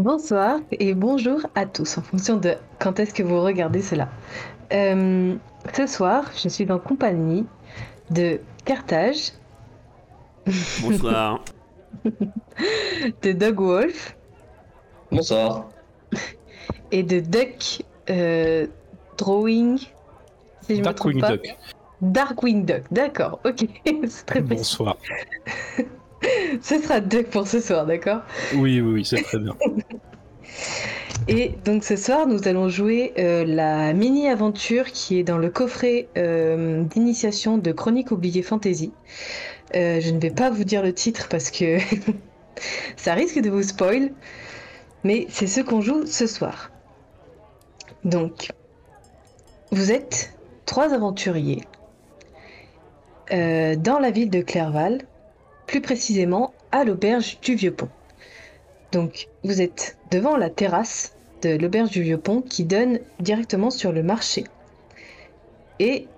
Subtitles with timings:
[0.00, 4.08] Bonsoir et bonjour à tous, en fonction de quand est-ce que vous regardez cela.
[4.72, 5.36] Euh,
[5.76, 7.44] ce soir, je suis en compagnie
[8.08, 9.32] de Carthage,
[10.80, 11.44] Bonsoir.
[13.22, 14.16] de Dog Wolf
[15.12, 15.68] Bonsoir.
[16.92, 18.68] et de Duck euh,
[19.18, 19.80] Drawing.
[20.62, 21.36] Si je me trompe Darkwing pas.
[21.36, 21.56] Duck.
[22.00, 23.66] Darkwing Duck, d'accord, ok,
[24.08, 24.40] c'est très.
[24.40, 24.96] Bonsoir.
[26.62, 28.20] Ce sera Duck pour ce soir, d'accord?
[28.54, 29.54] Oui, oui, oui, c'est très bien.
[31.28, 36.08] Et donc ce soir, nous allons jouer euh, la mini-aventure qui est dans le coffret
[36.16, 38.92] euh, d'initiation de Chronique oubliée Fantasy.
[39.76, 41.78] Euh, je ne vais pas vous dire le titre parce que
[42.96, 44.12] ça risque de vous spoil,
[45.04, 46.70] mais c'est ce qu'on joue ce soir.
[48.04, 48.48] Donc,
[49.70, 51.62] vous êtes trois aventuriers
[53.30, 55.02] dans la ville de Clerval,
[55.70, 57.88] plus précisément à l'auberge du Vieux-Pont.
[58.90, 64.02] Donc, vous êtes devant la terrasse de l'auberge du Vieux-Pont qui donne directement sur le
[64.02, 64.42] marché.
[65.78, 66.08] Et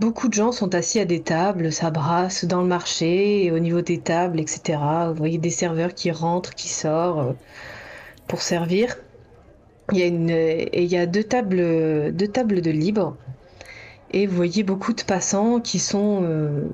[0.00, 3.96] beaucoup de gens sont assis à des tables, ça dans le marché, au niveau des
[3.96, 4.78] tables, etc.
[5.08, 7.32] Vous voyez des serveurs qui rentrent, qui sortent euh,
[8.26, 8.98] pour servir.
[9.92, 13.16] Il y a, et il y a deux, tables, deux tables de libre.
[14.10, 16.68] Et vous voyez beaucoup de passants qui sont euh,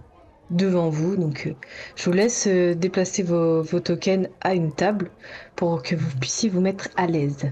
[0.51, 1.17] devant vous.
[1.17, 1.55] Donc, euh,
[1.97, 5.11] je vous laisse euh, déplacer vos, tokens à une table
[5.55, 7.51] pour que vous puissiez vous mettre à l'aise.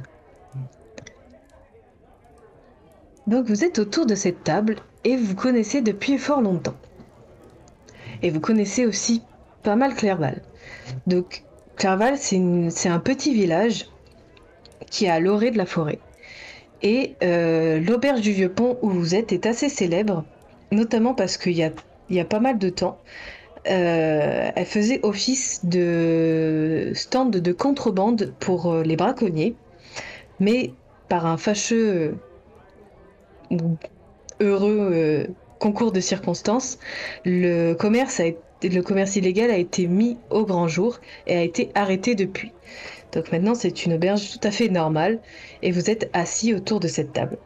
[3.26, 6.76] Donc, vous êtes autour de cette table et vous connaissez depuis fort longtemps.
[8.22, 9.22] Et vous connaissez aussi
[9.62, 10.42] pas mal Clerval.
[11.06, 11.42] Donc,
[11.76, 13.86] Clerval, c'est un petit village
[14.90, 15.98] qui est à l'orée de la forêt.
[16.82, 20.24] Et euh, l'auberge du Vieux-Pont où vous êtes est assez célèbre,
[20.70, 21.70] notamment parce qu'il y a,
[22.14, 22.98] il y a pas mal de temps,
[23.68, 29.56] euh, elle faisait office de stand de contrebande pour euh, les braconniers,
[30.38, 30.72] mais
[31.08, 32.14] par un fâcheux
[34.40, 35.26] heureux euh,
[35.58, 36.78] concours de circonstances,
[37.24, 38.20] le commerce,
[38.62, 42.52] le commerce illégal a été mis au grand jour et a été arrêté depuis.
[43.12, 45.20] Donc maintenant, c'est une auberge tout à fait normale
[45.62, 47.38] et vous êtes assis autour de cette table.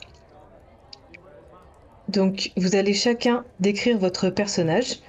[2.08, 5.00] Donc, vous allez chacun décrire votre personnage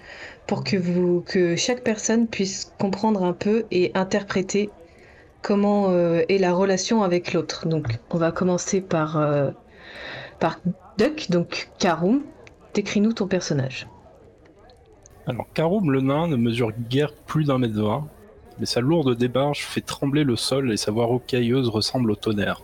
[0.48, 4.70] pour que, chaque personne puisse comprendre un peu et interpréter
[5.42, 7.68] comment euh, est la relation avec l'autre.
[7.68, 9.52] Donc, on va commencer par, euh,
[10.98, 12.22] Duck, donc Karum.
[12.74, 13.88] Décris-nous ton personnage.
[15.28, 18.08] Alors, Karoum le nain ne mesure guère plus d'un mètre vingt,
[18.60, 22.62] mais sa lourde débarche fait trembler le sol et sa voix rocailleuse ressemble au tonnerre.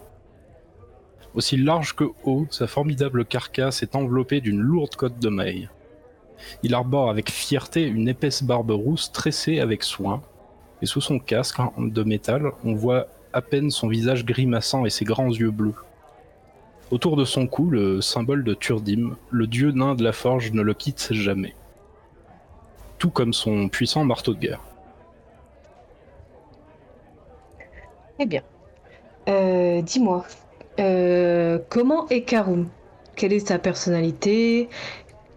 [1.36, 5.70] Aussi large que haut, sa formidable carcasse est enveloppée d'une lourde cotte de maille.
[6.64, 10.22] Il arbore avec fierté une épaisse barbe rousse tressée avec soin,
[10.82, 15.04] et sous son casque de métal, on voit à peine son visage grimaçant et ses
[15.04, 15.76] grands yeux bleus.
[16.92, 20.62] Autour de son cou, le symbole de Turdim, le dieu nain de la forge ne
[20.62, 21.54] le quitte jamais.
[22.98, 24.62] Tout comme son puissant marteau de guerre.
[28.20, 28.44] Eh bien.
[29.28, 30.26] Euh, Dis-moi,
[30.80, 32.70] euh, comment est Karum?
[33.16, 34.70] Quelle est sa personnalité?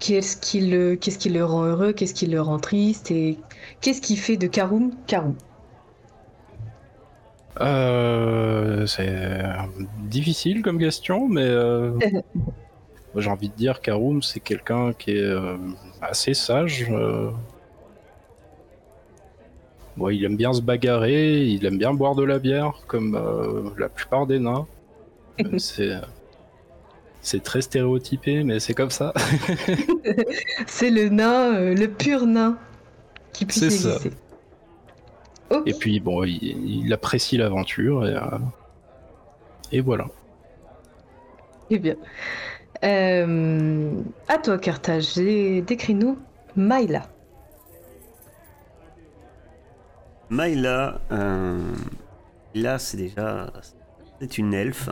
[0.00, 1.92] Qu'est-ce qui, le, qu'est-ce qui le rend heureux?
[1.92, 3.10] Qu'est-ce qui le rend triste?
[3.10, 3.38] Et
[3.80, 5.36] qu'est-ce qui fait de Karum Karum?
[7.60, 9.42] Euh, c'est
[9.96, 11.98] difficile comme question, mais euh,
[13.16, 15.56] j'ai envie de dire Karoum, c'est quelqu'un qui est euh,
[16.00, 16.86] assez sage.
[16.90, 17.30] euh.
[19.96, 23.70] Bon, il aime bien se bagarrer, il aime bien boire de la bière, comme euh,
[23.76, 24.68] la plupart des nains.
[25.40, 25.92] Euh, c'est
[27.20, 29.12] c'est très stéréotypé, mais c'est comme ça.
[30.66, 32.56] C'est le nain, euh, le pur nain
[33.32, 33.98] qui puisse C'est ça.
[35.66, 38.38] Et puis bon, il, il apprécie l'aventure et, euh,
[39.72, 40.06] et voilà.
[41.70, 41.96] Eh bien.
[42.84, 43.90] Euh,
[44.28, 45.14] à toi, Carthage.
[45.14, 46.18] Dé- Décris-nous
[46.56, 47.02] Maïla.
[50.30, 51.58] Maïla, euh,
[52.54, 53.50] là c'est déjà
[54.20, 54.90] c'est une elfe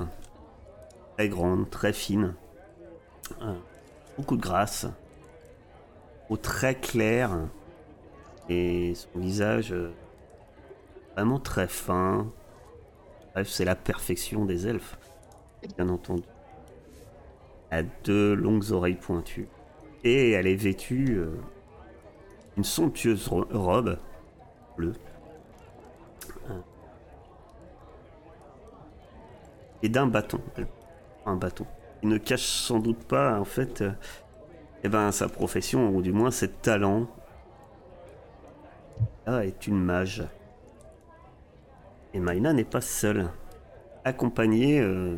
[1.16, 2.34] très grande, très fine,
[3.42, 3.54] Euh,
[4.16, 4.86] beaucoup de grâce,
[6.30, 7.30] au très clair
[8.48, 9.90] et son visage euh,
[11.14, 12.30] vraiment très fin.
[13.34, 14.96] Bref, c'est la perfection des elfes,
[15.76, 16.22] bien entendu.
[17.70, 19.48] Elle a deux longues oreilles pointues
[20.04, 21.34] et elle est vêtue euh,
[22.56, 23.98] une somptueuse ro- robe
[24.76, 24.94] bleue.
[29.82, 30.40] et d'un bâton.
[30.56, 30.66] Elle
[31.26, 31.66] Un bâton.
[32.04, 33.90] Il ne cache sans doute pas, en fait, euh,
[34.84, 37.08] eh ben, sa profession, ou du moins ses talents.
[39.26, 40.22] Là est une mage.
[42.14, 43.28] Et Maïla n'est pas seule.
[44.04, 45.16] Accompagnée euh,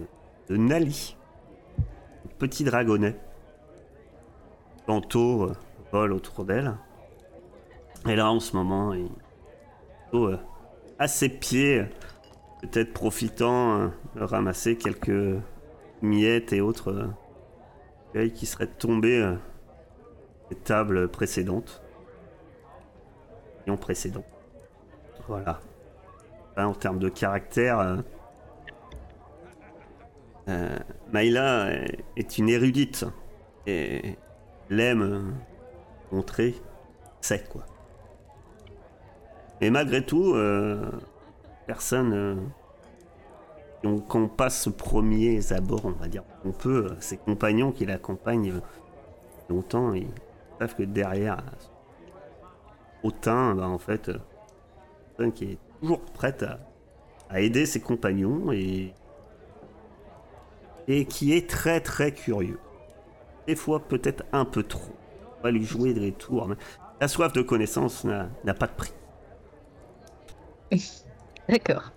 [0.49, 1.15] de Nali,
[2.39, 3.21] petit dragonnet.
[4.87, 5.57] Manteau euh,
[5.93, 6.75] vole autour d'elle.
[8.09, 9.11] Et là, en ce moment, il
[10.99, 11.85] à ses pieds,
[12.63, 15.39] peut-être profitant de ramasser quelques
[16.03, 17.11] miettes et autres
[18.15, 19.37] euh, qui seraient tombées euh,
[20.51, 21.83] des tables précédentes.
[23.67, 24.25] Et en précédent.
[25.27, 25.61] Voilà.
[26.57, 27.97] Là, en termes de caractère, euh,
[30.49, 30.79] euh,
[31.13, 31.71] Maïla
[32.17, 33.05] est- une érudite
[33.67, 34.17] et
[34.71, 35.23] elle aime euh,
[36.13, 36.55] montrer
[37.21, 37.67] c'est quoi.
[39.61, 40.35] Mais malgré tout,
[41.67, 42.41] personne.
[43.85, 47.73] Euh, quand on passe ce premier abord, on va dire, on peut, euh, ses compagnons
[47.73, 48.61] qui l'accompagnent euh,
[49.49, 50.09] longtemps, ils
[50.59, 51.43] savent que derrière,
[53.03, 54.11] au teint, bah, en fait,
[55.21, 56.45] euh, qui est toujours prête
[57.31, 58.95] à, aider ses compagnons et,
[61.09, 62.59] qui est très très curieux.
[63.47, 64.95] Des fois, peut-être un peu trop.
[65.39, 66.57] On va lui jouer des tours, mais
[67.01, 68.93] la soif de connaissance n'a n'a pas de prix.
[71.49, 71.93] D'accord.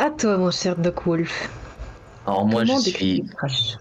[0.00, 1.50] À toi, mon cher Doc Wolf.
[2.26, 3.22] Alors moi Comment je suis.
[3.36, 3.76] Crush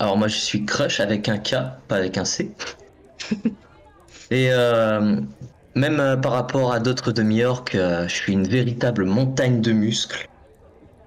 [0.00, 1.54] Alors moi je suis Crush avec un K,
[1.86, 2.50] pas avec un C.
[4.32, 5.20] Et euh,
[5.76, 9.70] même euh, par rapport à d'autres de New-York, euh, je suis une véritable montagne de
[9.70, 10.28] muscles.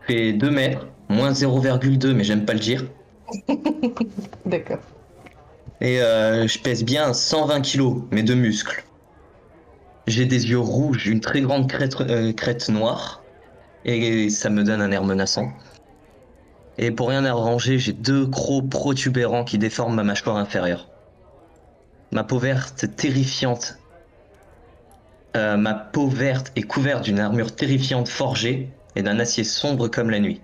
[0.07, 2.86] Je fais 2 mètres, moins 0,2, mais j'aime pas le dire.
[4.46, 4.80] D'accord.
[5.81, 8.81] Et euh, je pèse bien 120 kilos, mais de muscles.
[10.07, 13.22] J'ai des yeux rouges, une très grande crête, euh, crête noire,
[13.86, 15.52] et ça me donne un air menaçant.
[16.78, 20.88] Et pour rien arranger, j'ai deux crocs protubérants qui déforment ma mâchoire inférieure.
[22.12, 23.78] Ma peau verte terrifiante.
[25.36, 30.10] Euh, ma peau verte est couverte d'une armure terrifiante forgée et d'un acier sombre comme
[30.10, 30.42] la nuit.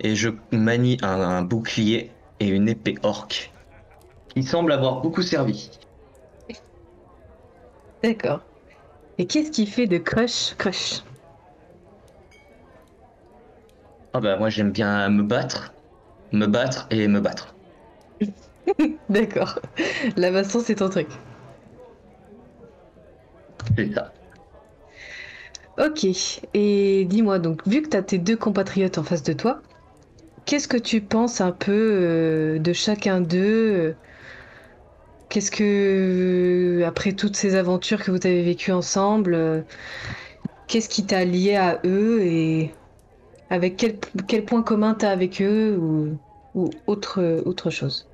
[0.00, 3.52] Et je manie un, bouclier et une épée orque
[4.28, 5.70] qui semble avoir beaucoup servi.
[8.04, 8.40] D'accord.
[9.18, 11.02] Et qu'est-ce qui fait de Crush Crush?
[14.12, 15.74] Ah bah moi j'aime bien me battre,
[16.32, 17.58] me battre et me battre.
[19.08, 19.58] D'accord.
[20.16, 21.22] La baston, c'est ton truc.
[23.76, 24.14] C'est ça.
[25.78, 26.04] Ok.
[26.54, 29.62] Et dis-moi donc, vu que tu as tes deux compatriotes en face de toi,
[30.46, 33.38] qu'est-ce que tu penses un peu euh, de chacun d'eux
[33.96, 34.00] euh,
[35.28, 39.62] Qu'est-ce que, après toutes ces aventures que vous avez vécues ensemble, euh,
[40.66, 42.77] qu'est-ce qui t'a lié à eux et
[43.50, 46.18] avec quel, quel point commun t'as avec eux ou,
[46.54, 48.06] ou autre, autre chose?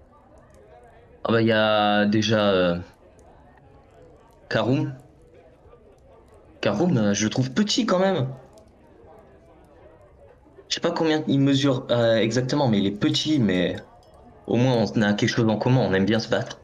[1.24, 2.78] Ah bah il y a déjà euh,
[4.48, 4.92] Karum.
[6.60, 8.28] Karum, euh, je le trouve petit quand même.
[10.68, 13.76] Je sais pas combien il mesure euh, exactement, mais il est petit, mais
[14.46, 16.60] au moins on a quelque chose en commun, on aime bien se battre.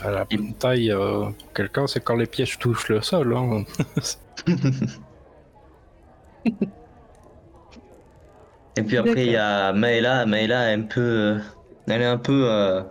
[0.00, 0.26] À la
[0.58, 3.34] taille, euh, quelqu'un, c'est quand les pièges touchent le sol.
[3.36, 3.64] Hein.
[8.76, 11.38] Et puis après il y a Maëla, Maëla est un peu, euh,
[11.86, 12.82] elle est un peu, euh,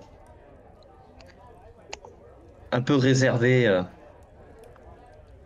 [2.71, 3.83] un peu réservée euh,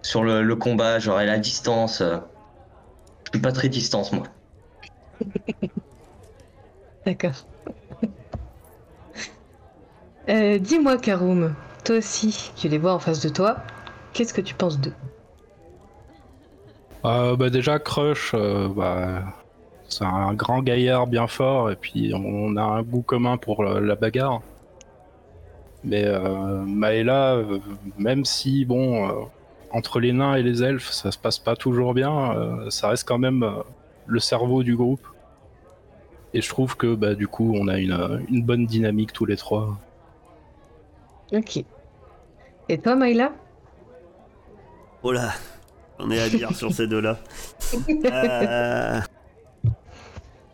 [0.03, 2.01] sur le, le combat, genre elle a distance.
[2.01, 2.17] euh.
[3.25, 4.27] Je suis pas très distance moi.
[7.05, 7.45] D'accord.
[10.29, 13.63] Euh, dis-moi, Karoum, toi aussi, tu les vois en face de toi.
[14.11, 14.91] Qu'est-ce que tu penses d'eux?
[17.05, 19.23] Euh, bah déjà, Crush, euh, bah,
[19.89, 23.95] c'est un grand gaillard bien fort, et puis on a un goût commun pour la,
[23.95, 24.41] bagarre.
[25.83, 27.59] Mais euh, Maëla, euh,
[27.97, 29.13] même si, bon, euh,
[29.71, 33.07] entre les nains et les elfes, ça se passe pas toujours bien, euh, ça reste
[33.07, 33.61] quand même euh,
[34.05, 35.05] le cerveau du groupe.
[36.33, 39.37] Et je trouve que, bah, du coup, on a une, une bonne dynamique tous les
[39.37, 39.77] trois.
[41.31, 41.63] Ok.
[42.69, 43.33] Et toi, Maïla
[45.03, 45.31] Oh là,
[45.99, 47.17] j'en ai à dire sur ces deux-là.
[48.05, 49.01] Euh,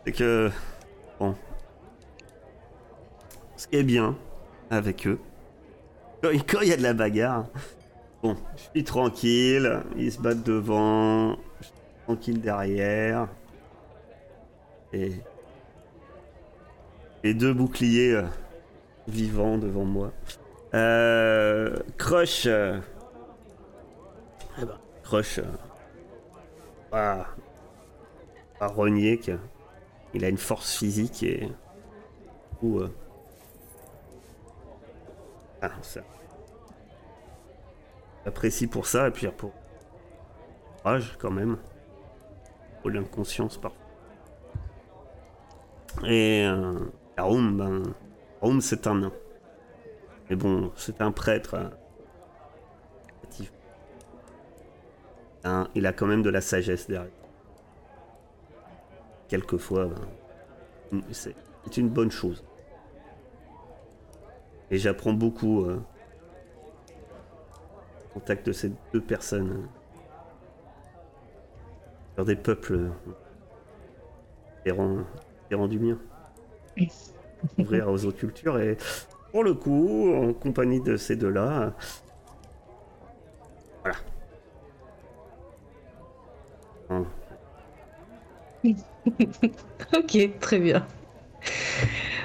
[0.05, 0.51] C'est que,
[1.19, 1.35] bon,
[3.55, 4.17] ce qui est bien
[4.69, 5.19] avec eux,
[6.21, 7.45] quand il y a de la bagarre,
[8.21, 11.73] bon, je suis tranquille, ils se battent devant, je suis
[12.05, 13.27] tranquille derrière,
[14.91, 15.13] et
[17.23, 18.23] les deux boucliers euh,
[19.07, 20.11] vivants devant moi.
[20.73, 22.45] Euh, Crush.
[22.47, 22.79] euh,
[24.61, 25.39] eh ben, Crush.
[26.91, 27.27] pas,
[28.59, 29.37] pas renier que
[30.13, 31.49] il a une force physique et.
[32.61, 32.79] Ou.
[32.79, 32.89] euh,
[35.61, 36.01] ah, ça.
[38.25, 39.51] J'apprécie pour ça et puis pour.
[40.77, 41.57] courage quand même.
[42.81, 43.79] Pour l'inconscience parfois.
[46.05, 46.79] Et euh,
[47.17, 47.83] ben,
[48.39, 49.11] Karum c'est un nain.
[50.29, 51.55] Mais bon, c'est un prêtre.
[55.45, 57.11] Hein, il a quand même de la sagesse derrière.
[59.27, 59.89] Quelquefois,
[60.91, 61.35] ben, c'est
[61.77, 62.43] une bonne chose.
[64.71, 65.81] Et j'apprends beaucoup euh,
[68.05, 69.49] au contact de ces deux personnes.
[69.51, 69.67] euh,
[72.15, 72.89] sur des peuples euh,
[74.65, 74.97] différents,
[75.43, 75.97] différents du mien.
[77.57, 78.77] Ouvrir aux autres cultures et
[79.31, 81.69] pour le coup, en compagnie de ces deux-là, euh,
[83.81, 83.97] voilà.
[89.97, 90.85] Ok, très bien.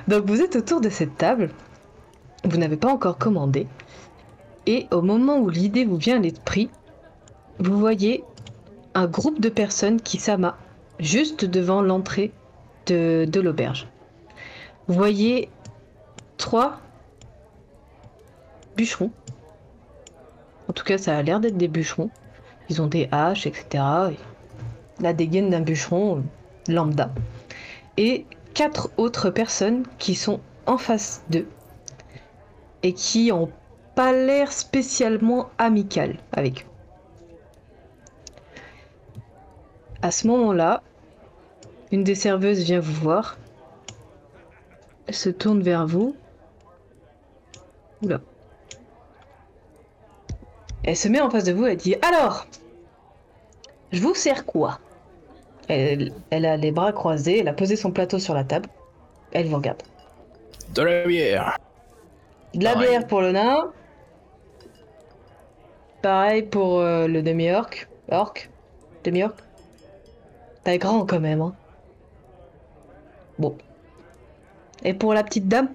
[0.07, 1.51] Donc vous êtes autour de cette table,
[2.45, 3.67] vous n'avez pas encore commandé,
[4.67, 6.71] et au moment où l'idée vous vient à l'esprit,
[7.59, 8.25] vous voyez
[8.95, 10.57] un groupe de personnes qui s'amat
[10.99, 12.33] juste devant l'entrée
[12.87, 13.89] de, de l'auberge.
[14.87, 15.51] Vous voyez
[16.37, 16.81] trois
[18.77, 19.11] bûcherons.
[20.69, 22.11] En tout cas, ça a l'air d'être des bûcherons.
[22.69, 23.85] Ils ont des haches, etc.
[24.13, 24.17] Et
[25.03, 26.25] la dégaine d'un bûcheron
[26.69, 27.11] lambda.
[27.97, 31.49] Et quatre autres personnes qui sont en face d'eux
[32.83, 33.51] et qui ont
[33.95, 36.69] pas l'air spécialement amicales avec eux.
[40.03, 40.83] À ce moment-là,
[41.91, 43.37] une des serveuses vient vous voir.
[45.07, 46.15] Elle se tourne vers vous.
[48.03, 48.21] Oula.
[50.85, 52.47] Elle se met en face de vous et dit Alors,
[53.91, 54.79] je vous sers quoi?
[55.69, 58.69] Elle, elle a les bras croisés, elle a posé son plateau sur la table.
[59.33, 59.83] Elle vous regarde.
[60.75, 61.57] De la bière.
[62.55, 62.89] De la Pareil.
[62.91, 63.73] bière pour le nain.
[66.03, 67.89] Pareil pour euh, le demi-orc.
[68.11, 68.51] Orc?
[69.05, 69.37] Demi-orc?
[70.65, 71.57] T'es grand quand même, hein.
[73.39, 73.57] Bon.
[74.83, 75.69] Et pour la petite dame?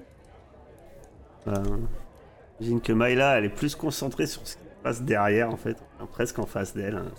[1.47, 1.77] Euh,
[2.59, 5.77] J'imagine que Myla, elle est plus concentrée sur ce qui se passe derrière, en fait,
[5.97, 6.95] Enfin, presque en face d'elle.
[6.97, 7.11] hein.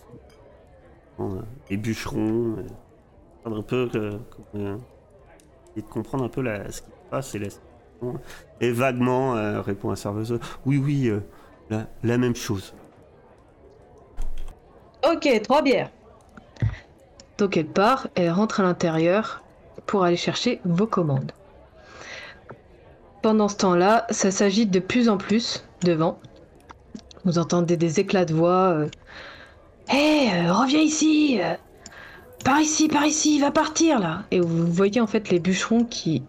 [1.20, 1.40] Euh,
[1.70, 2.62] Les bûcherons, euh,
[3.42, 4.76] comprendre un peu, que, que- euh,
[5.70, 8.20] essayer de comprendre un peu la- ce qui se passe et la situation.
[8.60, 11.20] Et vaguement, euh, répond la serveuse, oui, oui, euh,
[11.70, 12.74] la, la même chose.
[15.08, 15.90] Ok, trois bières.
[17.38, 19.42] Donc elle part, elle rentre à l'intérieur
[19.86, 21.32] pour aller chercher vos commandes.
[23.22, 26.18] Pendant ce temps-là, ça s'agite de plus en plus devant.
[27.24, 28.68] Vous entendez des éclats de voix.
[28.70, 28.88] euh,
[29.90, 31.54] Hé, euh, reviens ici euh,
[32.44, 36.24] Par ici, par ici, va partir là Et vous voyez en fait les bûcherons qui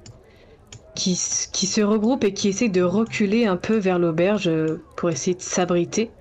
[0.95, 5.41] se regroupent et qui essaient de reculer un peu vers l'auberge euh, pour essayer de
[5.41, 6.11] s'abriter.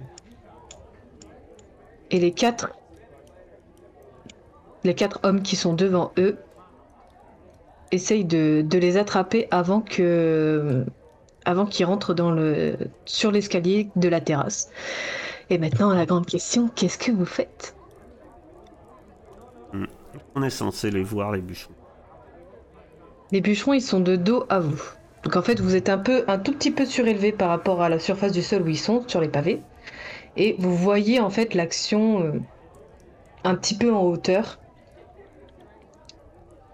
[2.11, 2.71] Et les quatre
[4.85, 6.37] les quatre hommes qui sont devant eux
[7.91, 10.85] essayent de, de les attraper avant que
[11.47, 14.71] avant qu'ils rentrent dans le sur l'escalier de la terrasse.
[15.51, 17.75] Et maintenant la grande question, qu'est-ce que vous faites?
[20.35, 21.75] On est censé les voir, les bûcherons.
[23.31, 24.83] Les bûcherons, ils sont de dos à vous.
[25.23, 27.89] Donc en fait, vous êtes un peu un tout petit peu surélevé par rapport à
[27.89, 29.61] la surface du sol où ils sont sur les pavés
[30.37, 32.33] et vous voyez en fait l'action euh,
[33.45, 34.59] un petit peu en hauteur.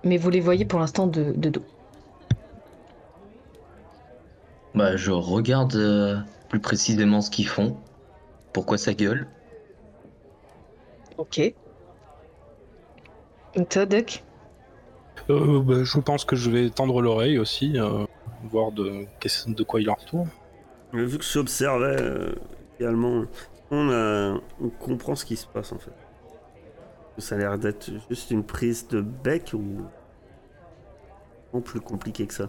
[0.04, 1.64] Mais vous les voyez pour l'instant de, de dos.
[4.74, 7.76] Bah, je regarde euh, plus précisément ce qu'ils font.
[8.52, 9.26] Pourquoi ça gueule?
[11.18, 11.38] Ok.
[11.38, 11.54] Et
[13.68, 14.22] toi, Duck
[15.28, 18.04] Euh, bah, je pense que je vais tendre l'oreille aussi, euh,
[18.44, 20.28] voir de, qu'est-ce- de quoi il en retourne.
[20.92, 22.32] Mais vu que j'observais euh,
[22.78, 23.24] également,
[23.70, 25.92] on, euh, on comprend ce qui se passe en fait.
[27.18, 29.82] Ça a l'air d'être juste une prise de bec ou
[31.52, 32.48] non plus compliqué que ça.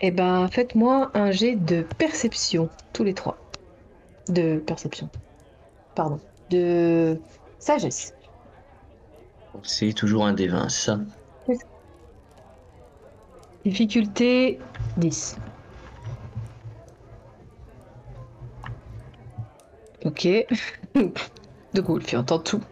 [0.00, 3.36] Eh ben, faites-moi un jet de perception, tous les trois.
[4.28, 5.08] De perception.
[5.96, 6.20] Pardon.
[6.50, 7.18] De
[7.58, 8.14] sagesse.
[9.64, 11.00] C'est toujours un des 20, ça?
[13.64, 14.60] Difficulté
[14.98, 15.36] 10.
[20.04, 20.28] Ok.
[21.74, 22.62] De cool, tu entends tout.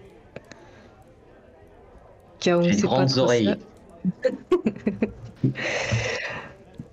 [2.38, 3.56] Kaoum, J'ai de c'est pas grandes oreilles.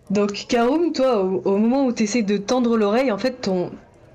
[0.10, 3.72] Donc, Kaoum, toi, au, au moment où tu essaies de tendre l'oreille, en fait, ton,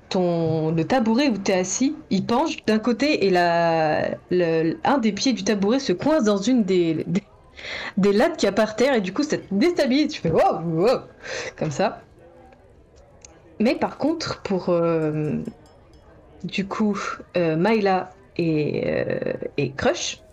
[0.09, 4.97] ton, le tabouret où tu es assis, il penche d'un côté et la, le- un
[4.99, 7.23] des pieds du tabouret se coince dans une des, des,
[7.97, 10.13] des lattes qu'il a par terre et du coup, ça te déstabilise.
[10.13, 10.31] Tu fais
[11.57, 12.09] comme ça.
[13.59, 15.43] Mais par contre, pour euh,
[16.43, 16.97] du coup,
[17.37, 20.25] euh, Myla et, euh, et Crush,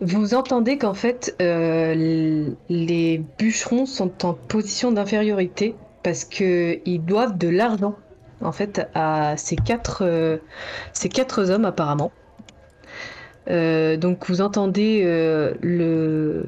[0.00, 7.48] vous entendez qu'en fait, euh, les bûcherons sont en position d'infériorité parce qu'ils doivent de
[7.48, 7.96] l'argent,
[8.40, 10.38] en fait, à ces quatre, euh,
[10.92, 12.12] ces quatre hommes apparemment.
[13.50, 16.46] Euh, donc vous entendez euh, le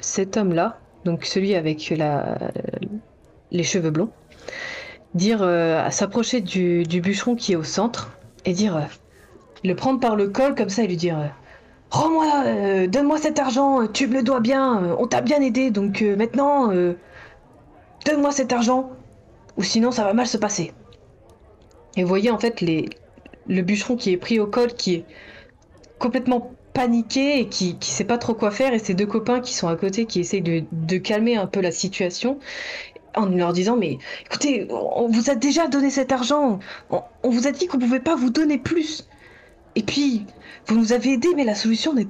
[0.00, 2.38] cet homme-là, donc celui avec la...
[3.50, 4.10] les cheveux blonds,
[5.14, 5.40] dire
[5.90, 8.88] s'approcher du, du bûcheron qui est au centre et dire
[9.64, 11.18] le prendre par le col comme ça et lui dire
[11.90, 16.70] Rends-moi, donne-moi cet argent, tu me le dois bien, on t'a bien aidé, donc maintenant,
[18.08, 18.90] donne-moi cet argent,
[19.56, 20.72] ou sinon ça va mal se passer.
[21.96, 25.04] Et vous voyez en fait le bûcheron qui est pris au col, qui est
[25.98, 29.54] complètement paniqué et qui, qui sait pas trop quoi faire, et ses deux copains qui
[29.54, 32.38] sont à côté, qui essayent de, calmer un peu la situation,
[33.14, 36.60] en leur disant mais écoutez, on vous a déjà donné cet argent,
[36.90, 39.06] on, vous a dit qu'on pouvait pas vous donner plus.
[39.74, 40.24] Et puis,
[40.66, 42.08] vous nous avez aidés, mais la solution n'est...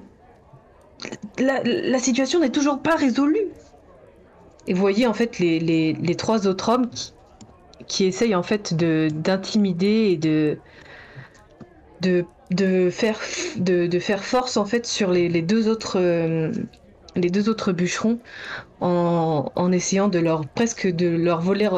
[1.38, 3.46] La situation n'est toujours pas résolue.
[4.68, 7.12] Et voyez en fait les, les, les trois autres hommes qui,
[7.88, 10.58] qui essayent en fait de d'intimider et de,
[12.02, 13.18] de, de, faire,
[13.56, 15.98] de, de faire force en fait sur les, les deux autres...
[15.98, 16.52] euh,
[17.16, 18.20] les deux autres bûcherons
[18.80, 21.68] en, en essayant de leur presque de leur voler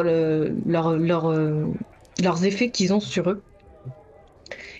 [0.66, 1.64] leur, leur, euh,
[2.22, 3.40] leurs effets qu'ils ont sur eux.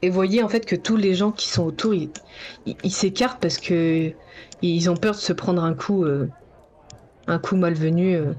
[0.02, 4.12] Et voyez en fait que tous les gens qui sont autour, ils s'écartent parce que
[4.61, 6.29] ils ont peur de se prendre un coup, euh,
[7.26, 8.16] un coup malvenu.
[8.16, 8.33] euh.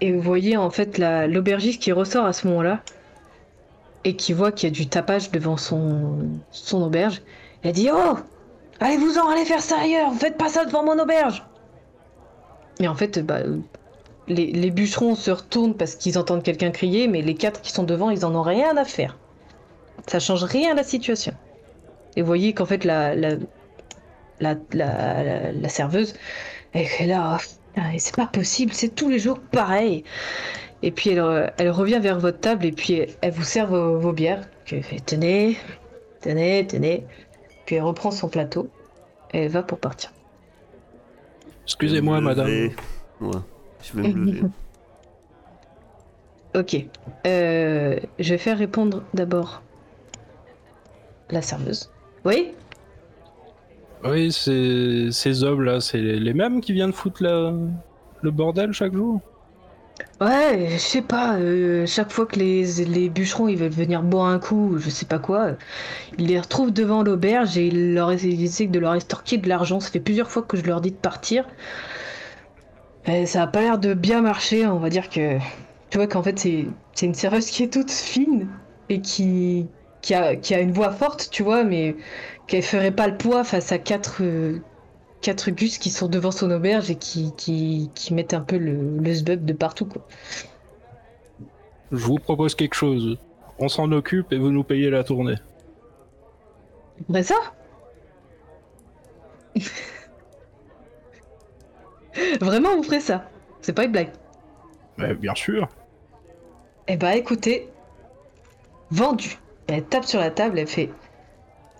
[0.00, 2.82] Et vous voyez en fait la- l'aubergiste qui ressort à ce moment-là
[4.04, 6.28] et qui voit qu'il y a du tapage devant son,
[6.72, 7.22] auberge.
[7.62, 8.18] Elle dit Oh
[8.80, 11.44] Allez-vous-en, allez faire ça ailleurs, faites pas ça devant mon auberge
[12.80, 13.38] Mais en fait, bah,
[14.26, 18.10] les, bûcherons se retournent parce qu'ils entendent quelqu'un crier, mais les quatre qui sont devant,
[18.10, 19.16] ils en ont rien à faire.
[20.06, 21.32] Ça change rien à la situation.
[22.16, 23.14] Et vous voyez qu'en fait, la,
[24.40, 26.14] la, la, la- serveuse,
[26.72, 27.38] elle est là,
[27.76, 30.04] Ah, c'est pas possible, c'est tous les jours pareil.
[30.82, 33.98] Et puis elle, euh, elle revient vers votre table et puis elle vous sert vos,
[33.98, 34.46] vos bières.
[34.70, 35.56] Elle fait tenez,
[36.20, 37.04] tenez, tenez.
[37.66, 38.68] Puis elle reprend son plateau
[39.32, 40.12] et elle va pour partir.
[41.64, 42.70] Excusez-moi, Je madame.
[43.20, 43.36] Ouais,
[43.82, 44.42] je vais me lever.
[46.54, 46.76] Ok.
[47.26, 49.62] Euh, je vais faire répondre d'abord
[51.30, 51.90] la serveuse.
[52.24, 52.52] Oui?
[54.04, 59.20] Oui, ces hommes-là, c'est les mêmes qui viennent foutre le bordel chaque jour?
[60.20, 61.36] Ouais, je sais pas.
[61.38, 65.18] euh, chaque fois que les, bûcherons ils veulent venir boire un coup, je sais pas
[65.20, 65.56] quoi,
[66.18, 69.80] ils les retrouvent devant l'auberge et ils leur essaient de leur estorquer de l'argent.
[69.80, 71.46] Ça fait plusieurs fois que je leur dis de partir.
[73.06, 74.66] Et ça a pas l'air de bien marcher.
[74.66, 75.38] On va dire que
[75.90, 76.66] tu vois qu'en fait c'est
[77.06, 78.48] une serveuse qui est toute fine
[78.88, 79.68] et qui
[80.02, 81.96] qui a qui a une voix forte, tu vois, mais
[82.46, 84.60] qu'elle ferait pas le poids face à quatre euh,
[85.20, 88.98] quatre gus qui sont devant son auberge et qui, qui, qui mettent un peu le,
[88.98, 90.06] le sbub de partout, quoi.
[91.92, 93.18] Je vous propose quelque chose.
[93.58, 95.36] On s'en occupe et vous nous payez la tournée.
[97.08, 97.36] Vrai ça
[102.40, 103.28] Vraiment, vous ferez ça
[103.60, 104.12] C'est pas une blague.
[105.18, 105.68] Bien sûr.
[106.86, 107.68] Eh bah écoutez,
[108.90, 109.38] vendu.
[109.66, 110.90] Elle tape sur la table, elle fait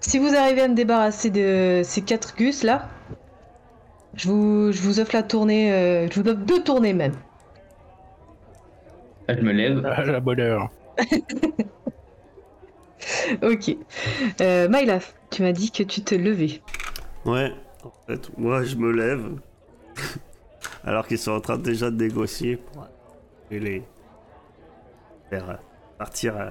[0.06, 2.88] Si vous arrivez à me débarrasser de ces quatre gus là,
[4.14, 7.14] je vous, je vous offre la tournée, euh, je vous offre deux tournées même.
[9.30, 9.84] Je me lève.
[9.86, 10.70] À la bonne heure.
[13.42, 13.76] Ok.
[14.40, 16.60] Euh, Mylaf, tu m'as dit que tu te levais.
[17.26, 19.26] Ouais, en fait, moi je me lève.
[20.84, 23.82] Alors qu'ils sont en train déjà de négocier pour euh, les
[25.30, 25.54] faire euh,
[25.98, 26.50] partir à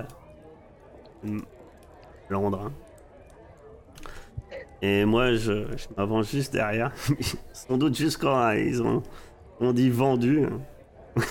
[2.29, 2.61] Londres.
[2.67, 2.71] hein.
[4.83, 5.63] Et moi je,
[5.95, 6.91] m'avance juste derrière.
[7.53, 9.01] Sans doute juste quand euh, ils ont,
[9.71, 10.43] dit vendu.
[10.43, 10.59] hein.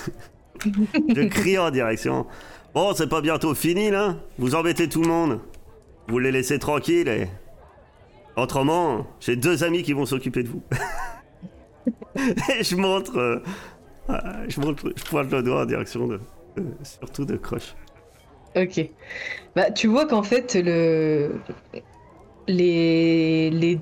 [1.15, 2.25] je crie en direction.
[2.73, 5.39] Bon, c'est pas bientôt fini là Vous embêtez tout le monde.
[6.07, 7.27] Vous les laissez tranquilles et
[8.35, 10.63] Autrement, j'ai deux amis qui vont s'occuper de vous.
[12.57, 13.43] Et je montre, euh,
[14.09, 14.15] euh,
[14.47, 16.19] je montre, je pointe le doigt en direction de,
[16.57, 17.75] de- surtout de Crush.
[18.55, 18.89] Ok.
[19.55, 21.35] Bah, tu vois qu'en fait, le...
[22.47, 23.49] les...
[23.49, 23.79] les...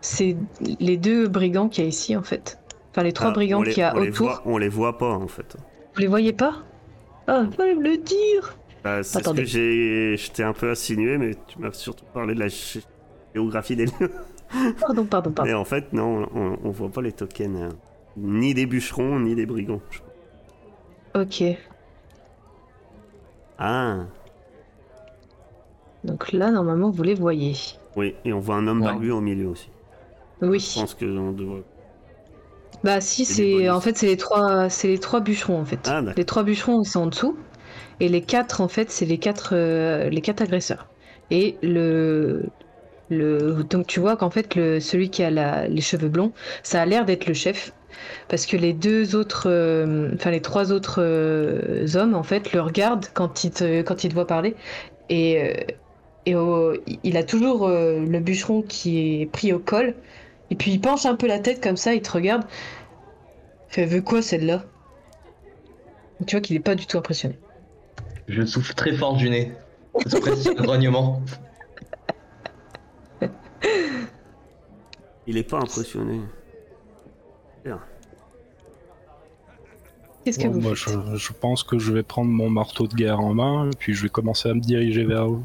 [0.00, 0.36] C'est
[0.80, 2.58] les deux brigands qu'il y a ici, en fait.
[2.90, 4.26] Enfin, les trois Ah, brigands qu'il y a on les autour.
[4.28, 5.56] voit- on les voit pas en fait.
[5.94, 6.56] Vous les voyez pas?
[7.26, 11.16] Ah, fallait me le dire Bah, c'est ce que j'ai, je t'ai un peu insinué,
[11.18, 12.84] mais tu m'as surtout parlé de la gé-
[13.34, 14.10] géographie des lieux.
[14.80, 15.50] Pardon, pardon, pardon.
[15.50, 17.68] Mais en fait, non, on, on voit pas les tokens, euh,
[18.18, 19.80] ni des bûcherons, ni des brigands.
[21.14, 21.42] Ok.
[23.58, 24.06] Ah,
[26.04, 27.54] Donc là, normalement, vous les voyez.
[27.96, 28.84] oui, et on voit un homme Ouais.
[28.84, 29.72] barbu au milieu aussi.
[29.72, 29.76] Je
[30.40, 30.60] Oui.
[30.72, 31.66] pense que on devrait-
[32.82, 35.94] Bah si, C'est en fait c'est les trois c'est les trois bûcherons en fait.
[35.94, 37.38] Ah, les trois bûcherons ils sont en dessous
[38.00, 40.90] et les quatre en fait c'est les quatre euh, les quatre agresseurs.
[41.30, 42.52] Et le
[43.10, 46.32] le donc tu vois qu'en fait le celui qui a la, les cheveux blonds,
[46.64, 47.72] ça a l'air d'être le chef
[48.28, 52.60] parce que les deux autres euh, enfin les trois autres euh, hommes en fait le
[52.62, 54.56] regardent quand ils te quand ils te voient parler
[55.10, 55.54] et euh,
[56.26, 59.94] et au- il a toujours euh, le bûcheron qui est pris au col
[60.50, 62.44] et puis il penche un peu la tête comme ça, il te regarde.
[63.70, 64.64] Il fait, Elle veut quoi celle-là?
[66.26, 67.36] Tu vois qu'il est pas du tout impressionné.
[68.28, 69.52] Je souffle très fort du nez.
[70.06, 71.20] Je précise le grognement.
[75.26, 76.20] Il est pas impressionné.
[80.24, 80.94] Qu'est-ce que Bon, vous moi, faites?
[80.94, 83.92] je, je pense que je vais prendre mon marteau de guerre en main, et puis
[83.92, 85.44] je vais commencer à me diriger vers vous.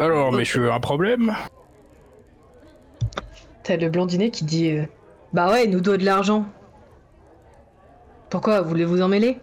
[0.00, 1.36] Alors, messieurs, un problème
[3.62, 4.86] T'as le blondinet qui dit euh,
[5.34, 6.46] Bah ouais, il nous doit de l'argent.
[8.30, 9.36] Pourquoi Vous voulez vous en mêler?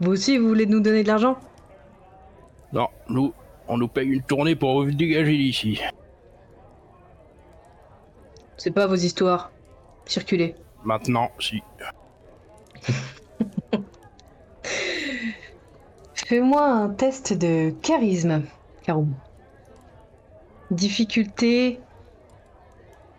[0.00, 1.36] Vous aussi, vous voulez nous donner de l'argent?
[2.72, 3.34] Non, nous,
[3.68, 5.82] on nous paye une tournée pour vous dégager d'ici.
[8.56, 9.50] C'est pas vos histoires.
[10.06, 10.54] Circulez.
[10.82, 11.62] Maintenant, si.
[16.14, 18.44] Fais-moi un test de charisme,
[18.82, 19.12] Caroum.
[20.70, 21.80] Difficulté.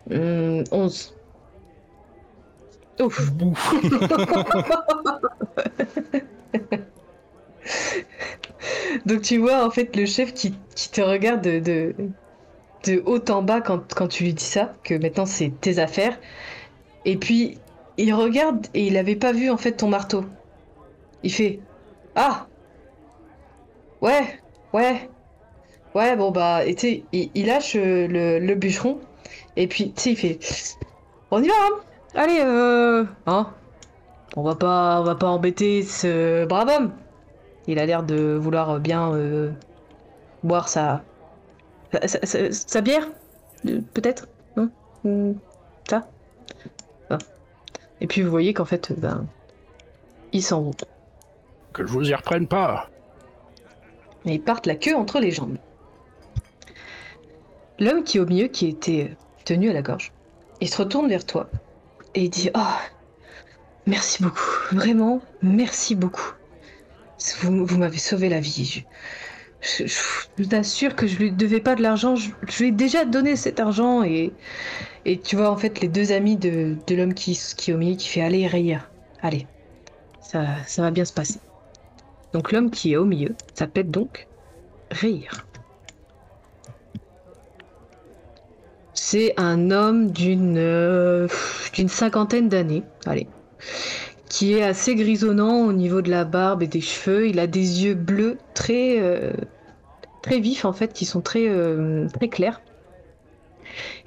[0.09, 1.13] hum, 11.
[2.99, 3.31] Ouf.
[3.31, 3.73] Bouf.
[9.05, 11.95] Donc tu vois en fait le chef qui, qui te regarde de, de,
[12.85, 16.17] de haut en bas quand, quand tu lui dis ça, que maintenant c'est tes affaires.
[17.05, 17.57] Et puis
[17.97, 20.25] il regarde et il avait pas vu en fait ton marteau.
[21.23, 21.59] Il fait
[22.15, 22.47] Ah
[24.01, 24.39] Ouais,
[24.73, 25.09] ouais,
[25.95, 28.99] ouais, bon bah, et tu sais, il, il lâche euh, le, le bûcheron
[29.55, 30.39] et puis tu sais, il fait
[31.31, 31.79] On y va, hein
[32.15, 33.05] Allez, euh.
[33.27, 33.51] Hein
[34.35, 36.91] On va pas, on va pas embêter ce brave homme.
[37.67, 39.51] Il a l'air de vouloir bien euh,
[40.43, 41.03] boire sa,
[41.93, 43.07] sa, sa- sa- sa bière,
[43.67, 45.35] euh, peut-être, non?
[45.87, 46.07] Ça?
[47.11, 47.17] Ah.
[48.01, 49.27] Et puis vous voyez qu'en fait, ben,
[50.31, 50.71] ils s'en vont.
[51.73, 52.89] Que je vous y reprenne pas.
[54.25, 55.57] Et ils partent la queue entre les jambes.
[57.79, 59.15] L'homme qui est au milieu, qui était
[59.45, 60.11] tenu à la gorge,
[60.59, 61.49] il se retourne vers toi
[62.13, 62.77] et il dit Oh,
[63.87, 66.33] merci beaucoup, vraiment, merci beaucoup.
[67.41, 68.83] Vous, vous m'avez sauvé la vie.
[69.61, 72.69] Je, je, je vous assure que je lui devais pas de l'argent, je, je lui
[72.69, 74.33] ai déjà donné cet argent et,
[75.05, 77.77] et tu vois en fait les deux amis de, de l'homme qui, qui est au
[77.77, 78.89] milieu qui fait Allez, rire,
[79.21, 79.47] allez,
[80.21, 81.39] ça, ça va bien se passer.
[82.33, 84.27] Donc l'homme qui est au milieu s'appelle donc
[84.91, 85.48] Rire.
[89.11, 91.27] C'est un homme d'une euh,
[91.73, 93.27] d'une cinquantaine d'années, allez,
[94.29, 97.27] qui est assez grisonnant au niveau de la barbe et des cheveux.
[97.27, 99.31] Il a des yeux bleus très euh,
[100.27, 102.61] vifs en fait, qui sont très euh, très clairs.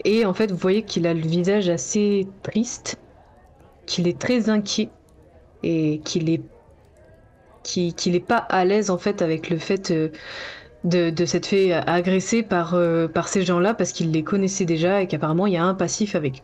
[0.05, 3.01] Et en fait, vous voyez qu'il a le visage assez triste,
[3.87, 4.89] qu'il est très inquiet
[5.65, 6.43] et qu'il est
[7.65, 9.93] qui qu'il est pas à l'aise en fait avec le fait
[10.85, 15.03] de, de s'être fait agresser par, euh, par ces gens-là parce qu'il les connaissait déjà
[15.03, 16.43] et qu'apparemment il y a un passif avec.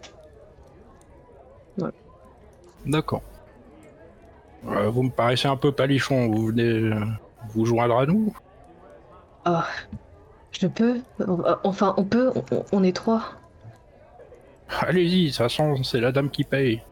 [2.87, 3.23] D'accord.
[4.67, 6.91] Euh, vous me paraissez un peu palichon, vous venez
[7.51, 8.35] vous joindre à nous?
[9.45, 9.67] Ah,
[10.53, 11.01] je peux
[11.65, 13.23] Enfin, on peut On, on est trois.
[14.81, 16.83] Allez-y, toute façon, c'est la dame qui paye.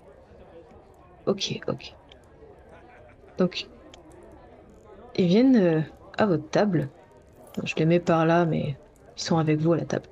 [1.27, 1.95] Ok, ok.
[3.39, 3.69] Donc,
[5.17, 5.81] ils viennent euh,
[6.17, 6.89] à votre table.
[7.65, 8.77] Je les mets par là, mais
[9.17, 10.07] ils sont avec vous à la table.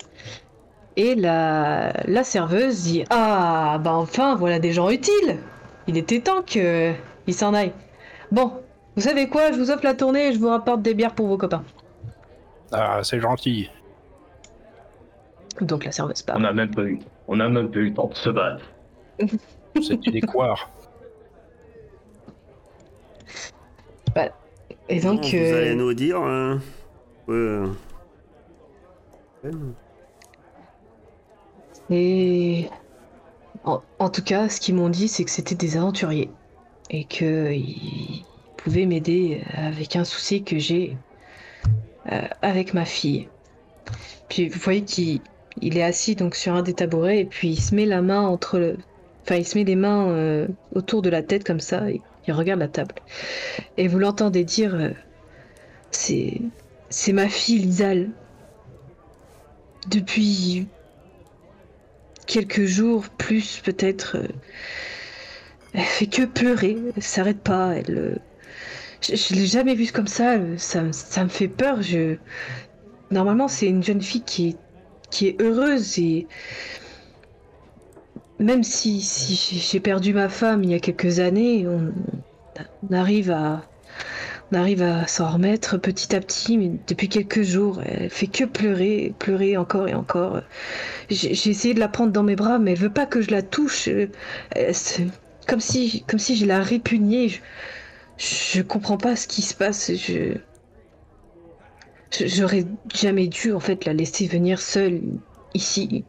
[0.96, 5.38] Et la, la serveuse dit Ah, bah enfin, voilà des gens utiles
[5.87, 6.94] Il était temps qu'ils
[7.30, 7.72] s'en aillent.
[8.30, 8.52] Bon,
[8.96, 11.26] vous savez quoi Je vous offre la tournée et je vous rapporte des bières pour
[11.26, 11.64] vos copains.
[12.72, 13.68] Ah, c'est gentil.
[15.61, 16.37] Donc la serveuse part.
[16.38, 18.64] On a même pas eu, on a même pas eu le temps de se battre.
[19.83, 20.70] C'était des couards.
[24.88, 26.20] Et donc, Bon, vous euh, allez nous dire.
[26.20, 26.57] euh,
[31.90, 32.68] Et
[33.64, 36.30] en, en tout cas, ce qu'ils m'ont dit, c'est que c'était des aventuriers
[36.90, 38.24] et qu'ils
[38.56, 40.96] pouvaient m'aider avec un souci que j'ai
[42.12, 43.28] euh, avec ma fille.
[44.28, 45.20] Puis vous voyez qu'il
[45.60, 48.22] il est assis donc sur un des tabourets et puis il se met la main
[48.22, 48.76] entre le,
[49.22, 52.34] enfin il se met les mains euh, autour de la tête comme ça et Il
[52.34, 52.94] regarde la table.
[53.76, 54.90] Et vous l'entendez dire euh,
[55.90, 56.40] C'est.
[56.96, 58.12] C'est ma fille, Lisal.
[59.88, 60.68] Depuis.
[62.26, 64.16] quelques jours, plus peut-être.
[64.18, 64.28] euh,
[65.72, 66.78] elle fait que pleurer.
[66.96, 67.74] Elle s'arrête pas.
[67.76, 67.98] Elle.
[67.98, 68.16] euh,
[69.02, 70.35] Je, je l'ai jamais vue comme ça.
[70.38, 71.83] euh, Ça, me- ça me fait peur.
[71.83, 72.18] Je.
[73.11, 74.59] Normalement, c'est une jeune fille qui est,
[75.11, 75.98] qui est heureuse.
[78.38, 81.92] Même si, si j'ai- perdu ma femme il y a quelques années, on
[82.92, 83.62] arrive à.
[84.52, 88.44] On arrive à s'en remettre petit à petit, mais depuis quelques jours, elle fait que
[88.44, 90.40] pleurer, pleurer encore et encore.
[91.11, 93.42] J'ai essayé de la prendre dans mes bras, mais elle veut pas que je la
[93.42, 93.88] touche.
[93.88, 94.07] euh,
[95.46, 97.28] Comme si, comme si je la répugnais.
[97.28, 97.40] Je,
[98.18, 99.92] je comprends pas ce qui se passe.
[99.94, 100.38] Je,
[102.18, 105.02] j'aurais jamais dû en fait la laisser venir seule
[105.54, 106.07] ici.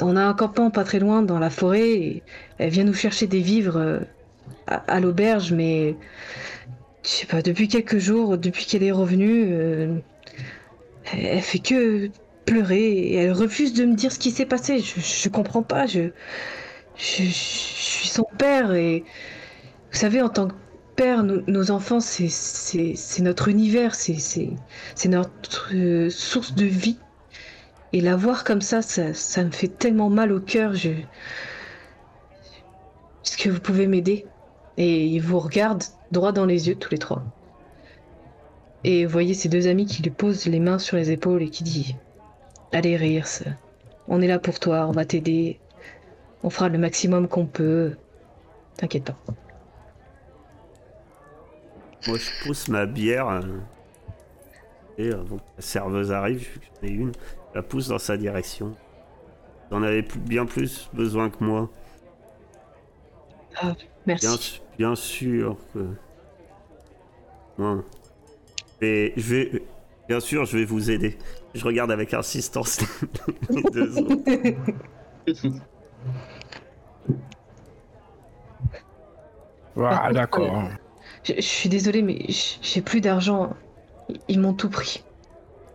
[0.00, 2.24] On a un campement pas très loin dans la forêt.
[2.58, 4.00] Elle vient nous chercher des vivres euh,
[4.68, 5.96] à, l'auberge, mais
[7.04, 7.42] je sais pas.
[7.42, 9.96] Depuis quelques jours, depuis qu'elle est revenue, euh,
[11.12, 12.10] elle, fait que
[12.44, 14.78] pleurer et elle refuse de me dire ce qui s'est passé.
[14.80, 15.86] Je, je comprends pas.
[15.86, 16.10] Je,
[16.96, 19.04] je, suis son père et
[19.90, 20.54] vous savez, en tant que
[20.96, 24.50] père, nos, enfants, c'est, notre univers, c'est
[25.06, 26.98] notre euh, source de vie.
[27.92, 30.74] Et la voir comme ça, ça, ça me fait tellement mal au cœur.
[30.74, 30.90] Je...
[33.24, 34.26] Est-ce que vous pouvez m'aider?
[34.78, 37.22] Et il vous regarde droit dans les yeux, tous les trois.
[38.84, 41.50] Et vous voyez ces deux amis qui lui posent les mains sur les épaules et
[41.50, 41.96] qui dit
[42.72, 43.26] Allez, rire,
[44.06, 45.58] on est là pour toi, on va t'aider.
[46.44, 47.96] On fera le maximum qu'on peut.
[48.76, 49.16] T'inquiète pas.
[52.06, 53.28] Moi, je pousse ma bière.
[53.28, 53.40] euh,
[54.96, 56.48] et avant que la serveuse arrive,
[56.82, 58.76] j'en ai une, je la pousse dans sa direction.
[59.70, 61.68] T'en avais plus- bien plus besoin que moi.
[64.06, 64.26] Merci.
[64.26, 65.86] Bien, su- bien sûr que.
[67.58, 67.84] Non.
[68.80, 69.62] Et je vais.
[70.08, 71.18] Bien sûr, je vais vous aider.
[71.54, 72.80] Je regarde avec insistance
[73.50, 74.16] les deux autres.
[79.76, 80.68] Ah, d'accord.
[81.24, 83.50] Je, je suis désolée, mais j'ai plus d'argent.
[84.28, 85.04] Ils- m'ont tout pris.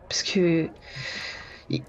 [0.09, 0.69] Parce que.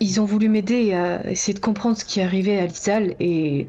[0.00, 3.66] Ils ont voulu m'aider à essayer de comprendre ce qui arrivait à Lizal et.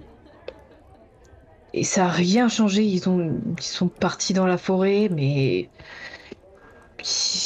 [1.76, 2.84] Et ça a rien changé.
[2.84, 5.70] Ils, ont, ils sont partis dans la forêt, mais.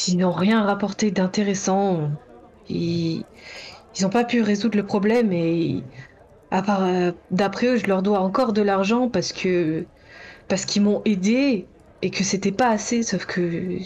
[0.08, 2.12] Ils n'ont rien rapporté d'intéressant.
[2.70, 3.26] Ils.
[4.02, 5.84] N'ont pas pu résoudre le problème et.
[6.54, 9.86] Euh, d'après eux, je leur dois encore de l'argent parce que.
[10.48, 11.68] Parce qu'ils m'ont aidé
[12.04, 13.80] et que c'était pas assez, sauf que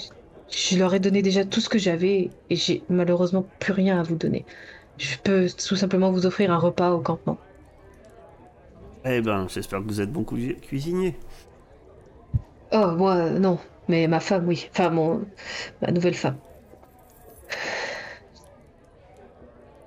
[0.50, 4.04] je leur ai donné déjà tout ce que j'avais et j'ai malheureusement plus rien à
[4.04, 4.46] vous donner.
[4.98, 7.38] Je peux tout simplement vous offrir un repas au campement.
[9.06, 11.16] Eh ben, j'espère que vous êtes bon cui- cuisinier.
[12.72, 14.68] Oh, moi, non, mais ma femme, oui.
[14.72, 15.26] Enfin, mon...
[15.82, 16.38] ma nouvelle femme.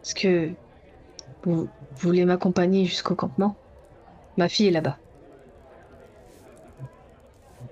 [0.03, 0.51] Est-ce que
[1.45, 3.57] vous, vous voulez m'accompagner jusqu'au campement?
[4.37, 4.99] Ma fille est là-bas.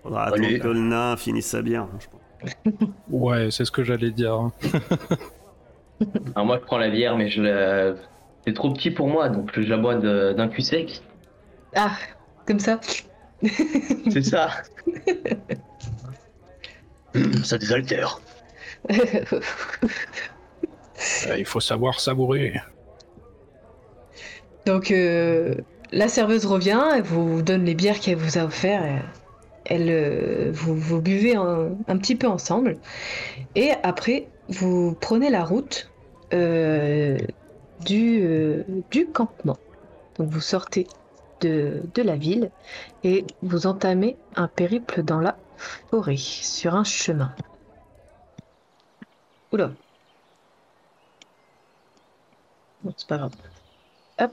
[0.02, 0.58] Faudra attendre Allez.
[0.58, 1.82] que le nain finisse sa bière.
[1.84, 2.20] hein, je pense.
[3.08, 4.50] Ouais, c'est ce que j'allais dire.
[6.34, 7.94] Alors moi je prends la bière mais je la...
[8.46, 11.02] C'est trop petit pour moi donc je la bois d'un cul sec.
[11.74, 11.96] Ah,
[12.46, 12.80] comme ça
[14.10, 14.50] C'est ça.
[17.44, 18.20] ça désaltère.
[18.90, 19.24] Euh,
[21.38, 22.54] Il faut savoir savourer.
[24.66, 25.54] Donc euh,
[25.92, 28.84] la serveuse revient, elle vous donne les bières qu'elle vous a offert.
[28.84, 28.98] et
[29.66, 32.78] Elle, euh, vous, vous buvez un, un petit peu ensemble.
[33.54, 35.90] Et après, vous prenez la route
[36.32, 37.18] euh,
[37.84, 39.58] du, euh, du campement.
[40.18, 40.86] Donc vous sortez
[41.44, 42.50] de, la ville
[43.02, 45.36] et vous entamez un périple dans la
[45.90, 47.34] forêt, sur un chemin.
[49.52, 49.72] Oula.
[52.96, 53.32] C'est pas grave.
[54.20, 54.32] Hop.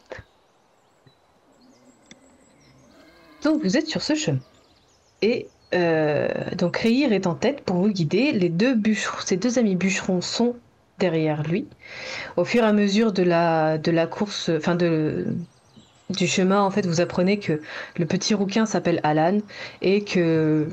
[3.44, 4.40] Donc vous êtes sur ce chemin.
[5.22, 8.32] Et euh, donc Rehir est en tête pour vous guider.
[8.32, 10.56] Les deux bûcherons, ses deux amis bûcherons sont
[11.00, 11.68] derrière lui.
[12.38, 15.36] Au fur et à mesure de la, de la course, enfin de,
[16.12, 17.62] du chemin, en fait, vous apprenez que
[17.98, 19.40] le petit rouquin s'appelle Alan
[19.82, 20.68] et que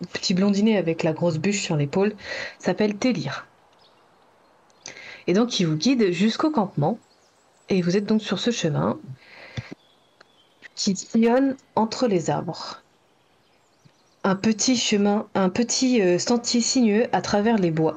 [0.00, 2.14] le petit blondinet avec la grosse bûche sur l'épaule
[2.58, 3.46] s'appelle Télir.
[5.26, 6.98] Et donc il vous guide jusqu'au campement.
[7.68, 8.98] Et vous êtes donc sur ce chemin
[10.74, 12.82] qui sillonne entre les arbres.
[14.24, 17.96] Un petit chemin, un petit euh, sentier sinueux à travers les bois,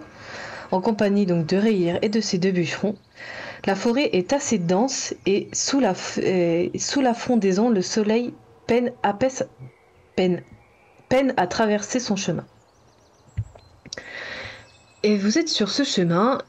[0.71, 2.95] en compagnie donc de Rehir et de ses deux bûcherons.
[3.65, 8.33] La forêt est assez dense et sous la, euh, sous la frondaison, le soleil
[8.65, 9.47] peine à, peine-
[10.15, 10.43] peine,
[11.09, 12.45] peine à traverser son chemin.
[15.03, 16.39] Et vous êtes sur ce chemin.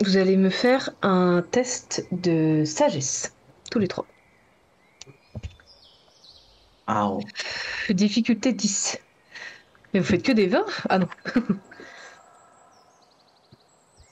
[0.00, 3.34] Vous allez me faire un test de sagesse,
[3.70, 4.06] tous les trois.
[6.86, 7.20] Ah, oh.
[7.90, 8.98] Difficulté 10.
[9.92, 11.08] Mais vous faites que des 20 Ah non.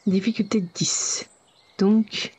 [0.07, 1.29] Difficulté 10.
[1.79, 2.33] Donc.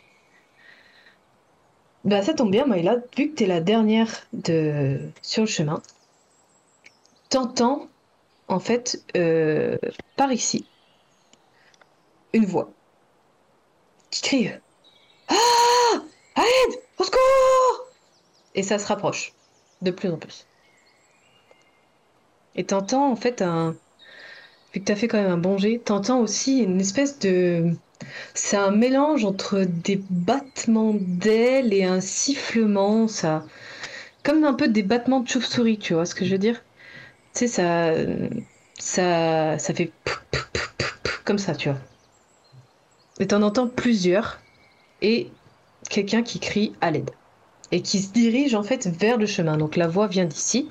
[2.03, 4.99] Bah ça tombe bien, Maïla, vu que t'es la dernière de...
[5.21, 5.81] sur le chemin,
[7.29, 7.89] t'entends,
[8.47, 9.77] en fait, euh,
[10.15, 10.65] par ici,
[12.33, 12.71] une voix
[14.09, 14.49] qui crie
[15.27, 15.33] Ah
[16.37, 17.87] Aide Au secours
[18.55, 19.33] Et ça se rapproche
[19.81, 20.45] de plus en plus.
[22.55, 23.75] Et t'entends en fait un.
[24.73, 27.73] Vu que t'as fait quand même un bon jet, t'entends aussi une espèce de.
[28.33, 33.45] C'est un mélange entre des battements d'ailes et un sifflement, ça.
[34.23, 36.63] Comme un peu des battements de chauve-souris, tu vois ce que je veux dire?
[37.33, 37.93] Tu sais, ça.
[38.77, 39.57] Ça.
[39.59, 39.91] Ça fait.
[41.25, 41.79] Comme ça, tu vois.
[43.19, 44.39] Et t'en entends plusieurs.
[45.01, 45.29] Et
[45.89, 47.11] quelqu'un qui crie à l'aide.
[47.71, 49.57] Et qui se dirige en fait vers le chemin.
[49.57, 50.69] Donc la voix vient d'ici.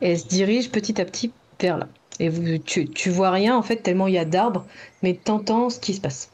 [0.00, 1.88] Et elle se dirige petit à petit vers là.
[2.18, 4.66] Et tu, tu vois rien en fait tellement il y a d'arbres,
[5.02, 6.31] mais t'entends ce qui se passe.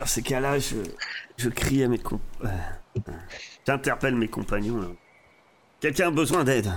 [0.00, 0.76] Dans ces cas-là, je,
[1.36, 2.20] je crie à mes comp...
[2.44, 2.48] euh,
[3.08, 3.12] euh,
[3.66, 4.80] J'interpelle mes compagnons.
[4.80, 4.88] là.
[5.80, 6.70] Quelqu'un a besoin d'aide.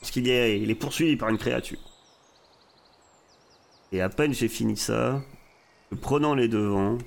[0.00, 1.78] Parce qu'il est, il est poursuivi par une créature.
[3.92, 5.22] Et à peine j'ai fini ça,
[5.90, 6.98] je prenant les devants,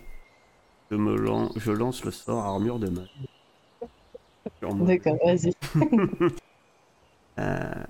[0.90, 1.16] je, me
[1.58, 3.04] je lance le sort armure de moi.
[4.62, 5.54] D'accord, vas-y.
[7.40, 7.84] Euh,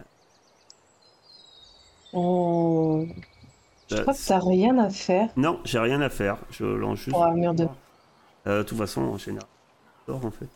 [2.14, 3.06] Oh.
[3.90, 6.46] Je Euh, crois que t'as rien à faire non, j'ai rien à faire.
[6.52, 7.18] Je lance juste.
[7.24, 7.68] armure de.
[8.48, 9.48] Euh, de toute façon, en général,
[10.08, 10.52] sort en fait.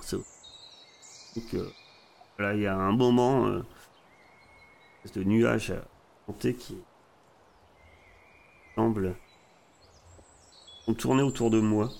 [0.00, 0.26] C'est-
[1.36, 1.76] Donc, euh,
[2.38, 3.62] voilà, il y a un moment, euh,
[5.14, 5.84] de nuage à
[6.26, 6.84] monter qui
[8.76, 9.20] semble
[10.96, 11.96] tourner autour de moi.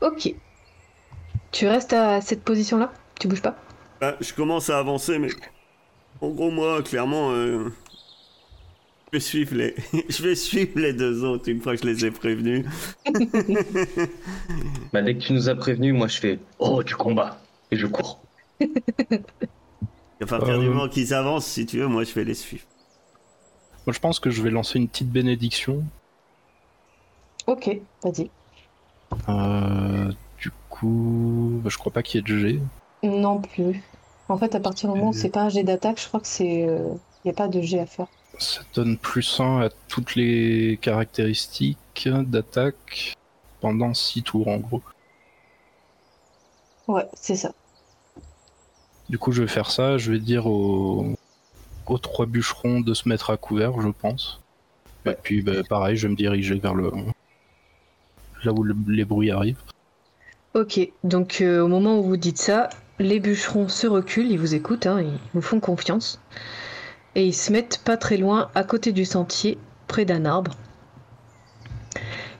[0.00, 0.36] Ok.
[1.50, 2.92] Tu restes à cette position-là?
[3.18, 3.56] Tu bouges pas?
[4.00, 5.36] Ah, je commence à avancer, mais
[6.20, 7.68] en gros, moi, clairement, euh,
[9.06, 9.74] je vais suivre les,
[10.08, 12.64] je vais suivre les deux autres une fois que je les ai prévenus.
[14.92, 17.38] Bah, dès que tu nous as prévenus, moi je fais Oh, du combat
[17.70, 18.20] Et je cours.
[18.60, 20.70] À partir du Euh.
[20.70, 22.64] moment qu'ils avancent, si tu veux, moi, je vais les suivre.
[23.86, 25.84] Moi, je pense que je vais lancer une petite bénédiction.
[27.46, 27.68] Ok,
[28.02, 28.30] vas-y.
[29.28, 32.60] Euh, du coup, bah, je crois pas qu'il y ait de G.
[33.02, 33.82] Non plus.
[34.28, 36.26] En fait, à partir du moment où c'est pas un jet d'attaque, je crois que
[36.26, 36.60] c'est.
[36.60, 38.06] Il n'y a pas de jet à faire.
[38.38, 43.14] Ça donne plus 1 à toutes les caractéristiques d'attaque
[43.60, 44.82] pendant 6 tours en gros.
[46.88, 47.52] Ouais, c'est ça.
[49.08, 49.96] Du coup, je vais faire ça.
[49.98, 51.14] Je vais dire aux,
[51.86, 54.40] aux trois bûcherons de se mettre à couvert, je pense.
[55.06, 56.90] Et puis, bah, pareil, je vais me diriger vers le
[58.44, 59.60] là où le- les bruits arrivent.
[60.54, 64.54] Ok, donc euh, au moment où vous dites ça, les bûcherons se reculent, ils vous
[64.54, 66.20] écoutent, hein, ils vous font confiance.
[67.14, 70.52] Et ils se mettent pas très loin, à côté du sentier, près d'un arbre.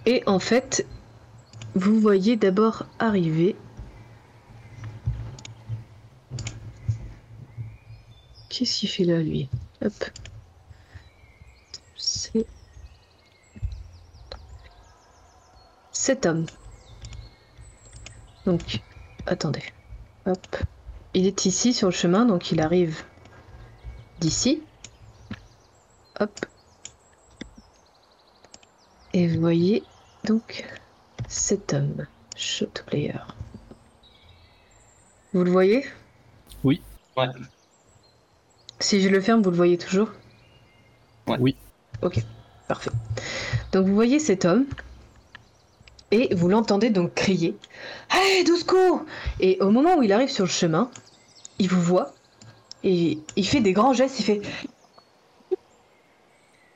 [0.06, 0.86] Et en fait,
[1.74, 3.56] vous voyez d'abord arriver.
[8.48, 9.48] Qu'est-ce qu'il fait là, lui?
[9.84, 9.92] Hop.
[11.96, 12.46] C'est.
[15.92, 16.46] Cet homme.
[18.46, 18.80] Donc,
[19.26, 19.62] attendez.
[20.26, 20.56] Hop.
[21.14, 23.02] Il est ici sur le chemin, donc il arrive
[24.20, 24.62] d'ici.
[26.20, 26.46] Hop.
[29.12, 29.82] Et vous voyez
[30.24, 30.66] donc
[31.28, 32.06] cet homme,
[32.36, 33.20] shot player.
[35.32, 35.86] Vous le voyez?
[36.64, 36.80] Ouais.
[38.80, 40.10] Si je le ferme, vous le voyez toujours?
[41.28, 41.36] Ouais.
[41.40, 41.56] Oui.
[42.02, 42.18] Ok,
[42.68, 42.90] parfait.
[43.72, 44.66] Donc vous voyez cet homme
[46.10, 47.56] et vous l'entendez donc crier
[48.48, 49.04] au secours
[49.40, 50.90] Et au moment où il arrive sur le chemin,
[51.58, 52.14] il vous voit
[52.84, 54.42] et il fait des grands gestes, il fait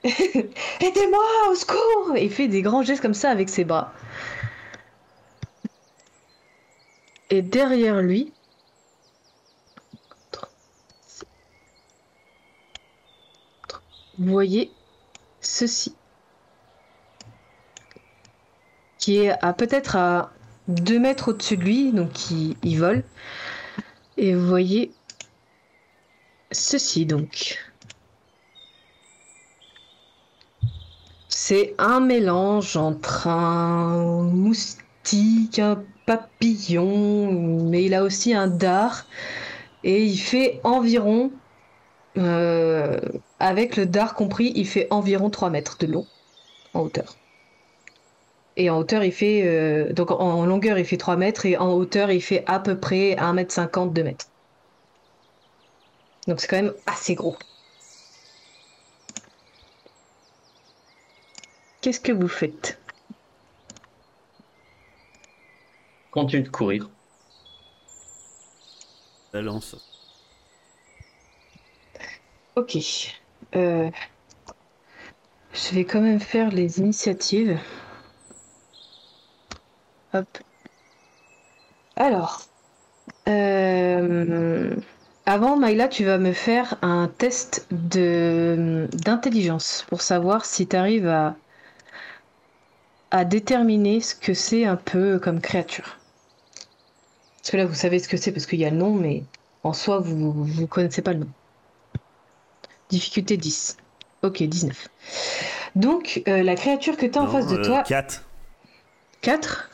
[0.81, 3.93] Aidez-moi, au secours Et il fait des grands gestes comme ça avec ses bras.
[7.29, 8.33] Et derrière lui,
[14.19, 14.73] vous voyez
[15.41, 15.95] ceci.
[19.01, 20.31] Qui est à peut-être à
[20.69, 23.03] 2 mètres au-dessus de lui, donc il, vole.
[24.17, 24.93] Et vous voyez
[26.53, 27.59] ceci donc.
[31.29, 37.33] C'est un mélange entre un moustique, un papillon,
[37.63, 39.07] mais il a aussi un dard.
[39.83, 41.33] Et il fait environ,
[42.19, 43.01] euh,
[43.39, 46.07] avec le dard compris, il fait environ 3 mètres de long
[46.75, 47.17] en hauteur.
[48.61, 49.43] Et en hauteur, il fait.
[49.47, 52.79] euh, donc en longueur, il fait 3 mètres et en hauteur, il fait à peu
[52.79, 54.27] près 1 mètre 50, 2 mètres.
[56.29, 57.37] Donc c'est quand même assez gros.
[61.81, 62.79] Qu'est-ce que vous faites?
[66.11, 66.91] Continue de courir.
[69.33, 69.75] La lance.
[72.57, 72.77] Ok.
[73.57, 73.91] Euh,
[75.55, 77.59] je vais quand même faire les initiatives.
[80.15, 80.39] Hop.
[81.97, 82.43] Alors.
[83.29, 84.75] euh,
[85.27, 91.07] Avant, Maïla, tu vas me faire un test de d'intelligence pour savoir si tu arrives
[91.09, 91.37] à,
[93.11, 95.99] à déterminer ce que c'est un peu comme créature.
[97.39, 99.23] Parce que là, vous savez ce que c'est parce qu'il y a le nom, mais
[99.63, 101.29] en soi, vous ne connaissez pas le nom.
[102.89, 103.77] Difficulté 10.
[104.23, 104.89] Ok, 19.
[105.77, 108.25] Donc, euh, la créature que tu as en face de toi, 4.
[109.23, 109.71] 4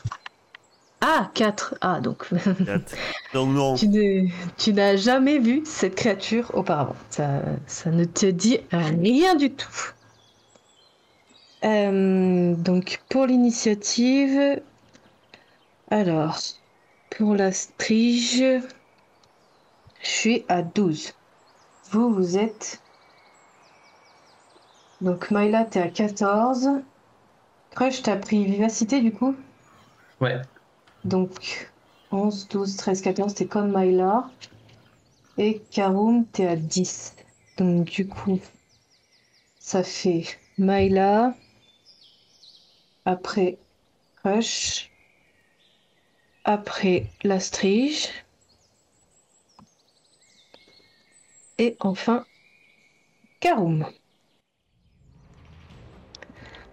[1.01, 2.27] Ah, 4 Ah, donc
[3.33, 3.75] Donc non.
[3.75, 6.95] tu n'es- tu n'as jamais vu cette créature auparavant.
[7.09, 9.91] Ça, ça ne te dit rien du tout.
[11.63, 14.61] Euh, donc, pour l'initiative,
[15.91, 16.39] alors,
[17.09, 18.41] pour la strige,
[20.01, 21.13] je suis à 12.
[21.91, 22.81] Vous, vous êtes.
[25.01, 26.69] Donc, Myla, t'es à 14.
[27.71, 29.35] Crush, t'as pris vivacité du coup?
[30.19, 30.47] Ouais.
[31.05, 31.69] Donc,
[32.11, 34.29] 11, 12, 13, 14, t'es comme Myla.
[35.37, 37.15] Et Karum, t'es à 10.
[37.57, 38.39] Donc, du coup,
[39.59, 40.25] ça fait
[40.57, 41.35] Myla.
[43.05, 43.57] Après
[44.17, 44.91] Crush.
[46.43, 48.09] Après la Strige.
[51.57, 52.25] Et enfin,
[53.39, 53.85] Karum.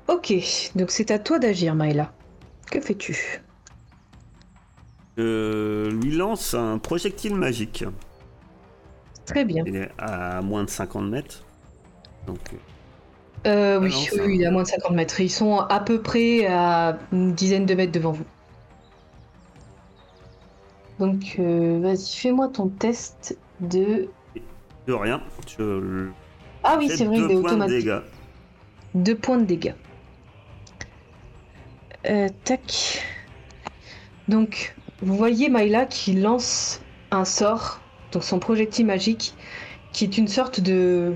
[0.07, 0.35] Ok,
[0.75, 2.13] donc c'est à toi d'agir, Myla.
[2.71, 3.43] Que fais-tu?
[5.17, 7.85] Je lui lance un projectile magique.
[9.27, 9.67] Très bien.
[9.67, 11.47] Il est à moins de 50 mètres.
[12.27, 12.59] Donc, euh,
[13.47, 15.21] Euh, Ah oui, oui, il est à moins de 50 mètres.
[15.21, 18.27] Ils sont à peu près à une dizaine de mètres devant vous.
[20.99, 24.15] Donc, euh, vas-y, fais-moi ton test de.
[24.87, 25.23] de rien.
[25.47, 26.13] Je
[26.63, 28.05] Ah oui, c'est vrai, il est de automatique.
[28.95, 29.75] Deux points de dégâts.
[32.07, 33.03] Euh, tac.
[34.29, 36.81] Donc, vous voyez Myla qui lance
[37.11, 37.81] un sort,
[38.13, 39.35] donc son projectile magique,
[39.93, 41.15] qui est une sorte de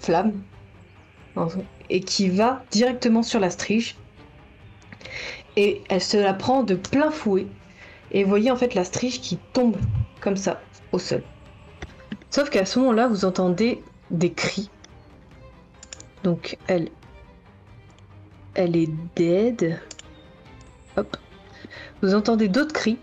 [0.00, 0.32] flamme,
[1.90, 3.96] et qui va directement sur la strige.
[5.56, 7.46] Et elle se la prend de plein fouet.
[8.10, 9.76] Et vous voyez en fait la strige qui tombe
[10.20, 10.60] comme ça
[10.92, 11.22] au sol.
[12.30, 14.70] Sauf qu'à ce moment-là, vous entendez des cris.
[16.24, 16.88] Donc elle,
[18.54, 19.80] elle est dead.
[20.96, 21.16] Hop.
[22.02, 22.98] Vous entendez d'autres cris.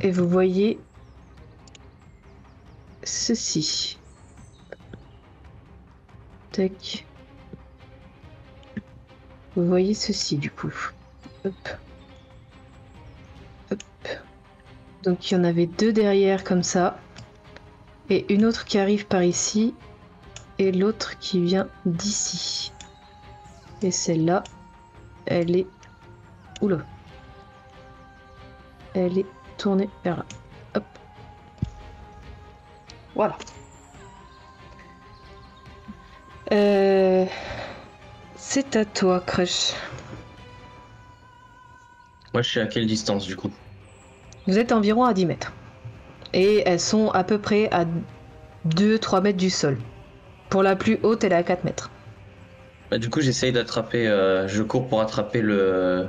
[0.00, 0.78] Et vous voyez
[3.02, 3.98] ceci.
[9.56, 10.72] Vous voyez ceci du coup.
[15.02, 16.98] Donc il y en avait deux derrière comme ça.
[18.10, 19.74] Et une autre qui arrive par ici.
[20.58, 22.72] Et l'autre qui vient d'ici.
[23.82, 24.44] Et celle-là,
[25.26, 25.66] elle est...
[26.60, 26.78] Oula.
[28.94, 29.26] Elle est
[29.58, 30.24] tournée vers là.
[30.76, 30.84] Hop.
[33.14, 33.36] Voilà.
[36.52, 37.24] Euh...
[38.36, 39.72] C'est à toi, Crush.
[42.32, 43.50] Moi, je suis à quelle distance du coup?
[44.46, 45.52] Vous êtes environ à 10 mètres.
[46.32, 47.84] Et elles sont à peu près à
[48.68, 49.78] 2-3 mètres du sol.
[50.50, 51.90] Pour la plus haute, elle est à 4 mètres.
[52.90, 54.06] Bah, Du coup, j'essaye d'attraper.
[54.08, 56.06] euh, je cours pour attraper le,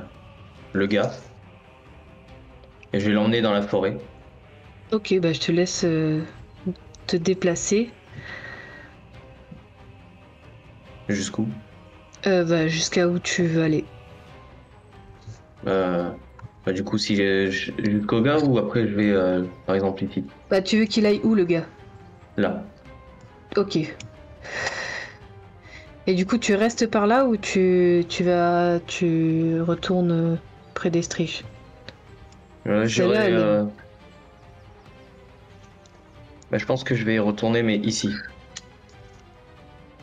[0.76, 1.12] le gars.
[2.94, 3.98] Et je vais l'emmener dans la forêt.
[4.92, 6.22] Ok, bah je te laisse euh,
[7.08, 7.90] te déplacer
[11.08, 11.48] Jusqu'où?
[12.26, 13.86] Euh, bah, jusqu'à où tu veux aller.
[15.68, 16.10] Euh,
[16.66, 20.24] bah, Du coup, si jusqu'au gars ou après je vais euh, par exemple ici?
[20.50, 21.66] Bah tu veux qu'il aille où le gars?
[22.38, 22.64] Là.
[23.56, 23.78] Ok.
[26.08, 30.36] Et du coup tu restes par là ou tu, tu vas tu retournes euh,
[30.76, 31.44] près des striches
[32.68, 33.64] Euh, j'irai, euh,
[36.52, 38.14] bah, je pense que je vais y retourner, mais ici.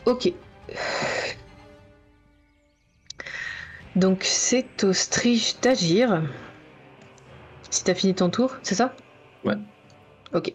[0.05, 0.33] Ok.
[3.95, 6.23] Donc c'est au Strige d'agir.
[7.69, 8.93] Si t'as fini ton tour, c'est ça?
[9.45, 9.55] Ouais.
[10.33, 10.53] Ok.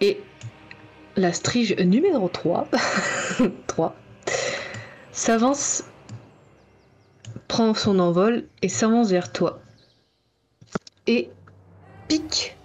[0.00, 0.20] Et
[1.16, 2.68] la Strige numéro 3,
[3.66, 3.94] 3
[5.12, 5.84] s'avance,
[7.52, 9.60] prend son envol et s'avance vers toi.
[11.06, 11.28] Et
[12.08, 12.56] pique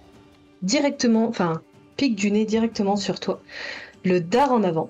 [0.62, 1.60] directement, enfin,
[1.98, 3.42] pique du nez directement sur toi.
[4.02, 4.88] Le dard en avant.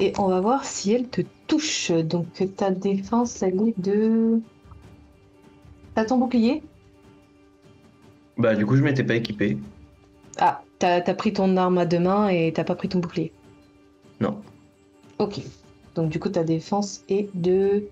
[0.00, 1.92] Et on va voir si elle te touche.
[1.92, 2.26] Donc
[2.56, 4.40] ta défense, elle est de...
[5.94, 6.64] T'as ton bouclier?
[8.36, 9.58] Bah, du coup, je m'étais pas équipé.
[10.38, 13.32] Ah, t'as as pris ton arme à deux mains et t'as pas pris ton bouclier?
[14.20, 14.40] Non.
[15.20, 15.38] Ok.
[15.94, 17.84] Donc du coup, ta défense est de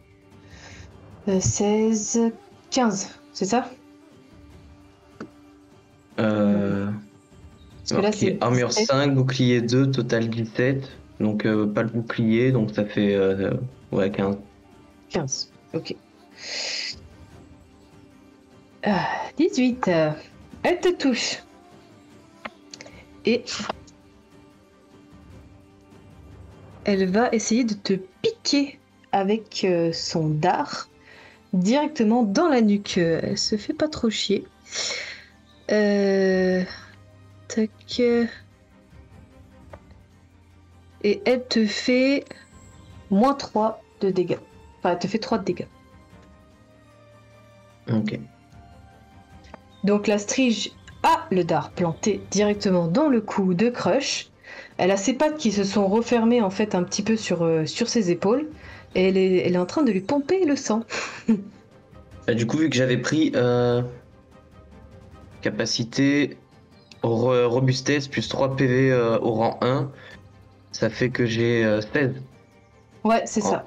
[1.29, 2.33] euh, 16,
[2.71, 3.71] 15, c'est ça?
[6.19, 6.91] Euh.
[7.79, 8.87] Parce que là, marqué c'est armure 17.
[8.87, 10.91] 5, bouclier 2, total 17.
[11.21, 13.15] Donc, euh, pas le bouclier, donc ça fait.
[13.15, 13.53] euh,
[13.93, 14.37] ouais, 15.
[15.11, 15.95] 15, ok.
[18.85, 19.07] Ah,
[19.37, 20.11] 18, euh,
[20.63, 21.43] elle te touche.
[23.25, 23.45] Et
[26.85, 28.79] elle va essayer de te piquer
[29.11, 30.89] avec euh, son dard
[31.53, 32.99] directement dans la nuque.
[32.99, 34.45] Euh, Elle se fait pas trop chier.
[35.71, 36.63] Euh...
[37.49, 38.01] Tac.
[41.03, 42.25] Et elle te fait
[43.11, 44.39] moins 3 de dégâts.
[44.79, 45.67] Enfin, elle te fait 3 de dégâts.
[47.93, 48.19] Ok.
[49.85, 50.73] Donc la strige
[51.05, 54.31] a le dard planté directement dans le cou de Crush.
[54.79, 57.67] Elle a ses pattes qui se sont refermées en fait un petit peu sur, euh,
[57.67, 58.49] sur ses épaules.
[58.99, 60.83] Elle est, elle est en train de lui pomper le sang.
[62.27, 63.83] Bah, du coup, vu que j'avais pris euh,
[65.43, 66.37] capacité,
[67.05, 69.89] re- robustesse plus 3 PV euh, au rang 1,
[70.73, 72.15] ça fait que j'ai euh, 16.
[73.05, 73.51] Ouais, c'est Oh.
[73.51, 73.65] ça.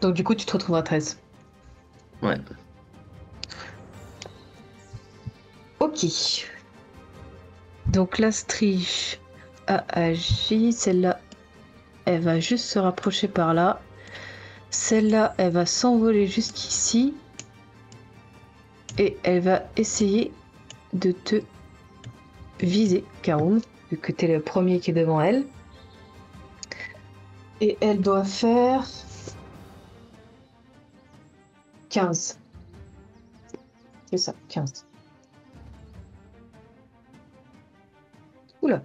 [0.00, 1.18] Donc du coup, tu te retrouves à 13.
[2.22, 2.36] Ouais.
[5.80, 6.06] Ok.
[7.88, 9.18] Donc la strige
[9.66, 10.72] a agi.
[10.72, 11.20] Celle-là,
[12.06, 13.80] elle va juste se rapprocher par là.
[14.70, 17.14] Celle-là, elle va s'envoler jusqu'ici.
[18.98, 20.32] Et elle va essayer
[20.92, 21.36] de te
[22.60, 23.60] viser, Karoum,
[23.90, 25.46] vu que t'es le premier qui est devant elle.
[27.60, 28.86] Et elle doit faire
[31.90, 32.38] 15.
[34.10, 34.86] C'est ça, 15.
[38.62, 38.82] Oula.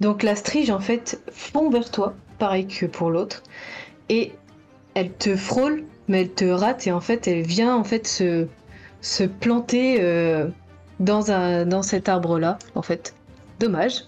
[0.00, 3.42] Donc la strige en fait fond vers toi, pareil que pour l'autre,
[4.08, 4.32] et
[4.94, 8.46] elle te frôle, mais elle te rate et en fait elle vient en fait se,
[9.40, 10.48] planter euh,
[11.00, 13.14] dans, cet arbre là, en fait.
[13.60, 14.04] Dommage.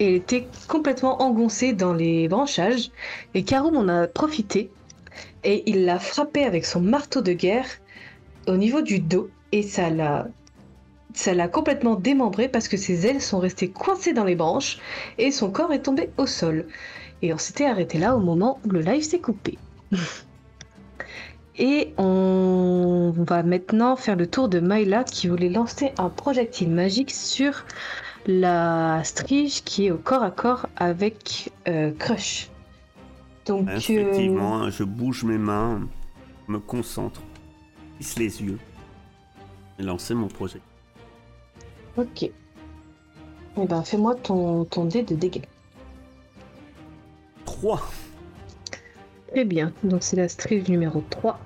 [0.00, 2.90] Elle était complètement engoncée dans les branchages,
[3.34, 4.70] et Karoum en a profité,
[5.44, 7.66] et il l'a frappée avec son marteau de guerre
[8.48, 10.26] au niveau du dos, et ça l'a
[11.12, 14.78] ça l'a complètement démembré parce que ses ailes sont restées coincées dans les branches
[15.18, 16.66] et son corps est tombé au sol.
[17.20, 19.58] Et on s'était arrêté là au moment où le live s'est coupé.
[21.58, 27.10] et on va maintenant faire le tour de Myla qui voulait lancer un projectile magique
[27.10, 27.64] sur
[28.26, 32.50] la strige qui est au corps à corps avec euh, Crush.
[33.46, 35.88] Donc, euh, Effectivement, je bouge mes mains,
[36.46, 37.22] me concentre,
[37.96, 38.58] plisse les yeux
[39.78, 40.60] et lancer mon projet.
[41.96, 42.30] ok.
[43.56, 45.42] Eh ben, fais-moi ton, ton dé de dégâts.
[47.44, 47.82] 3
[49.32, 51.38] Très bien, donc c'est la strige numéro 3.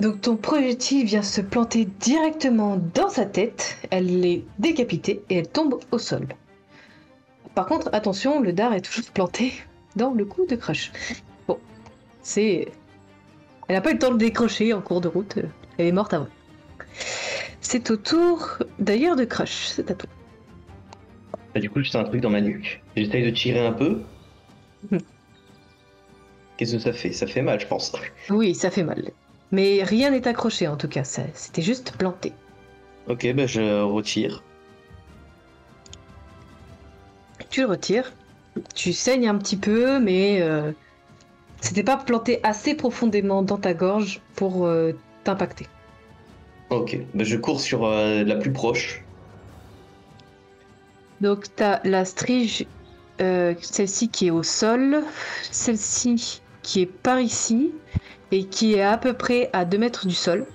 [0.00, 5.48] Donc ton projectile vient se planter directement dans sa tête, elle est décapitée et elle
[5.48, 6.26] tombe au sol.
[7.54, 9.52] Par contre, attention, le dard est toujours planté
[9.94, 10.90] dans le cou de Crush.
[11.46, 11.58] Bon,
[12.22, 12.68] c'est...
[13.68, 15.38] Elle n'a pas eu le temps de décrocher en cours de route,
[15.78, 16.28] elle est morte avant.
[17.60, 20.10] C'est au tour d'ailleurs de Crush, c'est à toi.
[21.54, 22.82] Bah, du coup, j'ai un truc dans ma nuque.
[22.96, 24.00] J'essaye de tirer un peu.
[26.62, 27.92] Qu'est-ce que ça fait Ça fait mal, je pense.
[28.30, 29.10] Oui, ça fait mal.
[29.50, 32.32] Mais rien n'est accroché en tout cas, c'était juste planté.
[33.08, 34.44] Ok, bah je retire.
[37.50, 38.12] Tu le retires.
[38.76, 40.70] Tu saignes un petit peu, mais euh,
[41.60, 44.92] c'était pas planté assez profondément dans ta gorge pour euh,
[45.24, 45.66] t'impacter.
[46.70, 49.02] Ok, bah je cours sur euh, la plus proche.
[51.20, 52.66] Donc t'as la strige,
[53.18, 55.02] celle-ci qui est au sol,
[55.50, 57.72] celle-ci qui est par ici
[58.30, 60.46] et qui est à peu près à 2 mètres du sol.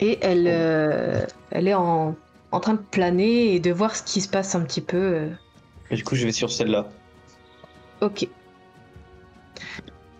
[0.00, 2.14] Et elle, euh, elle est en,
[2.52, 4.96] en train de planer et de voir ce qui se passe un petit peu.
[4.96, 5.28] euh,
[5.90, 6.88] Et du coup, je vais sur celle-là.
[8.00, 8.28] Ok.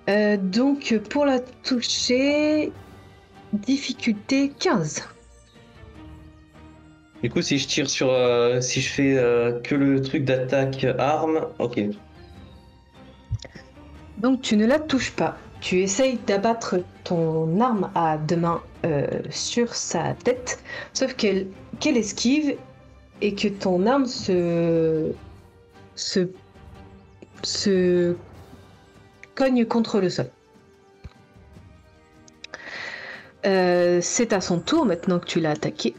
[0.08, 2.72] Euh, donc pour la toucher,
[3.52, 5.02] difficulté 15.
[7.22, 8.10] Du coup, si je tire sur.
[8.10, 9.14] euh, si je fais
[9.64, 11.80] que le truc d'attaque arme, ok.
[14.18, 15.38] Donc tu ne la touches pas.
[15.60, 20.62] Tu essayes d'abattre ton arme à deux mains euh, sur sa tête,
[20.92, 21.46] sauf qu'elle
[21.82, 22.56] esquive
[23.20, 25.12] et que ton arme se
[25.94, 26.28] se
[27.42, 28.16] se
[29.34, 30.30] cogne contre le sol.
[33.46, 35.94] Euh, c'est à son tour maintenant que tu l'as attaqué.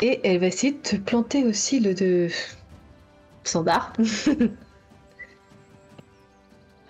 [0.00, 2.28] Et elle va essayer de te planter aussi le de
[3.44, 3.92] Sandar.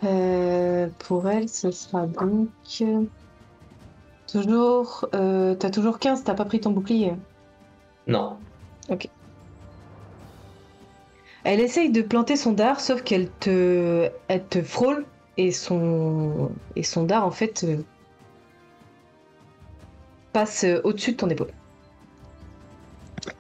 [0.05, 2.49] Euh, pour elle, ce sera donc.
[2.81, 3.03] euh,
[4.31, 5.07] Toujours.
[5.15, 7.15] Euh, t'as toujours 15, t'as pas pris ton bouclier.
[8.07, 8.37] Non.
[11.45, 15.05] Elle essaye de planter son dard, sauf qu'elle te, elle te frôle
[15.37, 17.83] et son, et son dard en fait euh,
[20.33, 21.51] passe au-dessus de ton épaule.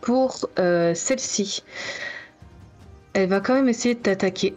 [0.01, 1.62] Pour euh, celle-ci,
[3.15, 4.55] elle va quand même essayer de t'attaquer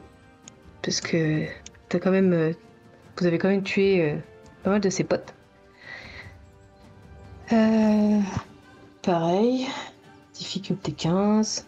[0.82, 1.46] parce que
[1.90, 2.54] t'as quand même, euh,
[3.18, 4.16] vous avez quand même tué euh,
[4.64, 5.34] pas mal de ses potes.
[7.52, 8.20] Euh,
[9.02, 9.68] pareil,
[10.34, 11.66] difficulté 15.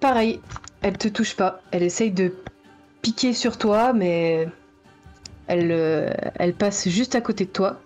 [0.00, 0.40] Pareil,
[0.82, 1.60] elle te touche pas.
[1.70, 2.32] Elle essaye de
[3.02, 4.48] piquer sur toi, mais
[5.46, 7.80] elle, euh, elle passe juste à côté de toi.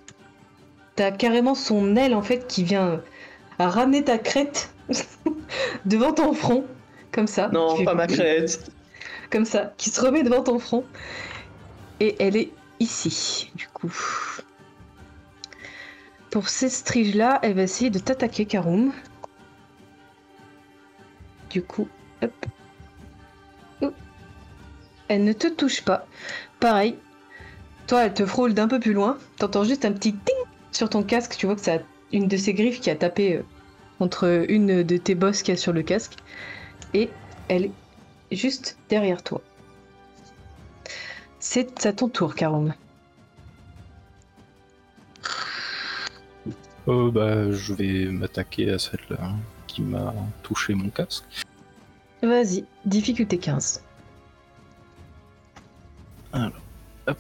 [0.95, 3.01] T'as carrément son aile en fait qui vient
[3.59, 4.75] à ramener ta crête
[5.85, 6.65] devant ton front,
[7.13, 7.49] comme ça.
[7.49, 8.71] Non, pas ma crête.
[9.33, 10.85] Comme ça, qui se remet devant ton front.
[12.01, 13.93] Et elle est ici, du coup.
[16.31, 18.93] Pour ces striges là, elle va essayer de t'attaquer, Karum.
[21.49, 21.89] Du coup,
[22.23, 22.33] hop.
[25.09, 26.07] Elle ne te touche pas.
[26.61, 26.97] Pareil.
[27.87, 29.19] Toi, elle te frôle d'un peu plus loin.
[29.37, 30.37] T'entends juste un petit ting
[30.73, 31.37] sur ton casque.
[31.39, 31.79] Tu vois que ça
[32.13, 33.43] une de ses griffes qui a tapé euh,
[33.99, 36.17] contre une de tes bosses qu'il y a sur le casque.
[36.95, 37.11] Et
[37.49, 37.73] elle est
[38.37, 39.41] juste derrière toi.
[41.39, 42.75] C'est à ton tour, Karum.
[46.89, 49.33] Euh, bah, je vais m'attaquer à celle-là
[49.67, 51.25] qui m'a touché mon casque.
[52.23, 53.83] Vas-y, difficulté 15.
[57.07, 57.19] Hop.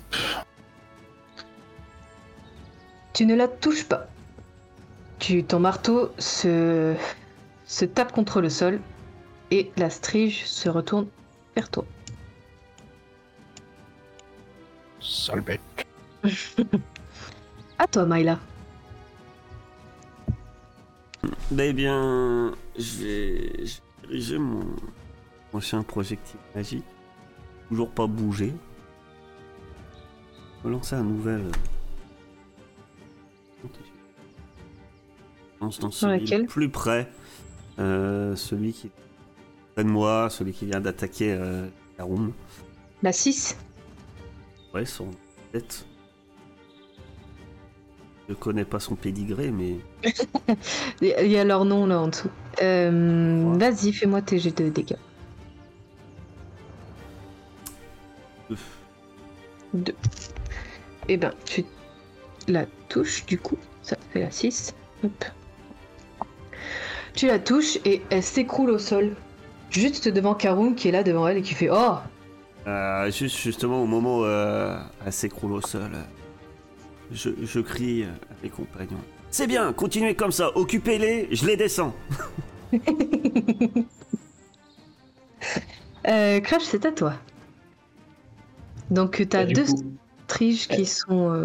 [3.12, 4.06] Tu ne la touches pas.
[5.18, 6.94] Tu, ton marteau se,
[7.66, 8.80] se tape contre le sol
[9.53, 11.07] et la strige se retourne
[11.55, 11.84] vers toi.
[14.98, 15.61] Sale bête.
[17.78, 18.38] À toi, Myla.
[21.59, 24.64] Eh bien, je vais, je vais diriger mon
[25.50, 26.84] prochain projectile magique.
[27.68, 28.55] Toujours pas bouger.
[30.59, 31.50] Je vais lancer un nouvel.
[35.90, 37.11] Celui laquelle le plus près.
[37.78, 39.01] Euh, celui qui est
[39.75, 41.66] près de moi, celui qui vient d'attaquer euh.
[43.03, 43.57] La 6.
[44.75, 45.11] Ouais, son
[45.53, 45.85] tête.
[48.29, 49.77] Je connais pas son pédigré, mais
[51.03, 52.31] Il y a leur nom là en dessous.
[52.62, 53.59] Euh, Ouais.
[53.59, 54.97] Vas-y, fais-moi tes jets de dégâts.
[58.51, 58.57] euh,
[59.75, 59.95] 2.
[61.09, 61.64] Et ben, tu
[62.49, 63.59] la touches du coup.
[63.83, 64.75] Ça fait la 6.
[65.05, 65.25] Hop.
[67.14, 69.14] Tu la touches et elle s'écroule au sol.
[69.73, 71.95] Juste devant Karum qui est là devant elle et qui fait Oh
[72.66, 75.91] Euh, juste justement au moment où euh, elle s'écroule au sol,
[77.11, 78.09] je, je crie à
[78.43, 79.01] mes compagnons.
[79.31, 81.95] C'est bien, continuez comme ça, occupez-les, je les descends.
[86.09, 87.14] euh, Crash, c'est à toi.
[88.91, 89.83] Donc, tu as Bah, deux coup,
[90.29, 90.85] striges qui Ouais.
[90.85, 91.31] sont.
[91.33, 91.45] euh.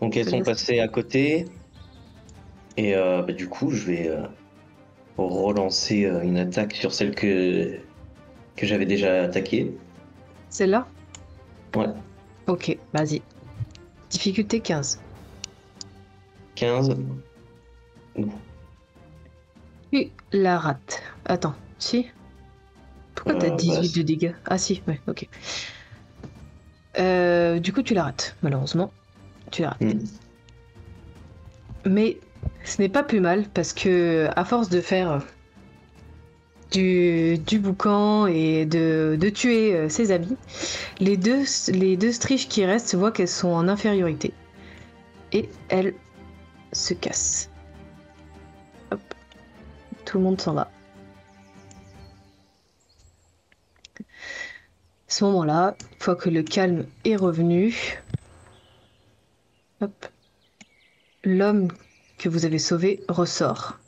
[0.00, 1.46] Donc elles sont passées à côté.
[2.76, 4.08] Et euh, bah, du coup, je vais
[5.18, 7.78] euh, relancer euh, une attaque sur celle que,
[8.56, 9.74] que j'avais déjà attaquée.
[10.48, 10.86] Celle-là?
[11.76, 11.86] Ouais.
[12.46, 13.22] Ok, vas-y.
[14.10, 15.00] Difficulté 15.
[16.56, 16.96] 15.
[18.16, 18.28] Non.
[19.92, 21.02] Tu la rates.
[21.26, 22.06] Attends, si?
[23.14, 24.34] Pourquoi t'as Euh, 18 bah, de dégâts?
[24.46, 25.28] Ah si, ouais, ok.
[26.98, 28.92] Euh, du coup, tu la rates, malheureusement.
[29.50, 29.80] Tu la rates.
[29.82, 30.00] Hmm.
[31.86, 32.18] Mais
[32.64, 35.22] ce n'est pas plus mal parce que à force de faire
[36.70, 40.36] du, boucan et de, tuer euh, ses amis,
[41.00, 44.32] les deux, striches qui restent voient qu'elles sont en infériorité.
[45.32, 45.94] Et elles
[46.72, 47.50] se cassent.
[48.90, 49.00] Hop.
[50.04, 50.70] Tout le monde s'en va.
[55.08, 58.00] ce moment-là, une fois que le calme est revenu,
[61.24, 61.68] l'homme
[62.20, 63.78] que vous avez sauvé ressort.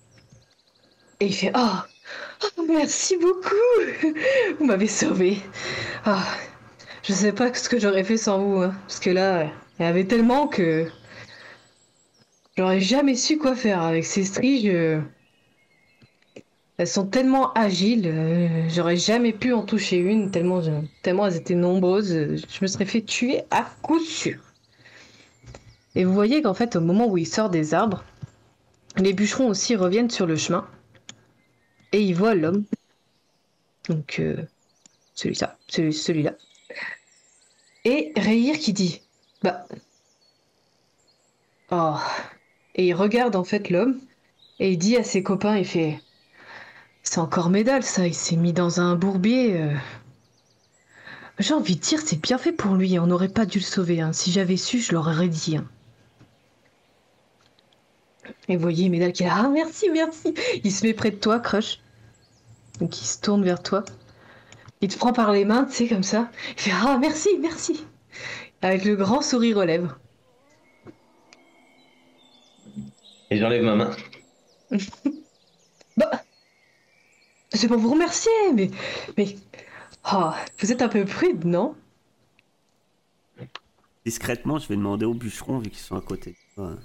[1.21, 1.77] Et il fait Oh,
[2.59, 3.55] oh, merci beaucoup
[4.59, 5.39] Vous m'avez sauvé.
[6.07, 6.25] Ah,
[7.03, 9.89] je sais pas ce que j'aurais fait sans vous, hein, parce que là, il y
[9.89, 10.89] avait tellement que
[12.57, 15.03] j'aurais jamais su quoi faire avec ces striges.
[16.79, 20.63] Elles sont tellement agiles, euh, j'aurais jamais pu en toucher une tellement,
[21.03, 22.09] tellement elles étaient nombreuses.
[22.09, 24.41] Je me serais fait tuer à coup sûr.
[25.95, 28.03] Et vous voyez qu'en fait, au moment où il sort des arbres,
[28.97, 30.69] les bûcherons aussi reviennent sur le chemin
[31.93, 32.65] et ils voient l'homme.
[33.89, 34.37] Donc, euh,
[35.15, 36.35] celui-là, celui- celui-là.
[37.85, 39.03] Et Rehir qui dit
[39.43, 39.67] Bah.
[41.71, 41.97] Oh.
[42.75, 44.01] Et il regarde en fait l'homme
[44.59, 46.01] et il dit à ses copains Il fait
[47.03, 49.61] C'est encore médaille ça, il s'est mis dans un bourbier.
[49.61, 49.75] euh.
[51.39, 54.01] J'ai envie de dire, c'est bien fait pour lui, on n'aurait pas dû le sauver.
[54.01, 54.13] hein.
[54.13, 55.57] Si j'avais su, je l'aurais dit.
[55.57, 55.67] hein.
[58.49, 60.35] Et vous voyez Médal qui est là, ah merci, merci.
[60.65, 61.81] Il se met près de toi, Crush.
[62.81, 63.85] Donc il se tourne vers toi.
[64.81, 66.31] Il te prend par les mains, tu sais, comme ça.
[66.57, 67.85] Il fait ah merci, merci.
[68.63, 69.99] Avec le grand sourire aux lèvres.
[73.31, 73.91] Et j'enlève ma main.
[75.95, 76.11] Bah,
[77.53, 78.71] c'est pour vous remercier, mais,
[79.19, 79.37] mais,
[80.11, 81.75] oh, vous êtes un peu prude, non?
[84.07, 86.31] Discrètement, je vais demander aux bûcherons, vu qu'ils sont à côté.
[86.31, 86.79] de toi.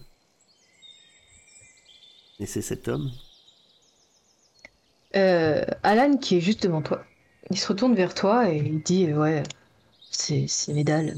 [2.40, 3.12] Et c'est cet homme
[5.16, 7.04] euh, Alan qui est juste devant toi.
[7.50, 9.44] Il se retourne vers toi et il dit euh, ouais,
[10.12, 11.16] c'est Médal.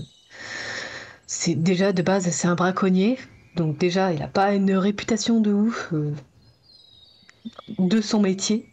[1.27, 3.17] C'est déjà de base c'est un braconnier,
[3.55, 6.13] donc déjà il a pas une réputation de ouf euh,
[7.77, 8.69] de son métier.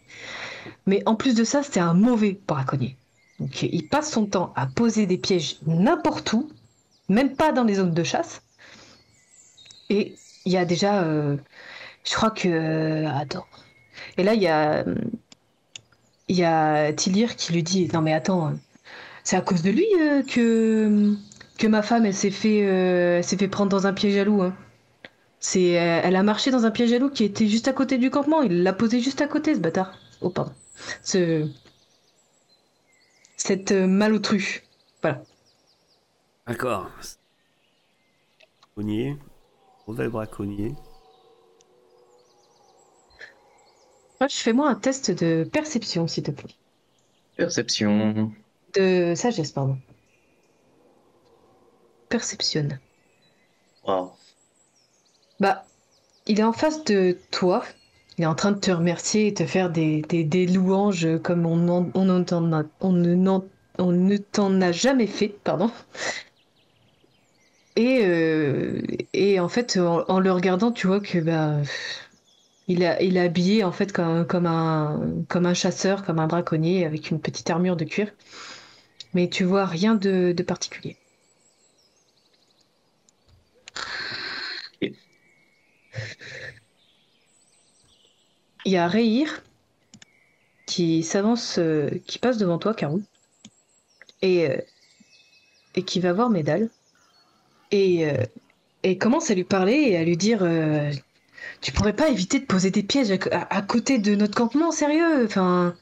[0.87, 2.97] Mais en plus de ça, c'était un mauvais braconnier.
[3.41, 6.51] Donc il passe son temps à poser des pièges n'importe où,
[7.09, 8.43] même pas dans les zones de chasse.
[9.91, 11.05] Et il y a déjà,
[12.09, 13.47] je crois que, euh, attends.
[14.19, 14.85] Et là il y a,
[16.29, 18.53] il y a Tilir qui lui dit non mais attends,
[19.25, 21.15] c'est à cause de lui euh, que
[21.59, 24.43] que ma femme elle s'est fait, euh, s'est fait prendre dans un piège à loup.
[24.43, 24.55] hein.
[25.57, 28.11] Euh, elle a marché dans un piège à loup qui était juste à côté du
[28.11, 28.43] campement.
[28.43, 29.95] Il l'a posé juste à côté, ce bâtard.
[30.21, 30.53] Oh, pardon.
[31.03, 31.49] Ce...
[33.37, 34.63] Cette malautru.
[35.03, 35.23] Voilà.
[36.47, 36.91] D'accord.
[38.75, 39.17] Braconnier.
[39.87, 40.75] Mauvais braconnier.
[44.21, 46.55] Moi, je fais-moi un test de perception, s'il te plaît.
[47.37, 48.33] Perception.
[48.75, 49.79] De sagesse, pardon.
[52.09, 52.81] Perceptionne.
[53.85, 54.13] Waouh.
[55.41, 55.65] Bah,
[56.27, 57.65] il est en face de toi.
[58.19, 61.47] Il est en train de te remercier et te faire des, des, des louanges comme
[61.47, 62.11] on, on,
[62.55, 63.41] a- on ne,
[63.79, 65.71] on ne t'en a jamais fait, pardon.
[67.77, 68.81] Et, euh,
[69.13, 71.61] et en fait, en, en le regardant, tu vois que bah,
[72.69, 77.77] il, a, habillé en fait comme, un, chasseur, comme un braconnier, avec une petite armure
[77.77, 78.13] de cuir.
[79.15, 80.97] Mais tu vois rien de, particulier.
[88.65, 89.43] Il y a Rehir
[90.67, 93.01] qui s'avance, euh, qui passe devant toi, Carou,
[94.23, 94.59] et, euh,
[95.77, 96.69] et qui va voir Médal,
[97.71, 98.25] et, euh,
[98.83, 100.41] et commence à lui parler et à lui dire
[101.67, 105.25] Tu pourrais pas éviter de poser des pièges à, côté de notre campement, sérieux?
[105.25, 105.75] Enfin.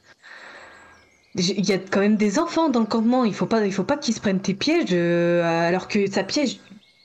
[1.34, 3.84] Il y a quand même des enfants dans le campement, il faut pas, il faut
[3.84, 6.58] pas qu'ils se prennent tes pièges euh, alors que ça piège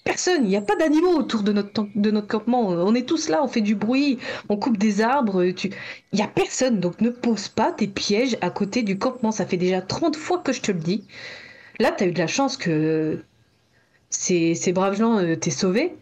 [0.05, 3.27] personne, il n'y a pas d'animaux autour de notre, de notre campement, on est tous
[3.27, 4.17] là, on fait du bruit,
[4.47, 5.43] on coupe des arbres.
[5.43, 5.73] Il
[6.13, 9.33] n'y a personne, donc ne pose pas tes pièges à côté du campement.
[9.33, 11.03] Ça fait déjà 30 fois que je te le dis.
[11.79, 13.21] Là, tu as eu de la chance que
[14.09, 15.97] ces, ces braves gens euh, t'aient sauvé.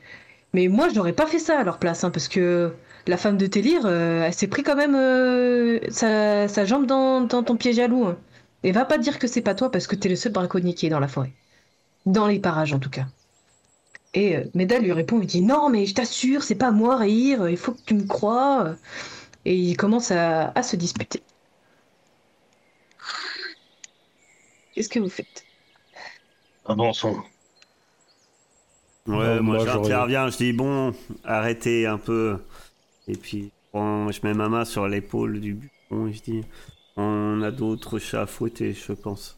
[0.57, 2.73] Mais moi, je n'aurais pas fait ça à leur place, hein, parce que
[3.05, 7.55] la femme de Télir, euh, elle s'est pris quand même euh, sa, jambe dans, ton
[7.55, 8.05] piège à loup.
[8.05, 8.17] hein.
[8.63, 10.87] Et va pas dire que c'est pas toi, parce que t'es le seul braconnier qui
[10.87, 11.31] est dans la forêt.
[12.07, 13.05] Dans les parages, en tout cas.
[14.15, 17.47] Et euh, Médal lui répond, il dit non, mais je t'assure, c'est pas moi, Rire,
[17.47, 18.77] il faut que tu me crois.
[19.45, 21.21] Et il commence à, à se disputer.
[24.73, 25.45] Qu'est-ce que vous faites?
[26.65, 27.21] Avançons.
[29.07, 30.93] Ouais, Non, moi, j'interviens, je dis bon,
[31.23, 32.37] arrêtez un peu.
[33.07, 36.43] Et puis, je mets ma main sur l'épaule du bûcheron et je dis
[36.97, 39.37] on a d'autres chats à fouetter, je pense.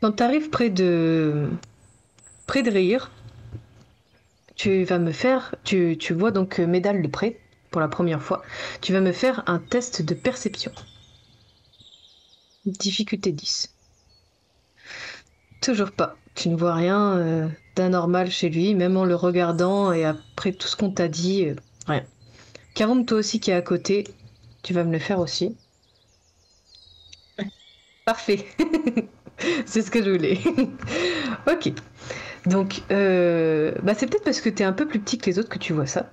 [0.00, 1.48] Quand tu arrives près de
[2.46, 3.10] près de Rire,
[4.56, 7.38] tu vas me faire, tu, tu vois donc euh, Médal de près
[7.70, 8.42] pour la première fois.
[8.80, 10.72] Tu vas me faire un test de perception.
[12.64, 13.72] Difficulté 10.
[15.62, 16.16] Toujours pas.
[16.34, 20.66] Tu ne vois rien euh, d'anormal chez lui, même en le regardant et après tout
[20.66, 21.54] ce qu'on t'a dit, euh,
[21.86, 22.04] rien.
[22.74, 24.04] Karum, toi aussi qui est à côté,
[24.62, 25.56] tu vas me le faire aussi.
[28.06, 28.46] Parfait.
[29.66, 30.38] c'est ce que je voulais.
[31.50, 31.72] ok.
[32.46, 35.38] Donc, euh, bah c'est peut-être parce que tu es un peu plus petit que les
[35.38, 36.10] autres que tu vois ça.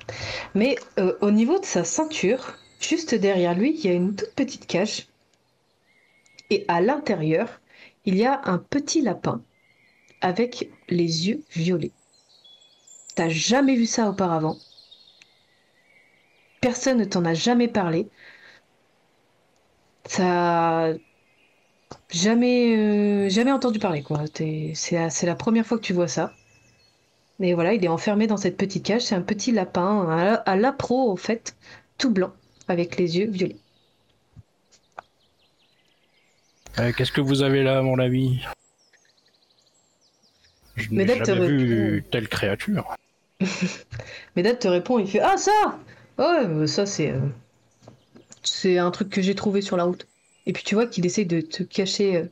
[0.53, 4.33] Mais euh, au niveau de sa ceinture, juste derrière lui, il y a une toute
[4.35, 5.07] petite cage.
[6.51, 7.61] Et à l'intérieur,
[8.05, 9.41] il y a un petit lapin
[10.21, 11.91] avec les yeux violets.
[13.15, 14.57] T'as jamais vu ça auparavant.
[16.61, 18.07] Personne ne t'en a jamais parlé.
[20.05, 20.93] Ça
[22.11, 24.23] jamais euh, jamais entendu parler quoi.
[24.33, 26.33] C'est la, première fois que tu vois ça.
[27.39, 29.03] Mais voilà, il est enfermé dans cette petite cage.
[29.03, 31.55] C'est un petit lapin à, l'appro, en fait,
[31.97, 32.33] tout blanc,
[32.67, 33.55] avec les yeux violets.
[36.79, 38.41] Euh, Qu'est-ce que vous avez là, mon ami
[40.79, 42.07] Je n'ai Médard te jamais vu répond.
[42.11, 42.95] telle créature.
[44.35, 45.51] Médad te répond, il fait Ah, ça
[46.17, 47.11] Ouais, euh, ça, c'est.
[47.11, 47.19] euh,
[48.43, 50.07] c'est un truc que j'ai trouvé sur la route.
[50.45, 52.25] Et puis tu vois qu'il essaye de te cacher euh,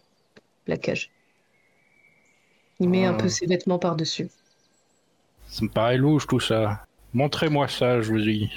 [0.68, 1.12] la cage.
[2.80, 3.18] Il met un Ah.
[3.22, 4.28] peu ses vêtements par-dessus.
[5.50, 6.86] Ça me paraît louche tout ça.
[7.14, 8.52] Montrez-moi ça, je vous dis.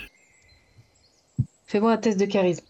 [1.66, 2.64] Fais-moi un test de charisme.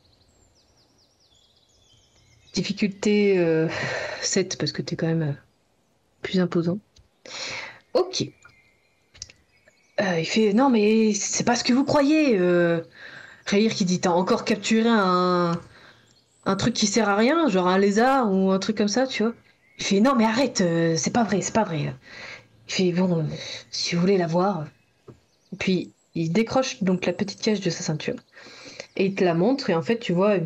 [2.53, 3.68] Difficulté euh,
[4.23, 5.33] 7, parce que t'es quand même euh,
[6.23, 6.79] plus imposant.
[7.95, 8.24] Ok.
[10.01, 12.39] Euh, il fait Non, mais c'est pas ce que vous croyez.
[12.39, 12.83] Euh...
[13.47, 15.61] Rhaenyra qui dit T'as encore capturé un...
[16.47, 19.22] un truc qui sert à rien, genre un lézard ou un truc comme ça, tu
[19.22, 19.35] vois.
[19.78, 21.95] Il fait Non, mais arrête, euh, c'est pas vrai, c'est pas vrai.
[22.68, 23.26] Il fait Bon,
[23.70, 24.66] si vous voulez la voir.
[25.59, 28.16] Puis il décroche donc la petite cage de sa ceinture
[28.97, 30.37] et il te la montre et en fait tu vois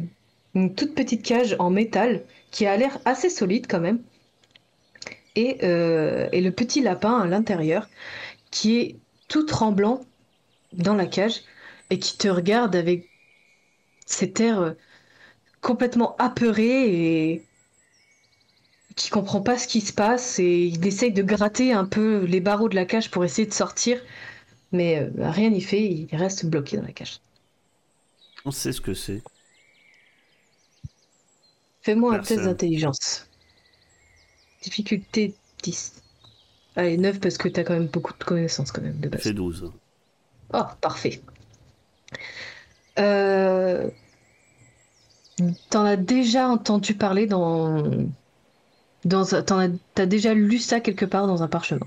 [0.54, 4.00] une toute petite cage en métal qui a l'air assez solide quand même
[5.36, 7.88] et, euh, et le petit lapin à l'intérieur
[8.50, 8.96] qui est
[9.28, 10.00] tout tremblant
[10.72, 11.42] dans la cage
[11.90, 13.08] et qui te regarde avec
[14.06, 14.72] cet air euh,
[15.60, 17.46] complètement apeuré et
[18.96, 22.40] qui comprend pas ce qui se passe et il essaye de gratter un peu les
[22.40, 24.00] barreaux de la cage pour essayer de sortir
[24.72, 27.20] mais euh, rien n'y fait il reste bloqué dans la cage
[28.44, 29.22] On sait ce que c'est.
[31.82, 33.28] Fais-moi un test d'intelligence.
[34.64, 36.02] Difficulté 10.
[36.76, 39.20] Allez, 9 parce que t'as quand même beaucoup de connaissances quand même de base.
[39.22, 39.70] C'est 12.
[40.52, 41.20] Oh, parfait.
[42.98, 43.88] Euh...
[45.70, 47.82] T'en as déjà entendu parler dans...
[49.04, 49.68] dans t'en as...
[49.94, 51.86] T'as déjà lu ça quelque part dans un parchemin.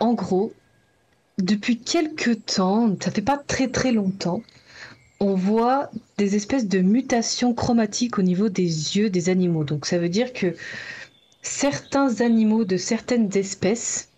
[0.00, 0.52] En gros,
[1.38, 4.42] depuis quelques temps, ça fait pas très très longtemps,
[5.20, 9.62] on voit des espèces de mutations chromatiques au niveau des yeux des animaux.
[9.64, 10.56] Donc ça veut dire que
[11.42, 14.08] certains animaux de certaines espèces,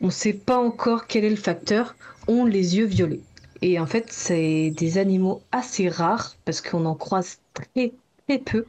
[0.00, 1.96] on ne sait pas encore quel est le facteur,
[2.28, 3.22] ont les yeux violets.
[3.62, 7.92] Et en fait, c'est des animaux assez rares parce qu'on en croise très
[8.38, 8.66] peu.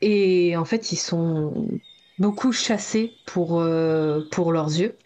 [0.00, 1.68] Et en fait, ils sont
[2.18, 4.96] beaucoup chassés pour, euh, leurs yeux,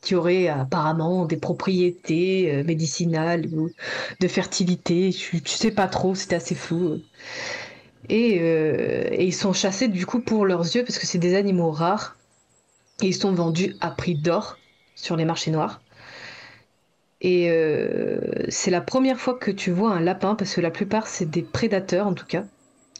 [0.00, 3.70] qui auraient apparemment des propriétés euh, médicinales ou
[4.20, 5.10] de fertilité.
[5.12, 7.00] Tu, tu sais pas trop, c'était assez flou.
[8.08, 11.34] Et, euh, et ils sont chassés du coup pour leurs yeux parce que c'est des
[11.34, 12.16] animaux rares
[13.02, 14.58] et ils sont vendus à prix d'or
[14.94, 15.80] sur les marchés noirs.
[17.20, 21.06] Et euh, c'est la première fois que tu vois un lapin parce que la plupart
[21.06, 22.44] c'est des prédateurs en tout cas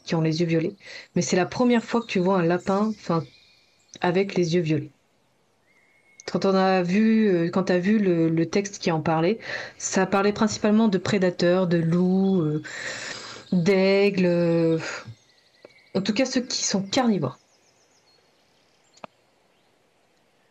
[0.03, 0.75] qui ont les yeux violets.
[1.15, 2.91] Mais c'est la première fois que tu vois un lapin,
[4.01, 4.91] avec les yeux violets.
[6.31, 9.39] Quand on a vu, euh, quand t'as vu le, texte qui en parlait,
[9.77, 12.43] ça parlait principalement de prédateurs, de loups,
[13.51, 14.79] d'aigles, euh,
[15.95, 17.39] en tout cas ceux qui sont carnivores.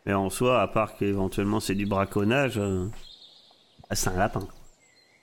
[0.05, 2.87] Mais en soi, à part qu'éventuellement c'est du braconnage, euh,
[3.89, 4.47] ah, c'est un lapin.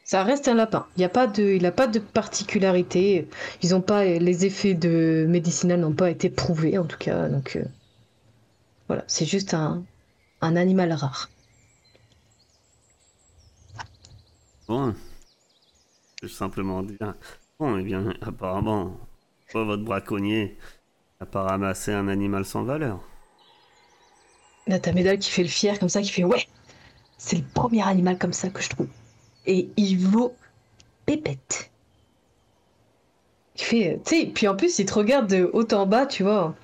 [0.04, 0.86] Ça reste un lapin.
[0.96, 3.28] Il n'y a pas de, il a pas de particularité.
[3.62, 7.28] Ils ont pas, les effets de médicinal n'ont pas été prouvés en tout cas.
[7.28, 7.64] Donc euh,
[8.86, 9.82] voilà, c'est juste un,
[10.40, 11.28] un animal rare.
[14.68, 14.94] Bon.
[16.22, 17.14] Je vais simplement dire.
[17.58, 18.98] Bon, eh bien, apparemment,
[19.54, 20.58] votre braconnier
[21.20, 23.00] n'a pas ramassé un animal sans valeur.
[24.66, 26.46] T'as Médal qui fait le fier comme ça, qui fait ouais,
[27.16, 28.88] c'est le premier animal comme ça que je trouve.
[29.46, 30.34] Et il vaut
[31.06, 31.70] pépette.
[33.54, 36.24] Il fait, tu sais, puis en plus il te regarde de haut en bas, tu
[36.24, 36.54] vois.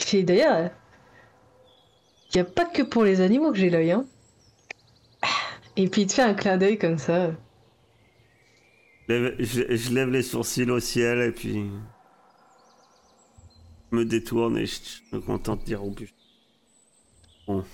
[0.00, 0.70] Il fait d'ailleurs,
[2.30, 4.06] il n'y a pas que pour les animaux que j'ai l'œil, hein.
[5.76, 7.30] Et puis il te fait un clin d'œil comme ça.
[9.08, 11.70] Je, lève les sourcils au ciel et puis.
[13.92, 14.80] Je me détourne et je,
[15.12, 15.94] me contente de dire au.
[17.46, 17.64] Bon.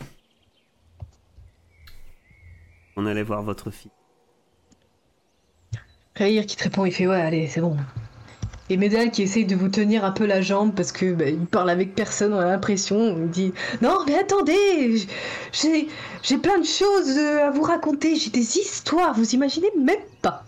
[2.96, 3.90] On allait voir votre fille.
[6.14, 7.76] Rayir qui te répond, il fait ouais, allez, c'est bon.
[8.68, 11.46] Et Médal qui essaye de vous tenir un peu la jambe parce que bah, il
[11.46, 13.16] parle avec personne, on a l'impression.
[13.16, 15.06] Il dit non, mais attendez,
[15.52, 20.44] j'ai plein de choses à vous raconter, j'ai des histoires, vous imaginez même pas.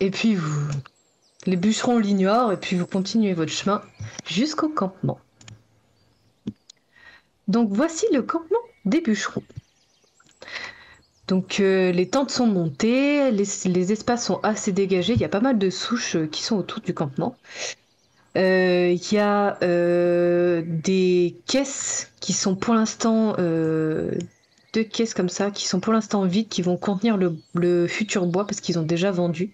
[0.00, 0.70] Et puis vous,
[1.46, 3.82] les bûcherons l'ignorent et puis vous continuez votre chemin
[4.26, 5.20] jusqu'au campement.
[7.48, 9.42] Donc voici le campement des bûcherons.
[11.28, 15.40] Donc euh, les tentes sont montées, les, espaces sont assez dégagés, il y a pas
[15.40, 17.36] mal de souches euh, qui sont autour du campement.
[18.36, 19.58] Euh, Il y a
[20.64, 23.36] des caisses qui sont pour l'instant,
[24.72, 28.46] deux caisses comme ça, qui sont pour l'instant vides, qui vont contenir le, futur bois
[28.46, 29.52] parce qu'ils ont déjà vendu.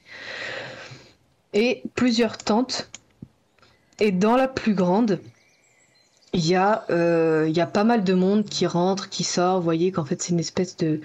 [1.53, 2.91] Et plusieurs tentes.
[3.99, 5.21] Et dans la plus grande,
[6.35, 9.59] il y, a, euh, pas mal de monde qui rentre, qui sort.
[9.59, 11.01] Vous voyez qu'en fait, c'est une espèce de,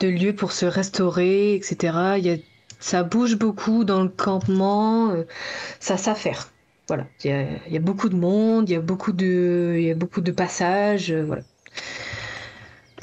[0.00, 2.18] lieu pour se restaurer, etc.
[2.18, 2.36] Y a,
[2.78, 5.10] ça bouge beaucoup dans le campement.
[5.10, 5.24] euh,
[5.80, 6.52] ça s'affaire.
[6.88, 7.06] Voilà.
[7.24, 7.30] Il
[7.68, 11.10] y, a, beaucoup de monde, il y a beaucoup de, de passages.
[11.10, 11.36] euh.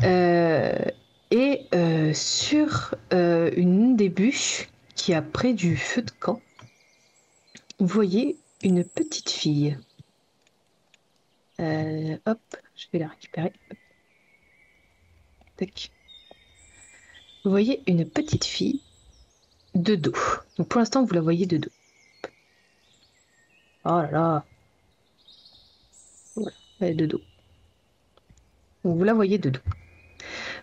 [0.04, 0.86] Euh,
[1.32, 6.42] et euh, sur euh, une des bûches qui est près du feu de camp,
[7.80, 9.78] vous voyez une petite fille.
[11.60, 12.40] Hop,
[12.76, 13.54] je vais la récupérer.
[15.56, 15.92] Tac.
[17.46, 18.82] Vous voyez une petite fille
[19.74, 20.14] de dos.
[20.58, 21.72] Donc pour l'instant, vous la voyez de dos.
[23.86, 24.46] Oh là là.
[26.36, 26.52] Voilà,
[26.82, 27.22] elle est de dos.
[28.84, 29.62] Vous la voyez de dos.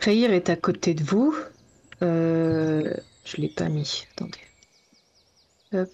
[0.01, 1.37] Rayir est à côté de vous.
[2.03, 2.95] Euh,
[3.25, 4.07] je l'ai pas mis.
[4.13, 4.39] Attendez.
[5.75, 5.91] Hop.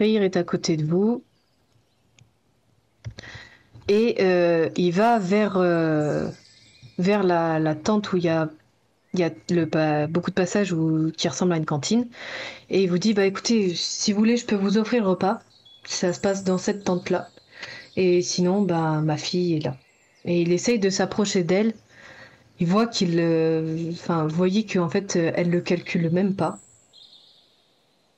[0.00, 1.22] Est à côté de vous.
[3.86, 6.30] Et euh, il va vers, euh,
[6.98, 8.48] la, tente où il y a,
[10.08, 10.74] beaucoup de passages
[11.16, 12.08] qui ressemblent à une cantine.
[12.70, 15.40] Et il vous dit, bah écoutez, si vous voulez, je peux vous offrir le repas.
[15.84, 17.28] Ça se passe dans cette tente-là.
[17.96, 19.76] Et sinon, bah ma fille est là.
[20.24, 21.74] Et il essaye de s'approcher d'elle.
[22.58, 23.18] Il voit qu'il...
[23.18, 26.58] euh, Enfin, vous voyez qu'en fait, euh, elle le calcule même pas.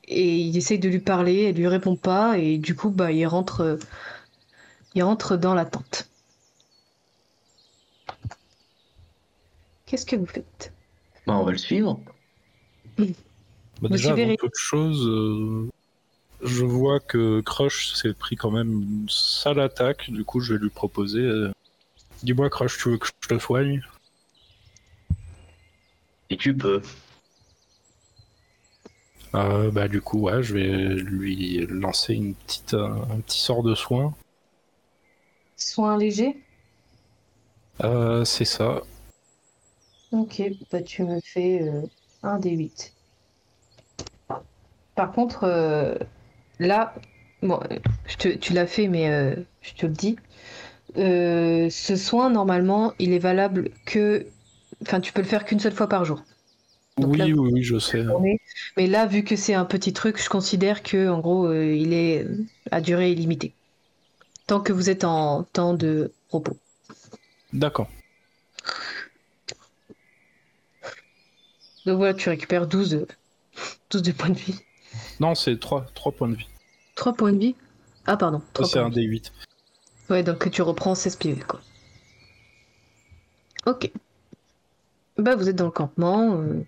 [0.08, 2.38] Et il essaye de lui parler, elle lui répond pas.
[2.38, 3.60] Et du coup, bah il rentre...
[3.60, 3.76] euh,
[4.94, 6.08] il rentre dans la tente.
[9.86, 10.72] Qu'est-ce que vous faites?
[11.26, 12.00] Bah, on va le suivre.
[12.98, 13.06] Bah,
[13.90, 15.68] déjà, avant suivez- toute chose, euh,
[16.42, 20.10] je vois que Crush s'est pris quand même une sale attaque.
[20.10, 21.20] Du coup, je vais lui proposer.
[22.22, 23.80] Dis-moi, Crush, tu veux que je te soigne
[26.30, 26.82] Si tu peux.
[29.34, 33.74] Euh, Bah, du coup, ouais, je vais lui lancer une petite, un petit sort de
[33.74, 34.14] soin.
[35.56, 36.36] Soin léger?
[37.82, 38.82] Euh, c'est ça.
[40.12, 41.82] Ok, bah tu me fais euh,
[42.22, 42.92] un des 8.
[44.94, 45.94] Par contre, euh,
[46.58, 46.94] là,
[47.42, 47.58] bon,
[48.06, 50.16] je te- tu l'as fait, mais euh, je te le dis.
[50.98, 54.26] Euh, ce soin, normalement, il est valable que.
[54.82, 56.22] Enfin, tu peux le faire qu'une seule fois par jour.
[56.98, 58.04] Donc oui, là- oui, oui, je sais.
[58.76, 61.92] Mais là, vu que c'est un petit truc, je considère que, en gros, euh, il
[61.94, 63.54] est euh, à durée illimitée.
[64.46, 66.56] Tant que vous êtes en temps de repos.
[67.52, 67.88] D'accord.
[71.86, 73.06] Donc voilà, tu récupères 12, euh,
[73.90, 74.58] 12 de points de vie.
[75.20, 76.46] Non, c'est 3, trois points de vie.
[76.96, 77.54] 3 points de vie?
[78.06, 78.42] Ah, pardon.
[78.64, 79.00] C'est un de vie.
[79.00, 79.32] des 8.
[80.12, 81.60] Ouais, donc tu reprends 16 PV, quoi.
[83.66, 83.90] Ok.
[85.18, 86.36] Bah, vous êtes dans le campement.
[86.40, 86.64] euh,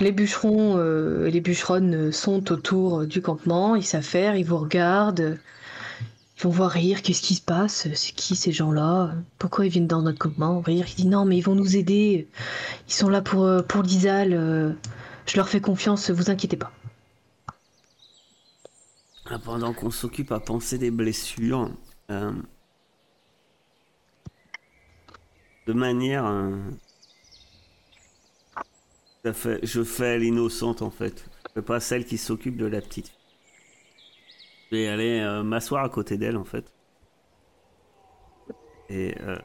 [0.00, 3.76] les bûcherons euh, et les bûcheronnes euh, sont autour euh, du campement.
[3.76, 5.20] Ils s'affairent, ils vous regardent.
[5.20, 5.36] euh,
[6.38, 7.02] Ils vont voir rire.
[7.02, 10.86] Qu'est-ce qui se passe C'est qui ces gens-là Pourquoi ils viennent dans notre campement Rire,
[10.90, 12.28] il dit non, mais ils vont nous aider.
[12.88, 14.32] Ils sont là pour, euh, pour l'Isal.
[14.34, 14.72] euh,
[15.26, 16.72] Je leur fais confiance, vous inquiétez pas.
[19.26, 21.70] Ah, Pendant qu'on s'occupe à penser des blessures,
[22.10, 22.32] euh,
[25.66, 26.24] de manière.
[26.26, 26.54] euh,
[29.64, 31.24] je fais l'innocente en fait.
[31.48, 33.12] Je fais pas celle qui s'occupe de la petite.
[34.72, 36.64] Je vais aller euh, m'asseoir à côté d'elle en fait.
[38.88, 39.14] Et.
[39.22, 39.36] euh,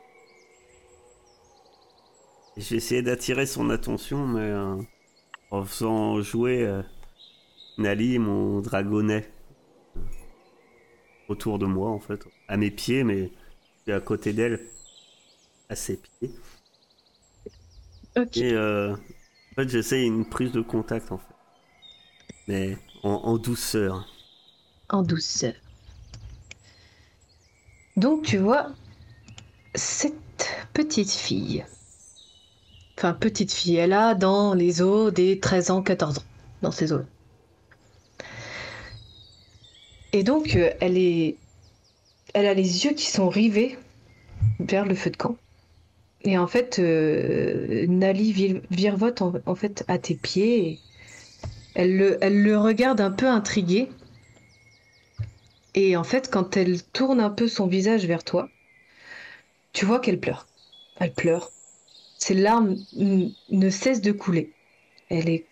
[2.57, 4.75] vais essayer d'attirer son attention, mais euh,
[5.51, 6.67] en faisant jouer
[7.77, 9.31] Nali, mon dragonnet
[11.27, 13.31] autour de moi en fait, à mes pieds, mais
[13.87, 14.61] à côté d'elle,
[15.69, 16.31] à ses pieds.
[18.17, 18.37] Ok.
[18.37, 21.35] Et euh, en fait, j'essaye une prise de contact en fait,
[22.47, 24.07] mais en, en douceur.
[24.89, 25.53] en douceur.
[27.97, 28.71] Donc tu vois
[29.75, 30.15] cette
[30.73, 31.65] petite fille.
[32.97, 36.23] Enfin, petite fille, elle a dans les eaux des 13 ans, 14 ans,
[36.61, 37.05] dans ces eaux-là.
[40.13, 41.37] Et donc, euh, elle est.
[42.33, 43.77] Elle a les yeux qui sont rivés
[44.59, 45.37] vers le feu de camp.
[46.23, 50.79] Et en fait, euh, Nali vir- virevote en, fait à tes pieds.
[51.75, 53.89] elle, le, regarde un peu intriguée.
[55.75, 58.49] Et en fait, quand elle tourne un peu son visage vers toi,
[59.73, 60.47] tu vois qu'elle pleure.
[60.99, 61.51] Elle pleure.
[62.17, 64.51] Ses larmes ne cessent de couler.
[65.09, 65.45] Elle est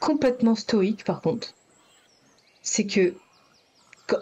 [0.00, 1.54] complètement stoïque, par contre.
[2.60, 3.14] C'est que,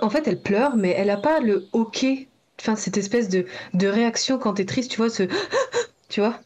[0.01, 2.29] en fait, elle pleure, mais elle n'a pas le hoquet,
[2.63, 5.25] enfin, cette espèce de, de réaction quand t'es triste, tu vois, ce.
[6.09, 6.41] Tu vois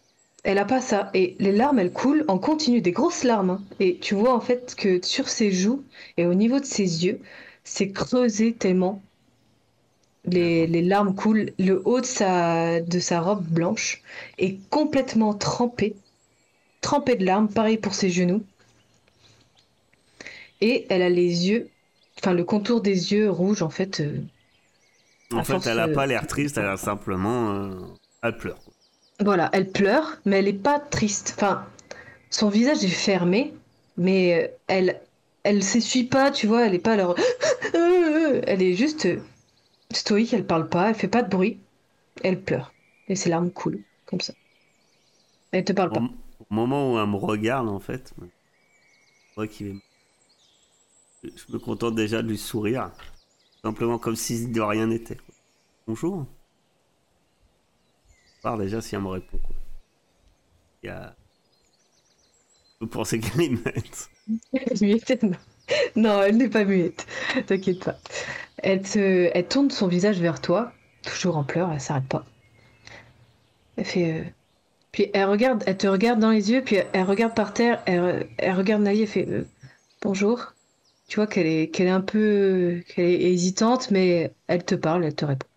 [0.45, 1.11] Elle a pas ça.
[1.14, 3.51] Et les larmes, elles coulent en continu, des grosses larmes.
[3.51, 3.64] hein.
[3.81, 5.85] Et tu vois, en fait, que sur ses joues
[6.19, 7.21] et au niveau de ses yeux,
[7.64, 9.03] c'est creusé tellement.
[10.25, 11.53] Les, les larmes coulent.
[11.59, 14.03] Le haut de sa, de sa robe blanche
[14.39, 15.97] est complètement trempé.
[16.83, 17.49] Trempé de larmes.
[17.53, 18.45] Pareil pour ses genoux.
[20.61, 21.71] Et elle a les yeux,
[22.19, 24.01] enfin le contour des yeux rouges en fait.
[24.01, 24.21] euh,
[25.33, 27.51] En fait, force, elle a euh, pas l'air triste, elle a simplement.
[27.53, 27.70] euh,
[28.22, 28.59] Elle pleure.
[29.20, 31.35] Voilà, elle pleure, mais elle est pas triste.
[31.37, 31.66] Enfin,
[32.31, 33.55] son visage est fermé,
[33.97, 35.01] mais euh, elle,
[35.43, 36.66] elle s'essuie pas, tu vois.
[36.66, 37.16] Elle est pas alors.
[38.47, 39.07] Elle est juste
[39.93, 40.33] stoïque.
[40.33, 41.59] Elle parle pas, elle fait pas de bruit.
[42.22, 42.72] Elle pleure
[43.09, 44.33] et ses larmes coulent comme ça.
[45.53, 46.01] Elle te parle pas.
[46.01, 49.74] au moment où elle me regarde, en fait, je vois est-
[51.24, 52.91] Je me contente déjà de lui sourire.
[53.67, 55.17] Simplement comme si de rien n'était.
[55.89, 56.25] Bonjour.
[58.45, 59.39] Voir déjà si elle me répond.
[59.39, 59.57] Quoi.
[60.85, 61.17] Il y a.
[62.81, 64.11] Vous pensez qu'elle est muette?
[65.97, 66.23] Non.
[66.23, 67.07] Elle n'est pas muette.
[67.47, 67.99] T'inquiète pas.
[68.59, 72.25] Elle, elle tourne son visage vers toi, toujours en pleurs, elle s'arrête pas.
[73.77, 74.12] Elle fait.
[74.21, 74.25] euh,
[74.93, 78.29] Puis elle regarde, elle te regarde dans les yeux, puis elle regarde par terre, elle,
[78.39, 79.49] elle regarde Nali, elle fait euh,
[80.03, 80.55] bonjour.
[81.09, 85.04] Tu vois qu'elle est, qu'elle est un peu, qu'elle est hésitante, mais elle te parle,
[85.04, 85.48] elle te répond.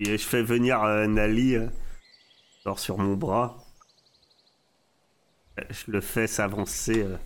[0.00, 1.68] Et je fais venir euh, Nali euh,
[2.64, 3.58] genre sur mon bras.
[5.70, 7.02] Je le fais s'avancer.
[7.04, 7.16] euh,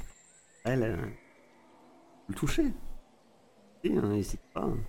[0.64, 0.98] elle,
[2.28, 2.64] le toucher.
[3.84, 4.62] Hein, n'hésite pas.
[4.64, 4.84] hein.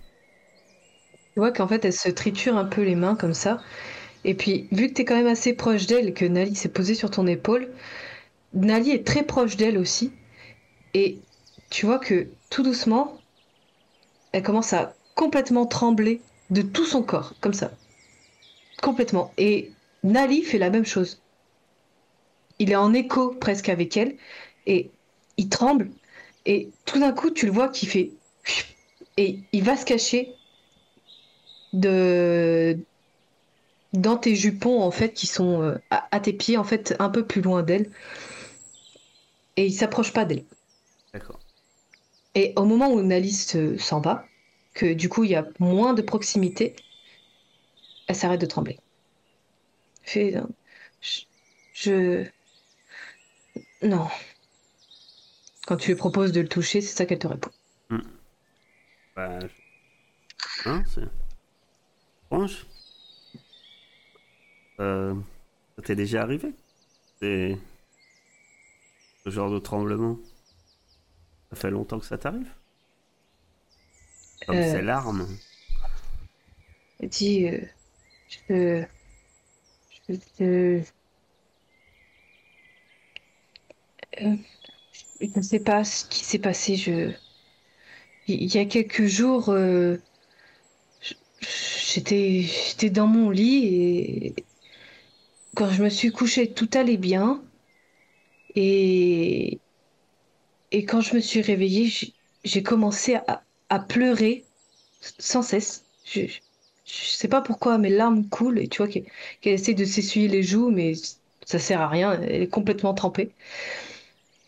[1.34, 3.62] Tu vois qu'en fait, elle se triture un peu les mains comme ça.
[4.24, 6.94] Et puis, vu que tu es quand même assez proche d'elle, que Nali s'est posée
[6.94, 7.68] sur ton épaule,
[8.54, 10.12] Nali est très proche d'elle aussi.
[10.94, 11.18] Et
[11.70, 13.18] tu vois que tout doucement,
[14.32, 17.70] elle commence à complètement trembler de tout son corps, comme ça.
[18.82, 19.32] Complètement.
[19.38, 21.20] Et Nali fait la même chose.
[22.58, 24.16] Il est en écho presque avec elle.
[24.66, 24.90] Et
[25.36, 25.90] il tremble.
[26.44, 28.10] Et tout d'un coup, tu le vois qui fait...
[29.18, 30.34] Et il va se cacher
[33.92, 37.08] dans tes jupons en fait qui sont euh, à, à tes pieds en fait un
[37.08, 37.90] peu plus loin d'elle
[39.56, 40.44] et il s'approche pas d'elle
[41.12, 41.40] D'accord.
[42.36, 44.24] Et au moment où Nalis euh, s'en va
[44.74, 46.76] que du coup il y a moins de proximité
[48.06, 48.78] elle s'arrête de trembler.
[50.02, 50.42] Fait euh,
[51.72, 52.24] je,
[53.82, 54.06] non.
[55.66, 57.50] Quand tu lui proposes de le toucher c'est ça qu'elle te répond.
[59.16, 61.08] Bah, je- Hein, c'est.
[62.28, 62.66] Franche.
[64.80, 65.14] Euh,
[65.76, 66.52] Ça t'est déjà arrivé?
[67.20, 67.56] C'est.
[69.24, 70.18] Ce genre de tremblement?
[71.50, 72.52] Ça fait longtemps que ça t'arrive
[74.46, 74.72] Comme Euh.
[74.72, 75.26] ces larmes.
[77.00, 77.60] Dit euh,
[78.48, 78.84] je,
[80.08, 80.82] je, je,
[84.20, 84.34] Euh,
[85.20, 86.76] je ne sais pas ce qui s'est passé.
[86.76, 87.12] Je,
[88.28, 89.96] il y a quelques jours, euh,
[91.40, 94.34] j'étais dans mon lit et
[95.56, 97.42] quand je me suis couchée, tout allait bien.
[98.54, 99.60] Et,
[100.76, 101.90] et quand je me suis réveillée,
[102.44, 103.16] j'ai- commencé
[103.70, 104.44] à, pleurer
[105.00, 105.86] sans cesse.
[106.04, 106.40] Je, je
[106.84, 109.06] sais pas pourquoi, mes larmes coulent et tu vois qu'elle
[109.42, 110.92] essaie de s'essuyer les joues, mais
[111.46, 113.30] ça sert à rien, elle est complètement trempée.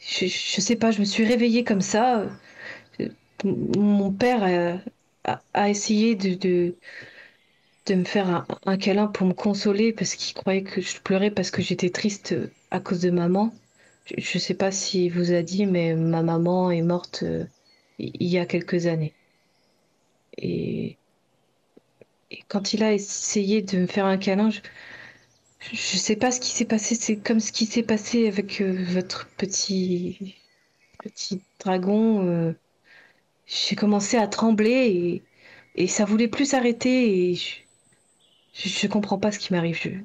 [0.00, 2.26] Je, je sais pas, je me suis réveillée comme ça.
[3.44, 4.82] Mon père
[5.54, 6.74] a, essayé de,
[7.88, 11.62] me faire un câlin pour me consoler parce qu'il croyait que je pleurais parce que
[11.62, 12.34] j'étais triste
[12.70, 13.50] à cause de maman.
[14.08, 17.44] Je, je sais pas s'il vous a dit, mais ma maman est morte euh,
[17.98, 19.14] il y a quelques années.
[20.38, 20.96] Et,
[22.48, 24.60] quand il a essayé de me faire un câlin, je,
[25.60, 26.94] je sais pas ce qui s'est passé.
[26.94, 30.36] C'est comme ce qui s'est passé avec euh, votre petit
[30.98, 32.26] petit dragon.
[32.26, 32.52] euh,
[33.46, 35.22] j'ai commencé à trembler
[35.74, 40.04] et, ça voulait plus s'arrêter et je, je comprends pas ce qui m'arrive.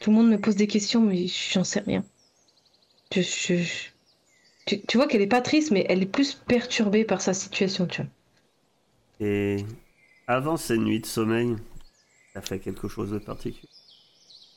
[0.00, 2.04] Tout le monde me pose des questions, mais j'en sais rien.
[3.14, 3.88] Je, je- je-
[4.66, 7.86] Tu, tu vois qu'elle est pas triste, mais elle est plus perturbée par sa situation,
[7.86, 8.10] tu vois.
[9.18, 9.64] Et
[10.28, 11.56] avant cette nuit de sommeil,
[12.34, 13.70] t'as fait quelque chose de particulier?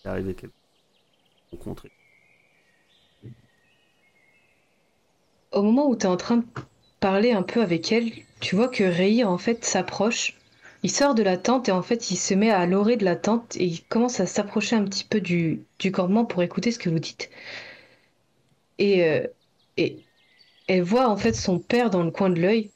[0.04, 0.56] T'es arrivé quelque
[1.52, 1.92] rencontré?
[5.52, 6.46] Au moment où tu es en train de
[7.02, 10.40] parler un peu avec elle, tu vois que Rehir en fait s'approche.
[10.84, 13.18] Il sort de la tente et en fait il se met à l'orée de la
[13.18, 16.80] tente et il commence à s'approcher un petit peu du, du campement pour écouter ce
[16.80, 17.30] que vous dites.
[18.80, 19.28] Et, euh,
[19.78, 20.06] et
[20.68, 22.72] elle voit en fait son père dans le coin de l'œil.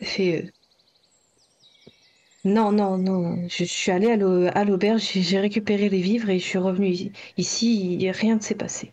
[0.00, 0.50] Elle fait euh,
[2.44, 6.38] Non, non, non, je, suis allée à l'au- à l'auberge, j'ai récupéré les vivres et
[6.38, 6.94] je suis revenue
[7.36, 7.96] ici.
[7.98, 8.92] Il- rien ne s'est passé.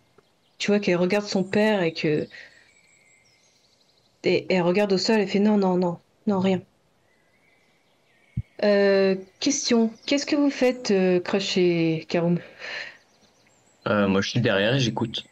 [0.60, 2.28] Tu vois qu'elle regarde son père et que
[4.24, 6.62] et elle regarde au sol et fait non, non, non, non, rien.
[8.64, 12.40] Euh, question, qu'est-ce que vous faites, Crush et Karum
[13.88, 15.24] Euh, moi, je suis derrière et j'écoute.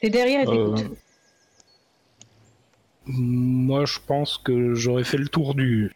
[0.00, 0.96] T'es derrière et Euh, t'écoutes.
[3.06, 5.92] Moi, je pense que j'aurais fait le tour du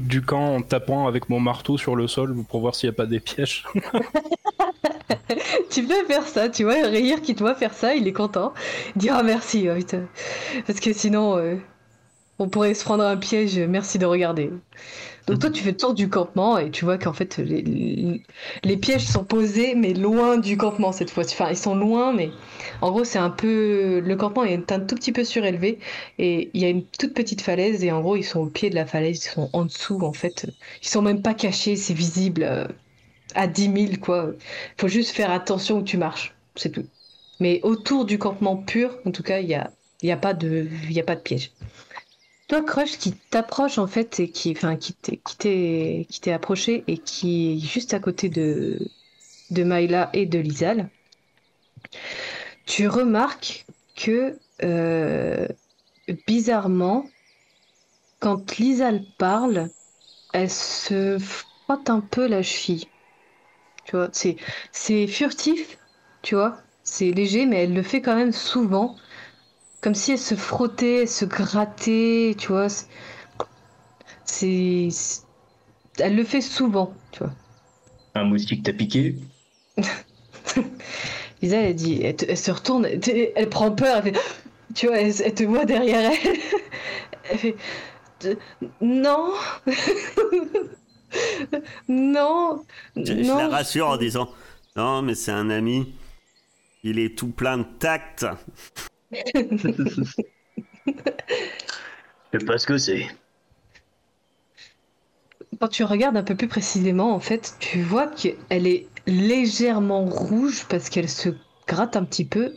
[0.00, 2.96] du camp en tapant avec mon marteau sur le sol pour voir s'il n'y a
[2.96, 3.64] pas des pièges.
[5.70, 8.52] Tu peux faire ça, tu vois, Rire qui te voit faire ça, il est content.
[8.96, 9.78] Dit ah merci, oh,
[10.66, 11.56] parce que sinon euh,
[12.38, 14.50] on pourrait se prendre un piège, merci de regarder.
[15.26, 19.06] Donc toi tu fais le tour du campement et tu vois qu'en fait les, pièges
[19.06, 21.24] sont posés mais loin du campement cette fois.
[21.24, 22.30] Enfin ils sont loin mais
[22.80, 24.00] en gros c'est un peu...
[24.00, 25.78] Le campement est un tout petit peu surélevé
[26.18, 28.70] et il y a une toute petite falaise et en gros ils sont au pied
[28.70, 30.46] de la falaise, ils sont en dessous en fait.
[30.82, 32.66] Ils sont même pas cachés, c'est visible euh,
[33.34, 34.32] à 10 000 quoi.
[34.78, 36.86] Faut juste faire attention où tu marches, c'est tout.
[37.40, 39.70] Mais autour du campement pur, en tout cas, il y a,
[40.02, 41.52] il y a pas de, il y a pas de piège.
[42.50, 47.52] Toi, Crush, qui t'approche en fait et qui, enfin, qui t'est, qui approché et qui
[47.52, 48.90] est juste à côté de,
[49.52, 50.90] de Myla et de Lizal,
[52.66, 55.46] tu remarques que euh,
[56.26, 57.08] bizarrement,
[58.18, 59.70] quand Lizal parle,
[60.32, 62.86] elle se frotte un peu la cheville.
[63.84, 64.34] Tu vois, c'est
[64.72, 65.78] c'est furtif,
[66.22, 68.96] tu vois, c'est léger, mais elle le fait quand même souvent,
[69.80, 72.68] comme si elle se frottait, elle se grattait, tu vois.
[74.24, 74.88] c'est-
[75.98, 77.32] elle le fait souvent, tu vois.
[78.14, 79.16] Un moustique t'a piqué?
[81.42, 84.20] Lisa, elle dit, elle, te- elle se retourne, elle, te- elle prend peur, elle fait,
[84.74, 86.38] tu vois, elle, elle te voit derrière elle,
[87.30, 87.56] elle fait,
[88.80, 89.32] non,
[91.88, 92.64] non,
[92.96, 93.38] Je, je non.
[93.38, 94.30] la rassure en disant
[94.76, 95.94] Non, mais c'est un ami.
[96.82, 98.26] Il est tout plein de tact.
[99.12, 100.04] Je
[102.38, 103.06] sais pas ce que c'est.
[105.60, 110.66] Quand tu regardes un peu plus précisément, en fait, tu vois qu'elle est légèrement rouge
[110.68, 111.30] parce qu'elle se
[111.66, 112.54] gratte un petit peu,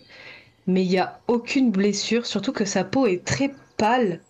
[0.68, 4.22] mais il n'y a aucune blessure, surtout que sa peau est très pâle.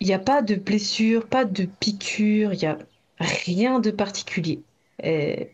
[0.00, 2.78] Il n'y a pas de blessure, pas de piqûre, il n'y a
[3.18, 4.62] rien de particulier.
[4.98, 5.48] Elle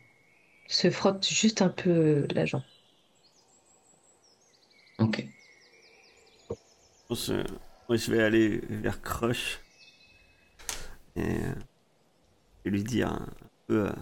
[0.66, 2.62] se frotte juste un peu la jambe.
[4.98, 5.24] Ok.
[6.50, 6.54] Je
[7.08, 7.44] pense, euh,
[7.88, 9.60] moi, je vais aller vers Crush.
[11.16, 11.38] Et
[12.64, 13.28] lui dire un
[13.66, 13.86] peu.
[13.88, 13.92] euh.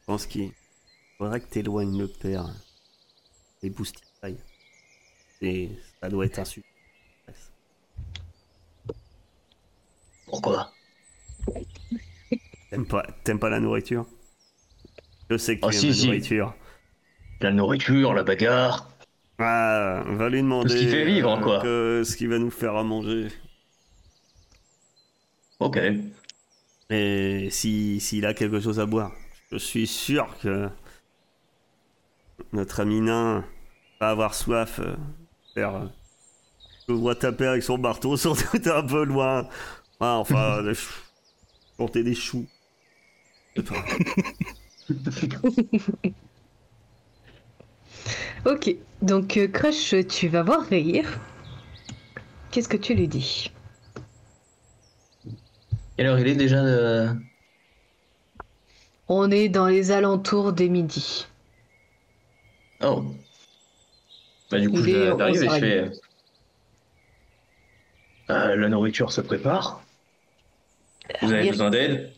[0.00, 0.52] Je pense qu'il
[1.18, 2.46] faudrait que t'éloignes le père
[3.62, 4.38] des boustifailles.
[5.40, 5.70] Et
[6.00, 6.44] ça doit être un.
[10.26, 10.72] Pourquoi?
[12.70, 13.02] T'aimes pas,
[13.40, 14.06] pas la nourriture?
[15.30, 16.06] Je sais que tu Oh, aimes si, la si.
[16.06, 16.54] nourriture.
[17.40, 18.88] La nourriture, la bagarre.
[19.38, 21.60] Ah, va lui demander Tout ce qui fait vivre, euh, quoi.
[21.60, 23.28] que- ce qu'il va nous faire à manger.
[25.60, 25.78] Ok.
[26.90, 29.12] Et si s'il a quelque chose à boire,
[29.52, 30.68] je suis sûr que
[32.52, 33.44] notre ami nain
[34.00, 34.80] va avoir soif.
[34.80, 34.96] euh,
[35.54, 35.86] faire, euh,
[36.88, 39.48] je vois taper avec son marteau, surtout un peu loin.
[40.00, 40.94] Ah, enfin, le chou-
[41.76, 42.46] planter des choux.
[48.44, 51.20] Ok, donc euh, Crush, tu vas voir Rire.
[52.50, 53.50] Qu'est-ce que tu lui dis?
[55.96, 57.12] Quelle heure il est déjà euh,
[59.08, 61.26] On est dans les alentours des midi.
[62.80, 63.24] Oh.
[64.50, 65.58] Bah du coup, Il je- j'arrive et je 11h30.
[65.58, 65.90] fais...
[68.30, 69.82] Euh, la nourriture se prépare.
[71.20, 72.12] Vous avez Rire- besoin d'aide?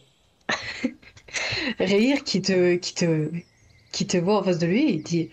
[1.78, 3.30] Rire qui te, qui te,
[3.92, 5.30] qui te voit en face de lui, il dit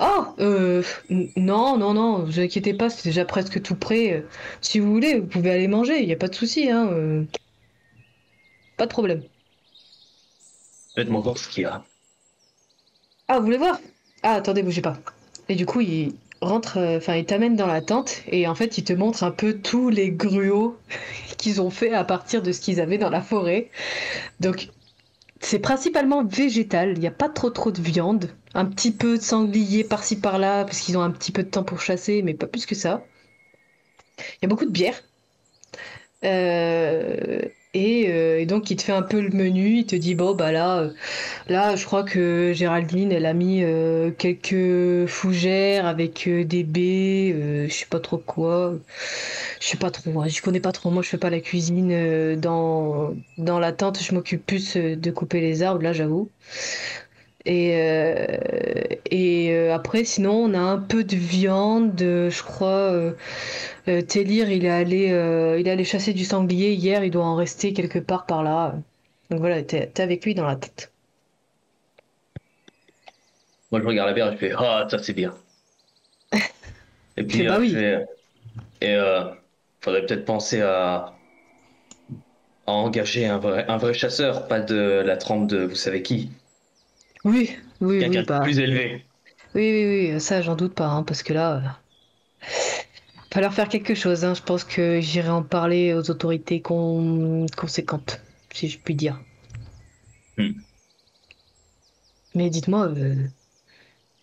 [0.00, 0.82] Oh, euh,
[1.36, 4.24] non, non, non, vous inquiétez pas, c'est déjà presque tout prêt.
[4.60, 6.88] Si vous voulez, vous pouvez aller manger, il n'y a pas de souci, hein.
[6.90, 7.24] euh,
[8.76, 9.22] Pas de problème.
[10.94, 11.84] Faites-moi voir ce qu'il y a.
[13.28, 13.80] Ah, vous voulez voir?
[14.22, 14.98] Ah, attendez, bougez pas.
[15.48, 18.78] Et du coup, il rentre, euh, enfin, il t'amène dans la tente et en fait,
[18.78, 20.76] il te montre un peu tous les gruaux
[21.38, 23.70] qu'ils ont fait à partir de ce qu'ils avaient dans la forêt.
[24.40, 24.70] Donc,
[25.40, 28.30] c'est principalement végétal, il n'y a pas trop trop de viande.
[28.54, 31.64] Un petit peu de sanglier par-ci par-là, parce qu'ils ont un petit peu de temps
[31.64, 33.04] pour chasser, mais pas plus que ça.
[34.18, 35.02] Il y a beaucoup de bière.
[36.24, 37.40] Euh,
[37.72, 40.34] et, euh, et donc, il te fait un peu le menu, il te dit, bon,
[40.34, 40.90] bah là, euh,
[41.48, 43.62] là, je crois que Géraldine, elle a mis
[44.18, 48.74] quelques fougères avec des baies, je sais pas trop quoi.
[49.60, 52.36] Je sais pas trop, moi, je connais pas trop, moi, je fais pas la cuisine
[52.36, 56.28] dans, dans la tente, je m'occupe plus de couper les arbres, là, j'avoue.
[57.46, 58.26] Et, euh,
[59.10, 63.14] et euh, après, sinon, on a un peu de viande, je crois.
[63.88, 65.06] Euh, Télir, il est allé,
[65.60, 68.74] il est allé chasser du sanglier hier, il doit en rester quelque part par là.
[69.30, 70.92] Donc voilà, t'es, t'es avec lui dans la tête.
[73.72, 75.34] Moi, je regarde la bière et je fais Ah, ça c'est bien.
[77.16, 77.70] Et puis, bah euh, oui.
[77.72, 78.04] fais,
[78.82, 79.24] et euh,
[79.82, 81.20] faudrait peut-être penser à,
[82.66, 86.30] à engager un vrai, un vrai chasseur, pas de la trempe de vous savez qui.
[87.24, 89.06] Oui, oui, Quelqu'un oui, de bah, plus élevé.
[89.54, 91.60] oui, oui, oui, ça, j'en doute pas, hein, parce que là, euh,
[93.34, 94.24] va leur faire quelque chose.
[94.24, 94.34] Hein.
[94.34, 98.20] Je pense que j'irai en parler aux autorités con- conséquentes,
[98.52, 99.20] si je puis dire.
[100.36, 100.64] Hmm.
[102.34, 103.14] Mais dites-moi, euh,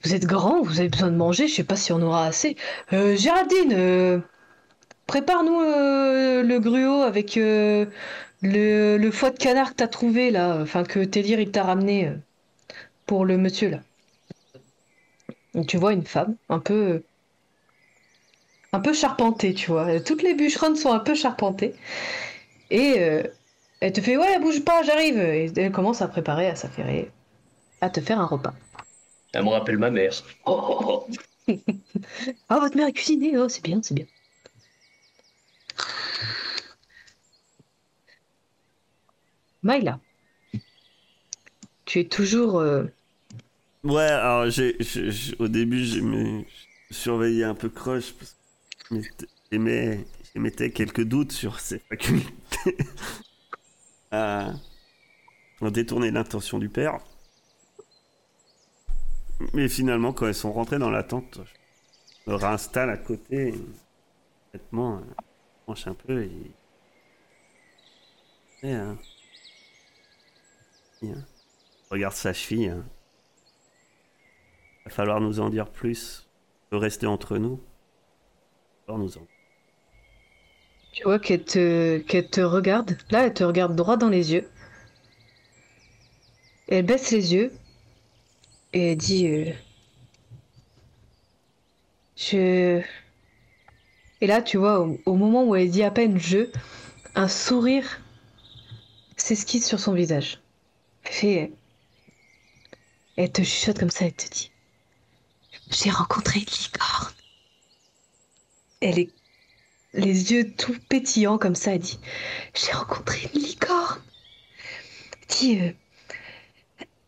[0.04, 2.56] vous êtes grand, vous avez besoin de manger, je sais pas si on aura assez.
[2.94, 4.20] Euh, Géraldine, euh,
[5.08, 7.88] prépare-nous le gruau avec le,
[8.42, 12.12] le foie de canard que t'as trouvé là, enfin que Télir il t'a ramené
[13.08, 13.80] pour le monsieur là.
[15.68, 17.04] Tu vois une femme un peu
[18.74, 20.00] un peu charpentée, tu vois.
[20.02, 21.74] Toutes les bûcheronnes sont un peu charpentées.
[22.70, 23.24] Et euh,
[23.80, 25.18] elle te fait ouais, bouge pas, j'arrive.
[25.20, 27.12] Et elle commence à préparer, à s'affairer,
[27.82, 28.54] à te faire un repas.
[29.34, 30.14] Elle me rappelle ma mère.
[30.46, 31.08] Oh, oh,
[31.50, 31.54] oh.
[32.50, 34.06] Ah, votre mère est cuisinée, oh, c'est bien, c'est bien.
[39.64, 40.00] Maïla,
[41.86, 42.86] tu es toujours euh,
[43.84, 44.76] Ouais, alors j'ai,
[45.40, 46.46] au début, j'ai mis-
[46.90, 48.36] je surveillais un peu Crush parce
[48.92, 48.96] que
[50.34, 52.78] j'émettais quelques doutes sur ses facultés
[54.12, 54.54] à,
[55.62, 57.00] à détourner l'intention du père.
[59.54, 61.40] Mais finalement, quand elles sont rentrées dans la tente,
[62.28, 63.54] je me réinstalle à côté,
[64.52, 66.58] complètement, euh, je penche un peu et.
[68.64, 68.96] euh,
[71.04, 72.70] euh, je regarde sa cheville.
[72.70, 72.86] hein.
[74.88, 76.30] Va falloir nous en dire plus.
[76.72, 77.62] Rester entre nous.
[80.94, 82.98] Tu vois qu'elle te, regarde.
[83.10, 84.50] Là, elle te regarde droit dans les yeux.
[86.70, 87.52] Elle baisse les yeux.
[88.72, 89.52] Et elle dit euh,
[92.16, 92.82] Je.
[94.22, 96.50] Et là, tu vois, au, au moment où elle dit à peine je,
[97.14, 98.02] un sourire
[99.18, 100.42] s'esquisse sur son visage.
[101.04, 101.52] Elle fait.
[103.18, 104.50] Elle te chuchote comme ça, elle te dit
[105.70, 107.14] J'ai rencontré une licorne.
[108.82, 109.10] Elle est
[109.94, 112.00] les yeux tout pétillants comme ça, elle dit
[112.54, 114.02] J'ai rencontré une licorne.
[115.30, 115.72] Dit euh,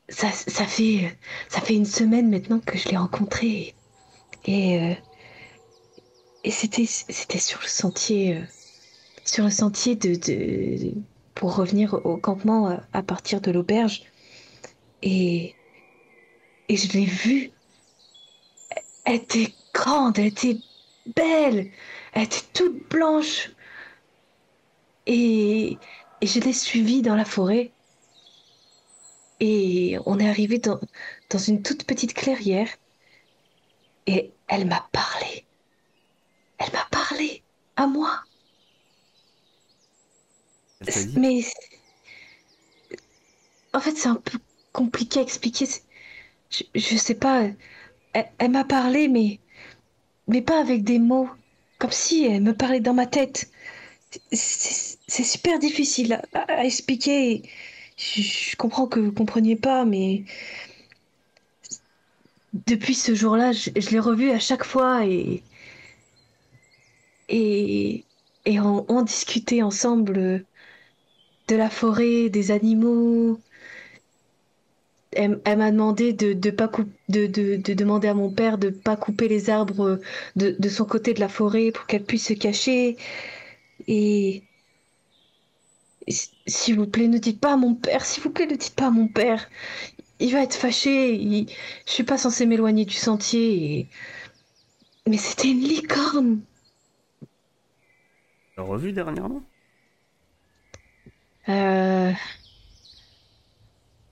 [0.09, 1.17] ça, ça, fait,
[1.49, 3.75] ça fait une semaine maintenant que je l'ai rencontrée.
[4.45, 4.93] Et, euh,
[6.43, 8.41] et c'était, c'était sur le sentier, euh,
[9.25, 10.93] sur le sentier de, de,
[11.35, 14.03] pour revenir au campement à, à partir de l'auberge.
[15.01, 15.55] Et,
[16.69, 17.51] et je l'ai vue.
[19.09, 20.57] Elle était grande, elle était
[21.15, 21.71] belle.
[22.13, 23.49] Elle était toute blanche.
[25.05, 25.77] Et,
[26.21, 27.73] et je l'ai suivie dans la forêt.
[29.41, 30.79] Et on est arrivé dans,
[31.29, 32.69] dans une toute petite clairière.
[34.07, 35.45] Et elle m'a parlé.
[36.59, 37.43] Elle m'a parlé
[37.75, 38.23] à moi.
[40.81, 41.43] Dit Mais
[43.73, 44.37] en fait, c'est un peu
[44.73, 45.65] compliqué à expliquer.
[46.51, 47.47] Je, je sais pas.
[48.13, 49.39] Elle, m'a parlé, mais
[50.27, 51.29] mais pas avec des mots,
[51.79, 53.49] comme si elle me parlait dans ma tête.
[54.31, 57.43] C'est- super difficile à, expliquer.
[57.97, 60.23] Je, comprends que vous compreniez pas, mais
[62.53, 65.43] depuis ce jour-là, je, l'ai revue à chaque fois et
[68.45, 70.45] et on discutait ensemble
[71.49, 73.39] de la forêt, des animaux.
[75.11, 78.57] Elle, elle m'a demandé de, de, pas coup- de, de, de demander à mon père
[78.57, 79.99] de pas couper les arbres
[80.35, 82.97] de, de son côté de la forêt pour qu'elle puisse se cacher.
[83.87, 84.43] Et
[86.47, 88.87] s'il vous plaît, ne dites pas à mon père, s'il vous plaît, ne dites pas
[88.87, 89.49] à mon père.
[90.19, 91.15] Il va être fâché.
[91.15, 91.47] il-
[91.87, 93.79] Je suis pas censée m'éloigner du sentier.
[93.79, 93.87] et-
[95.07, 96.39] Mais c'était une licorne.
[98.57, 99.41] Revu dernièrement?
[101.47, 102.11] Euh,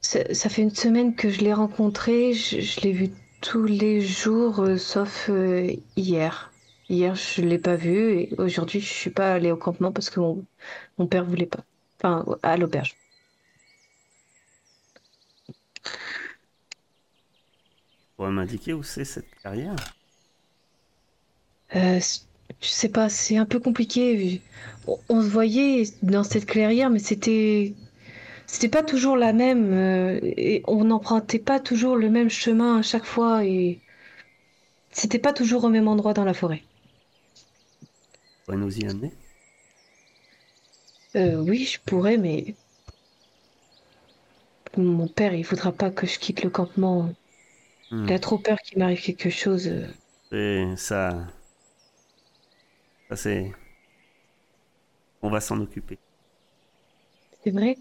[0.02, 2.34] Ça, ça fait une semaine que je l'ai rencontré.
[2.34, 3.10] Je, je l'ai vu
[3.41, 6.52] tous les jours, euh, sauf euh, hier.
[6.90, 10.19] Hier, je l'ai pas vu et aujourd'hui, je suis pas allée au campement parce que
[10.22, 10.45] mon,
[10.98, 11.64] mon père voulait pas.
[11.98, 12.95] Enfin, à l'auberge.
[15.45, 15.53] Tu
[18.15, 19.76] pourrais m'indiquer où c'est cette carrière?
[21.76, 21.99] Euh,
[22.61, 24.41] je sais pas, c'est un peu compliqué.
[24.88, 27.76] On, on se voyait dans cette clairière, mais c'était
[28.48, 29.74] c'était pas toujours la même.
[29.74, 33.80] euh, et on n'empruntait pas toujours le même chemin à chaque fois et
[34.91, 36.64] c'était pas toujours au même endroit dans la forêt.
[38.40, 39.11] Tu pourrais nous y amener?
[41.18, 42.56] Euh, oui, je pourrais, mais
[44.78, 47.14] mon père, il voudra pas que je quitte le campement.
[47.91, 48.06] Hmm.
[48.07, 49.68] Il a trop peur qu'il m'arrive quelque chose.
[49.68, 49.88] euh.
[50.32, 51.28] Et ça.
[53.10, 53.52] Ça, c'est.
[55.22, 55.99] On va s'en occuper.
[57.44, 57.78] C'est vrai?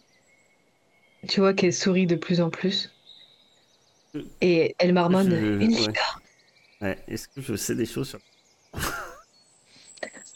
[1.28, 2.90] Tu vois qu'elle sourit de plus en plus.
[4.40, 5.30] Et elle marmonne.
[5.30, 5.92] Je- Une ouais.
[6.82, 8.18] Ouais, est-ce que je sais des choses sur.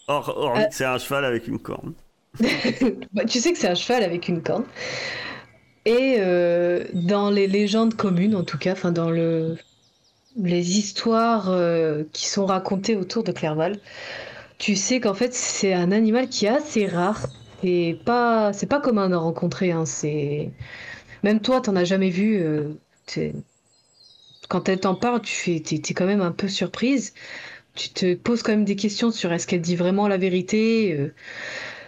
[0.09, 0.65] Or, Euh.
[0.71, 1.93] c'est un cheval avec une corne.
[3.13, 4.65] Bah, tu sais que c'est un cheval avec une corne.
[5.85, 9.57] Et euh, dans les légendes communes, en tout cas, enfin dans le
[10.37, 13.81] les histoires euh, qui sont racontées autour de Clerval,
[14.59, 17.27] tu sais qu'en fait c'est un animal qui est assez rare.
[17.63, 19.71] Et pas, c'est pas commun d'en rencontrer.
[19.73, 20.51] Hein, c'est
[21.25, 22.39] même toi, t'en as jamais vu.
[22.43, 22.75] euh,
[24.49, 27.15] quand elle t'en parle, tu fais, t'es, quand même un peu surprise.
[27.75, 30.95] Tu te poses quand même des questions sur est-ce qu'elle dit vraiment la vérité.
[30.99, 31.15] euh,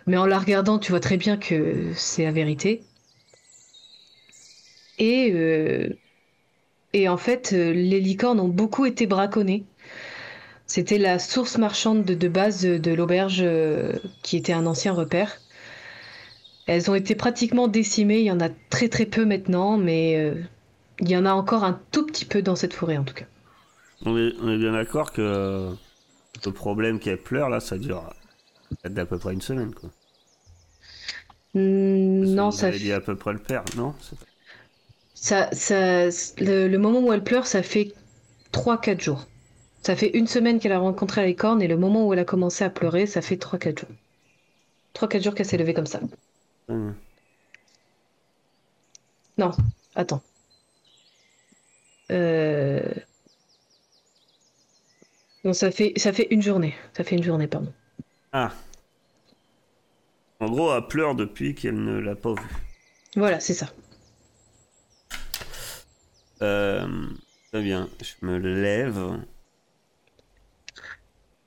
[0.07, 2.85] mais en la regardant, tu vois très bien que c'est la vérité.
[4.99, 5.99] Et, euh,
[6.95, 9.67] et en fait, les licornes ont beaucoup été braconnées.
[10.67, 13.45] C'était la source marchande de, de base de, de l'auberge
[14.23, 15.42] qui était un ancien repère.
[16.67, 20.35] Elles ont été pratiquement décimées, il y en a très très peu maintenant, mais euh,
[21.01, 23.27] il y en a encore un tout petit peu dans cette forêt en tout cas.
[24.05, 25.75] On est, on est bien d'accord que
[26.45, 28.13] le problème qu'elle pleure là, ça dure
[28.85, 29.91] d'à peu près une semaine quoi.
[31.55, 33.95] Hmm, non, ça avez dit à peu près le père, non?
[35.15, 36.07] Ça, ça,
[36.39, 37.95] le, le moment où elle pleure, ça fait
[38.53, 39.27] 3-4 jours.
[39.83, 42.25] Ça fait une semaine qu'elle a rencontré la licorne et le moment où elle a
[42.25, 43.91] commencé à pleurer, ça fait 3-4 jours.
[44.95, 46.01] 3-4 jours qu'elle s'est levée comme ça.
[46.69, 46.95] Hum.
[49.39, 49.51] Non,
[49.95, 50.23] attends.
[52.11, 52.93] Euh...
[55.45, 56.75] Non, ça fait, ça fait une journée.
[56.97, 57.73] Ça fait une journée, pardon.
[58.33, 58.53] Ah.
[60.41, 62.47] En gros, elle pleure depuis qu'elle ne l'a pas vu.
[63.17, 63.69] Voilà, c'est ça.
[66.43, 67.09] Euh,
[67.53, 69.21] très bien, je me lève.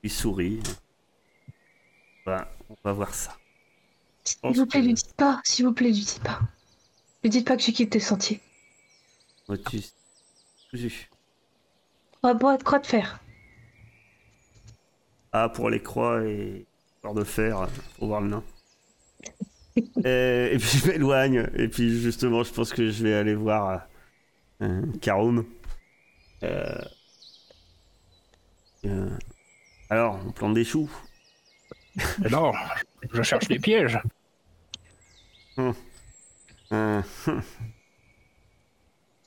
[0.02, 0.62] Il sourit.
[2.24, 3.36] Voilà, on va voir ça.
[4.26, 5.40] S'il vous plaît, que- lui dites pas.
[5.44, 6.40] S'il vous plaît, lui dites pas.
[7.24, 8.40] Lui dites pas que j'ai quitté le sentier.
[9.48, 9.80] Moi, tu...
[10.70, 11.08] tu-
[12.22, 13.20] On va boire de croix de fer.
[15.32, 16.66] Ah, pour les croix et
[17.02, 18.44] corps de fer, faut voir le nain.
[20.04, 21.48] et, et puis je m'éloigne.
[21.56, 23.86] Et puis justement, je pense que je vais aller voir
[24.62, 25.46] euh, Karoum.
[26.44, 26.78] Euh,
[28.84, 29.10] euh,
[29.90, 30.90] alors, on plante des choux.
[32.30, 32.52] Non,
[33.12, 33.98] je cherche des pièges.
[36.72, 37.02] Euh,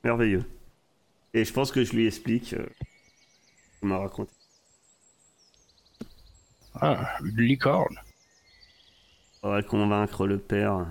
[0.04, 0.44] Merveilleux.
[1.34, 2.66] Et je pense que je lui explique euh,
[3.76, 4.32] ce qu'on m'a raconté.
[6.82, 8.00] Ah, une licorne.
[9.42, 10.88] Faudrait convaincre le père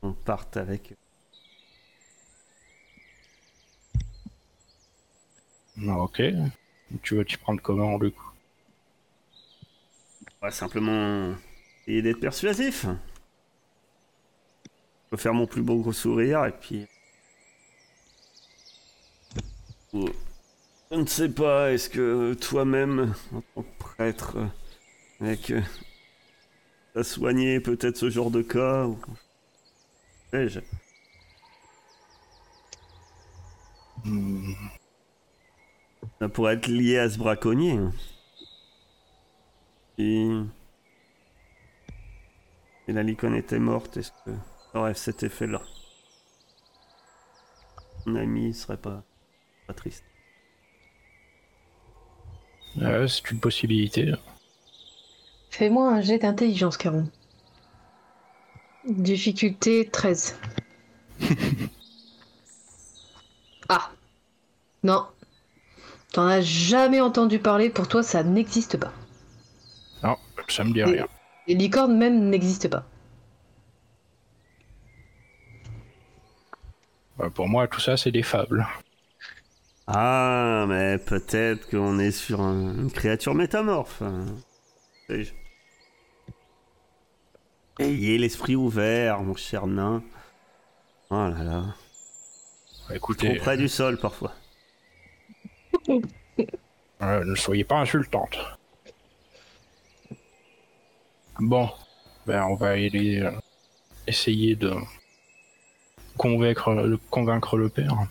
[0.00, 0.94] qu'on parte avec.
[5.88, 6.20] Ah, Ok.
[7.02, 8.30] Tu veux t'y prendre comment, du coup?
[10.50, 11.34] Simplement
[11.86, 12.86] essayer d'être persuasif.
[15.06, 16.86] Je peux faire mon plus beau gros sourire et puis.
[19.92, 20.08] Oh.
[20.90, 24.36] Je ne sais pas, est-ce que toi-même, en tant que prêtre,
[25.20, 25.50] avec.
[25.50, 25.60] euh,
[26.94, 28.98] t'as soigné peut-être ce genre de cas ou...
[34.04, 34.52] Hmm,
[36.20, 37.72] Ça pourrait être lié à ce braconnier.
[37.72, 37.92] hein.
[39.98, 40.28] Et...
[42.88, 44.30] Et la licorne était morte, est-ce que
[44.76, 45.60] aurait cet effet-là
[48.06, 49.02] mon ami serait pas,
[49.66, 50.04] pas triste.
[52.76, 54.12] Ouais, c'est une possibilité.
[55.50, 57.10] Fais-moi un jet d'intelligence, Caron.
[58.88, 60.38] Difficulté 13.
[63.68, 63.90] ah.
[64.84, 65.06] Non.
[66.12, 68.92] T'en as jamais entendu parler, pour toi ça n'existe pas.
[70.02, 70.16] Non,
[70.48, 71.08] ça me dit Et- rien.
[71.48, 72.84] Les licornes même n'existent pas.
[77.34, 78.66] Pour moi, tout ça, c'est des fables.
[79.88, 84.02] Ah, mais peut-être qu'on est sur un- une créature métamorphe.
[87.78, 90.02] Ayez l'esprit ouvert, mon cher nain.
[91.10, 91.74] Oh là là.
[92.88, 94.32] Trop Écoutez, près du sol parfois.
[97.02, 98.38] euh, ne soyez pas insultante.
[101.40, 101.70] Bon,
[102.26, 103.30] ben on va aller euh,
[104.08, 104.72] essayer de
[106.16, 108.06] convaincre, le père.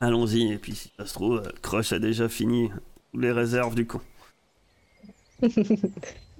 [0.00, 2.68] Allons-y, et puis si ça se trouve, euh, Crush a déjà fini
[3.12, 4.00] toutes les réserves du camp.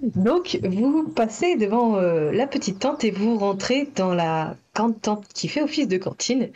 [0.01, 5.25] Donc, vous passez devant euh, la petite tente et vous rentrez dans la grande tente
[5.33, 6.49] qui fait office de cantine.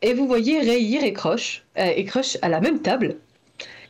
[0.00, 3.16] Et vous voyez Rayir et Crush, euh, et Crush à la même table.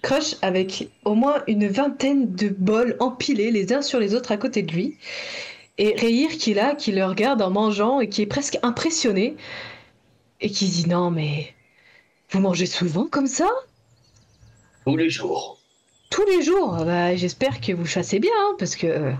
[0.01, 4.39] Crush avec au moins une vingtaine de bols empilés les uns sur les autres à
[4.39, 4.97] côté de lui.
[5.77, 9.37] Et Rayir qui est là, qui le regarde en mangeant et qui est presque impressionné.
[10.41, 11.55] Et qui dit Non, mais
[12.31, 13.49] vous mangez souvent comme ça?
[14.87, 15.59] Tous les jours.
[16.11, 16.85] Tous les jours?
[16.85, 19.13] Bah, J'espère que vous chassez bien, hein, parce que euh,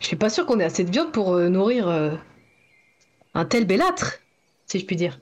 [0.00, 2.14] je suis pas sûr qu'on ait assez de viande pour euh, nourrir euh,
[3.34, 4.18] un tel bellâtre,
[4.66, 5.18] si je puis dire.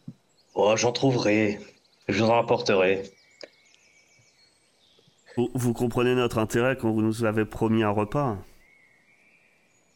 [0.54, 1.60] Oh, j'en trouverai.
[2.08, 3.04] Je vous en rapporterai.
[5.36, 8.38] Vous, vous comprenez notre intérêt quand vous nous avez promis un repas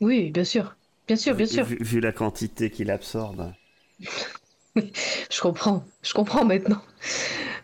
[0.03, 0.75] Oui, bien sûr.
[1.07, 1.65] Bien sûr, bien sûr.
[1.65, 3.53] Vu, vu la quantité qu'il absorbe.
[4.77, 5.85] Je comprends.
[6.03, 6.83] Je comprends maintenant.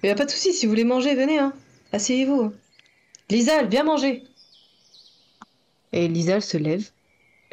[0.03, 1.53] Mais y a pas de souci, si vous voulez manger, venez, hein.
[1.93, 2.53] Asseyez-vous.
[3.29, 4.23] Lisal, viens manger.
[5.93, 6.89] Et Lisal se lève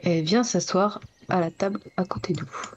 [0.03, 2.69] et vient s'asseoir à la table à côté de vous.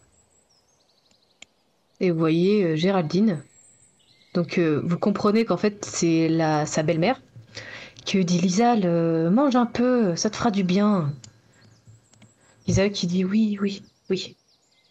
[2.00, 3.42] Et vous voyez euh, Géraldine.
[4.34, 7.20] Donc euh, vous comprenez qu'en fait c'est la sa belle-mère
[8.04, 11.12] qui dit Lisal, euh, mange un peu, ça te fera du bien.
[12.68, 14.36] Lisal qui dit oui, oui, oui.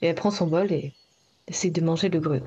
[0.02, 0.94] Et elle prend son bol et
[1.48, 2.40] essaie de manger le gruau.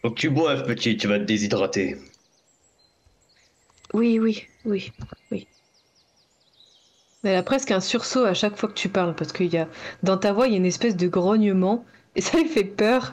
[0.00, 1.98] Faut que tu boives, petit, tu vas te déshydrater.
[3.92, 4.92] Oui, oui, oui,
[5.30, 5.46] oui.
[7.22, 9.68] Elle a presque un sursaut à chaque fois que tu parles, parce qu'il y a
[10.02, 13.12] dans ta voix, il y a une espèce de grognement, et ça lui fait peur.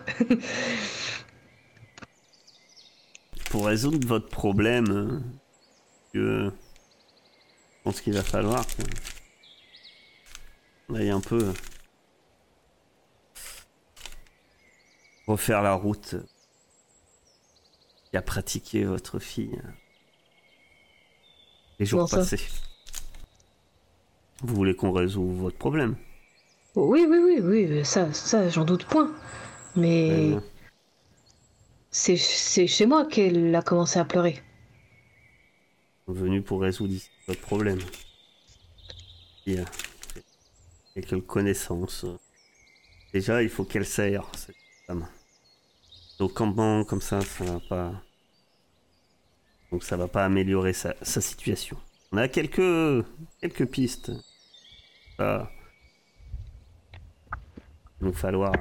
[3.50, 5.24] Pour résoudre votre problème,
[6.14, 6.52] que je
[7.88, 8.84] pense qu'il va falloir que
[10.90, 11.54] on aille un peu
[15.26, 16.18] refaire la route
[18.10, 19.58] qui a pratiqué votre fille
[21.80, 22.42] les jours Comment passés.
[24.42, 25.96] Vous voulez qu'on résolve votre problème?
[26.76, 29.16] Oui, oui, oui, oui, ça, ça, j'en doute point.
[29.78, 30.42] Mais Euh,
[31.90, 34.44] c'est c'est chez moi qu'elle a commencé à pleurer.
[36.08, 37.80] venu pour résoudre ici problème.
[39.46, 39.66] Il y a
[40.94, 42.06] quelques connaissances.
[43.14, 44.56] Déjà, il faut qu'elle serre, cette
[44.86, 45.08] femme.
[46.20, 48.02] Donc, campement comme ça, ça va pas.
[49.72, 51.78] Donc, ça va pas améliorer sa, situation.
[52.12, 53.06] On a quelques,
[53.42, 54.12] quelques pistes.
[55.18, 55.52] Ça.
[58.02, 58.54] Il va falloir,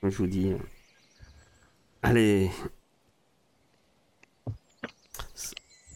[0.00, 0.52] comme je vous dis,
[2.02, 2.50] aller.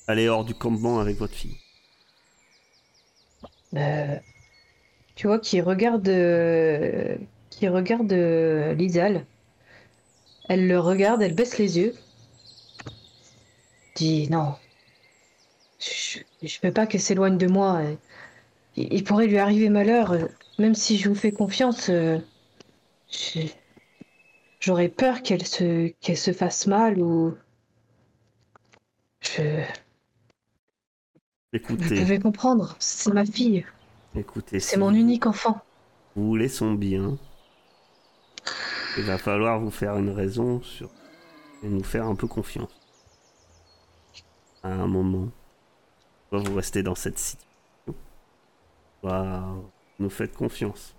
[0.07, 1.57] aller hors du campement avec votre fille.
[3.75, 4.17] Euh,
[5.17, 6.09] tu vois qui regarde,
[7.51, 9.27] qui regarde euh, Lisal.
[10.49, 11.95] Elle le regarde, elle baisse les yeux.
[13.97, 14.55] Dit non.
[15.79, 17.83] Je, je veux pas qu'elle s'éloigne de moi.
[18.77, 20.13] Il, pourrait lui arriver malheur.
[20.13, 20.27] euh,
[20.59, 22.19] Même si je vous fais confiance, euh,
[24.61, 27.35] j'aurais peur qu'elle se, qu'elle se fasse mal ou.
[29.21, 29.63] Je,
[31.53, 33.65] vous pouvez comprendre, c'est ma fille,
[34.15, 35.61] écoutez, c'est si mon unique enfant.
[36.15, 37.19] vous voulez son bien,
[38.97, 40.91] il va falloir vous faire une raison sur
[41.63, 42.71] et nous faire un peu confiance.
[44.63, 45.29] À un moment,
[46.29, 47.95] soit vous restez dans cette situation,
[49.01, 49.45] soit
[49.99, 50.95] nous faites confiance.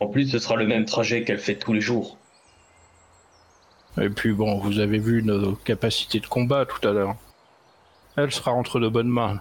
[0.00, 2.18] En plus, ce sera le même trajet qu'elle fait tous les jours.
[4.00, 7.16] Et puis bon, vous avez vu nos capacités de combat tout à l'heure.
[8.16, 9.40] Elle sera entre de bonnes mains.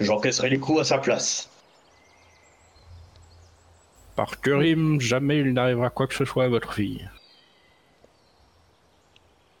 [0.00, 1.48] J'encaisserai les coups à sa place.
[4.14, 7.08] Par Kurim, jamais il n'arrivera quoi que ce soit à votre fille.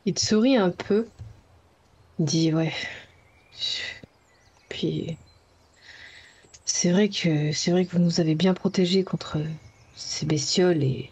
[0.04, 1.06] Il te sourit un peu.
[2.18, 2.72] Il dit ouais.
[4.68, 5.16] Puis
[6.64, 9.38] c'est vrai que c'est vrai que vous nous avez bien protégés contre
[9.96, 11.10] ces bestioles et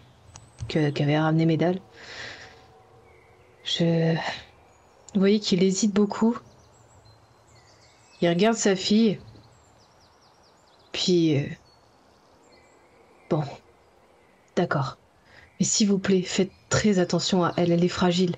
[0.68, 1.80] que qu'avait ramené Médal.
[3.64, 4.14] Je
[5.16, 6.36] vous voyez qu'il hésite beaucoup.
[8.20, 9.18] Il regarde sa fille.
[10.92, 11.46] Puis euh,
[13.30, 13.42] bon.
[14.56, 14.98] D'accord.
[15.58, 18.36] Mais s'il vous plaît, faites très attention à elle, elle est fragile.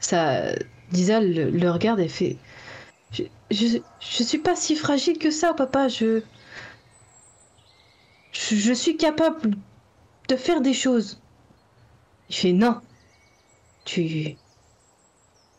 [0.00, 0.50] Ça,
[0.90, 2.36] Lisa le, regarde et fait
[3.52, 5.86] je, suis pas si fragile que ça, papa.
[5.86, 6.20] Je,
[8.32, 9.56] je suis capable
[10.28, 11.20] de faire des choses.
[12.28, 12.80] Il fait non.
[13.84, 14.36] Tu,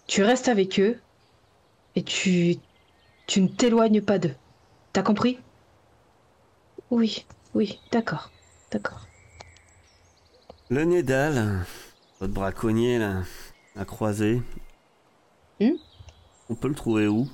[0.08, 0.98] tu restes avec eux
[1.96, 2.58] et tu,
[3.28, 4.36] tu ne t'éloignes pas d'eux.
[4.94, 5.40] T'as compris?
[6.92, 8.30] Oui, oui, d'accord,
[8.72, 9.08] d'accord.
[10.70, 11.66] Le Nédal,
[12.20, 13.24] votre braconnier là,
[13.76, 14.42] à croiser.
[15.60, 15.78] Hmm?
[16.50, 17.28] On peut le trouver où?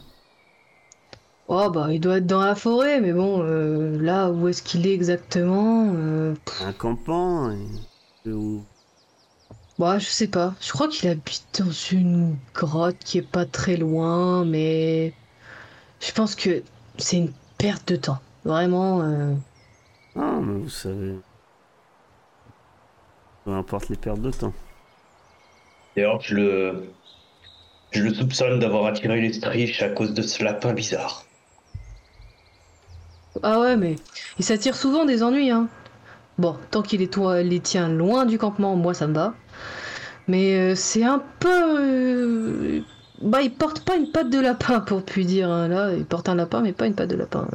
[1.47, 4.85] Oh bah il doit être dans la forêt, mais bon, euh, là où est-ce qu'il
[4.87, 6.73] est exactement euh, Un
[7.51, 8.63] et- où?
[9.79, 10.53] Bah je sais pas.
[10.61, 15.13] Je crois qu'il habite dans une grotte qui est pas très loin, mais
[16.01, 16.63] je pense que
[16.97, 18.19] c'est une perte de temps.
[18.45, 19.01] Vraiment.
[19.03, 19.35] euh,
[20.15, 21.19] Ah, mais vous savez.
[23.45, 24.53] Peu importe les pertes de temps.
[25.95, 26.93] D'ailleurs, je le...
[27.91, 31.25] je le soupçonne d'avoir attiré les striches à cause de ce lapin bizarre.
[33.43, 33.95] Ah ouais, mais
[34.39, 35.69] il s'attire souvent des ennuis, hein.
[36.37, 39.35] Bon, tant qu'il les, toi- les tient loin du campement, moi ça me va.
[40.27, 41.49] Mais euh, c'est un peu.
[41.49, 42.81] euh,
[43.21, 45.49] Bah, il porte pas une patte de lapin, pour plus dire.
[45.49, 45.67] hein.
[45.67, 47.47] Là, il porte un lapin, mais pas une patte de lapin.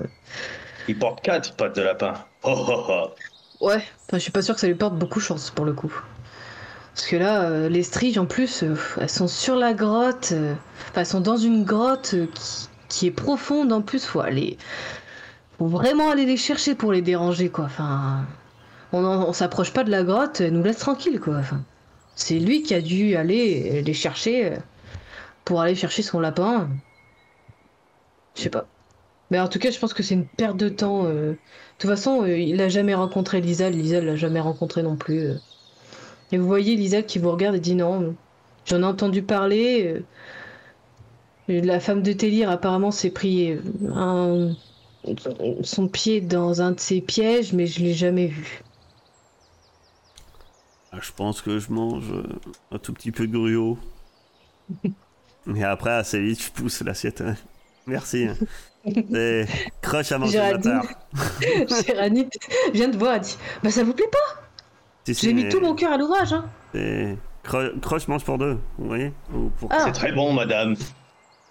[0.88, 2.14] Il porte quatre pattes de lapin.
[2.44, 3.66] Oh oh oh.
[3.66, 3.76] Ouais,
[4.06, 5.92] enfin, je suis pas sûr que ça lui porte beaucoup chance pour le coup.
[6.94, 8.64] Parce que là, euh, les striges en plus,
[9.00, 10.32] elles sont sur la grotte.
[10.90, 14.04] Enfin, elles sont dans une grotte qui, qui est profonde en plus.
[14.04, 14.58] Faut aller.
[15.58, 17.64] Faut vraiment aller les chercher pour les déranger, quoi.
[17.64, 18.26] Enfin.
[18.92, 21.36] On, s'approche pas de la grotte, elle nous laisse tranquille, quoi.
[21.38, 21.60] Enfin,
[22.18, 24.58] c'est lui qui a dû aller les chercher euh,
[25.44, 26.70] pour aller chercher son lapin.
[28.36, 28.70] Je sais pas.
[29.30, 31.06] Mais en tout cas, je pense que c'est une perte de temps.
[31.06, 31.32] euh.
[31.32, 31.38] De
[31.78, 35.20] toute façon, euh, il a jamais rencontré Lisa, Lisa l'a jamais rencontré non plus.
[35.26, 35.42] euh.
[36.32, 38.18] Et vous voyez Lisa qui vous regarde et dit non, euh,
[38.66, 39.86] j'en ai entendu parler.
[39.86, 40.06] euh.
[41.48, 44.54] La femme de Télir apparemment s'est pris euh,
[45.62, 48.62] son pied dans un de ses pièges, mais je l'ai jamais vu.
[50.92, 52.22] Ah, je pense que je mange euh,
[52.72, 53.78] un tout petit peu de gruau.
[55.54, 57.22] Et après, assez vite, je pousse l'assiette.
[57.86, 58.28] Merci.
[59.14, 59.44] Et
[59.82, 60.80] croche à manger le Géraldine.
[61.12, 61.84] bâtard.
[61.86, 62.28] Géraldine
[62.72, 64.42] vient de voir, elle dit Bah ça vous plaît pas
[65.04, 68.36] Si, si, J'ai mis tout mon cœur à l'ouvrage, hein c'est- Cro- Croche mange pour
[68.38, 69.12] deux, vous voyez?
[69.34, 69.68] Ou pour...
[69.72, 69.82] Ah.
[69.86, 70.74] C'est très bon, madame.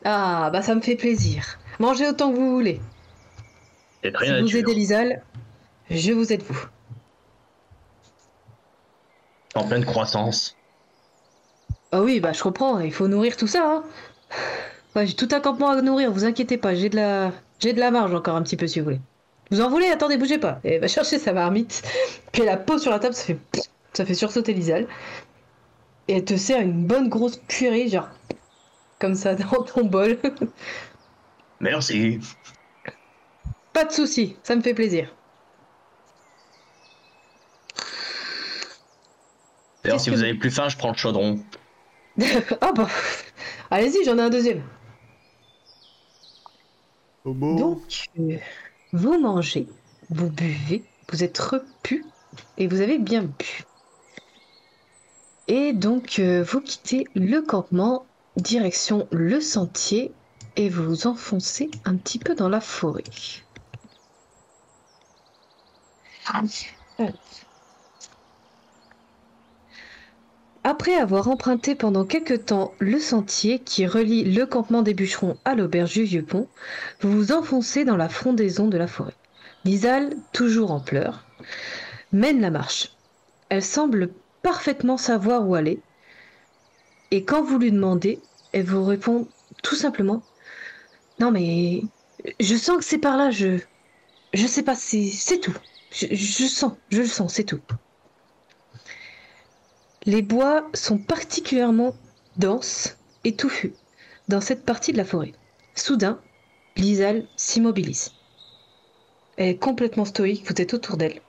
[0.06, 1.44] Ah, bah ça me fait plaisir.
[1.80, 2.80] Mangez autant que vous voulez.
[4.04, 5.24] C'est très Si vous aidez Lisal,
[5.90, 6.66] je vous aide vous.
[9.58, 10.56] En pleine croissance.
[11.92, 13.64] Ah oui, bah je comprends, il faut nourrir tout ça.
[13.66, 13.84] Hein.
[14.96, 17.80] Ouais, j'ai tout un campement à nourrir, vous inquiétez pas, j'ai de la j'ai de
[17.80, 19.02] la marge encore un petit peu si vous voulez.
[19.50, 20.60] Vous en voulez Attendez, bougez pas.
[20.64, 21.82] Et elle va chercher sa marmite,
[22.32, 23.40] puis elle la pose sur la table, ça fait
[23.94, 24.86] ça fait sursauter Lisal.
[26.08, 28.10] Et elle te sert une bonne grosse cuillerée, genre
[29.00, 30.20] comme ça dans ton bol.
[31.60, 32.20] Merci.
[33.74, 35.12] pas de souci, ça me fait plaisir.
[39.88, 41.40] D'ailleurs, si vous avez plus faim, je prends le chaudron.
[42.62, 42.90] ah bah,
[43.72, 44.62] allez-y, j'en ai un deuxième.
[47.24, 48.38] Donc, euh,
[48.92, 49.66] vous mangez,
[50.10, 52.04] vous buvez, vous êtes repu
[52.58, 53.64] et vous avez bien bu.
[55.48, 58.06] Et donc, euh, vous quittez le campement,
[58.36, 60.12] direction le sentier,
[60.58, 63.06] et vous vous enfoncez un petit peu dans la forêt.
[70.70, 75.56] Après avoir emprunté pendant quelque temps le sentier qui relie le campement des bûcherons à
[75.56, 76.50] l'auberge du Vieux-Pont,
[77.00, 79.16] vous vous enfoncez dans la frondaison de la forêt.
[79.64, 81.24] Lisal, toujours en pleurs,
[82.12, 82.92] mène la marche.
[83.48, 84.10] Elle semble
[84.44, 85.80] parfaitement savoir où aller.
[87.12, 88.20] Et quand vous lui demandez,
[88.52, 89.26] elle vous répond
[89.64, 90.22] tout simplement
[91.22, 91.82] Non, mais
[92.42, 93.58] je sens que c'est par là, je.
[94.34, 95.56] Je sais pas, c'est c'est tout.
[95.94, 97.62] Sens, je le sens, c'est tout.
[100.08, 101.94] Les bois sont particulièrement
[102.38, 103.74] denses et touffus
[104.30, 105.34] dans cette partie de la forêt.
[105.76, 106.22] Soudain,
[106.78, 108.14] Lisal s'immobilise.
[109.36, 111.22] Elle est complètement stoïque, vous êtes autour d'elle.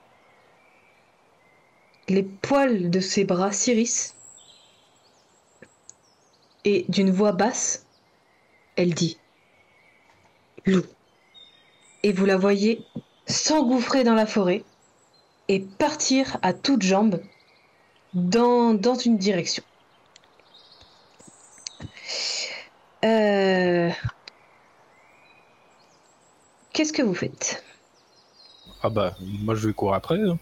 [2.07, 4.15] les poils de ses bras s'irissent.
[6.63, 7.85] Et d'une voix basse,
[8.77, 9.19] elle dit
[10.65, 10.85] Loup.
[12.03, 12.85] Et vous la voyez
[13.27, 14.63] s'engouffrer dans la forêt
[15.49, 17.21] et partir à toutes jambes
[18.13, 19.63] dans, dans une direction.
[23.05, 23.89] Euh,
[26.73, 27.63] Qu'est-ce que vous faites?
[28.83, 30.19] Ah bah, moi je vais courir après.
[30.21, 30.37] hein.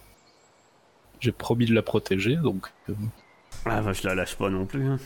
[1.20, 2.68] J'ai promis de la protéger, donc...
[2.90, 2.94] euh,
[3.66, 4.88] Ah bah je la lâche pas non plus.
[4.88, 5.00] hein.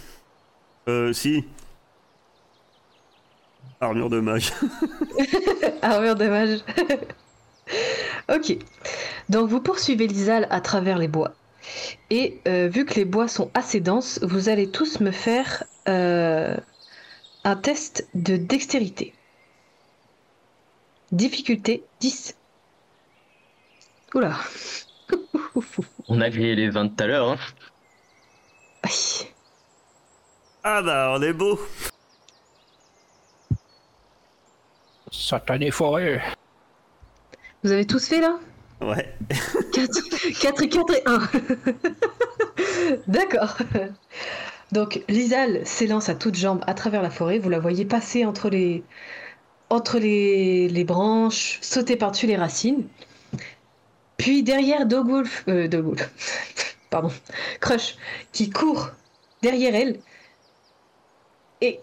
[0.88, 1.46] Euh si.
[3.80, 4.52] Armure de mage.
[5.82, 6.60] Armure de mage.
[8.30, 8.58] ok.
[9.30, 11.34] Donc vous poursuivez Lizal à travers les bois.
[12.10, 16.56] Et euh, vu que les bois sont assez denses, vous allez tous me faire euh,
[17.44, 19.14] un test de dextérité.
[21.12, 22.36] Difficulté 10.
[24.14, 24.38] Oula.
[26.08, 27.30] On a grillé les 20 tout à l'heure.
[27.32, 27.38] Hein.
[28.84, 29.28] Aïe.
[30.64, 31.60] Ah bah on est beau.
[35.12, 36.22] Satané forêt
[37.64, 38.40] Vous avez tous fait là?
[38.82, 39.14] Ouais.
[39.74, 41.30] 4, 4 et 4 et 1.
[43.08, 43.58] D'accord.
[44.72, 47.38] Donc Lizal s'élance à toutes jambes à travers la forêt.
[47.38, 48.84] Vous la voyez passer entre les,
[49.70, 52.88] entre les, les branches, sauter par-dessus les racines.
[54.18, 56.10] Puis derrière Dogwolf, euh, Dogwolf,
[56.90, 57.12] pardon,
[57.60, 57.96] Crush,
[58.32, 58.92] qui court
[59.42, 60.00] derrière elle.
[61.62, 61.80] Et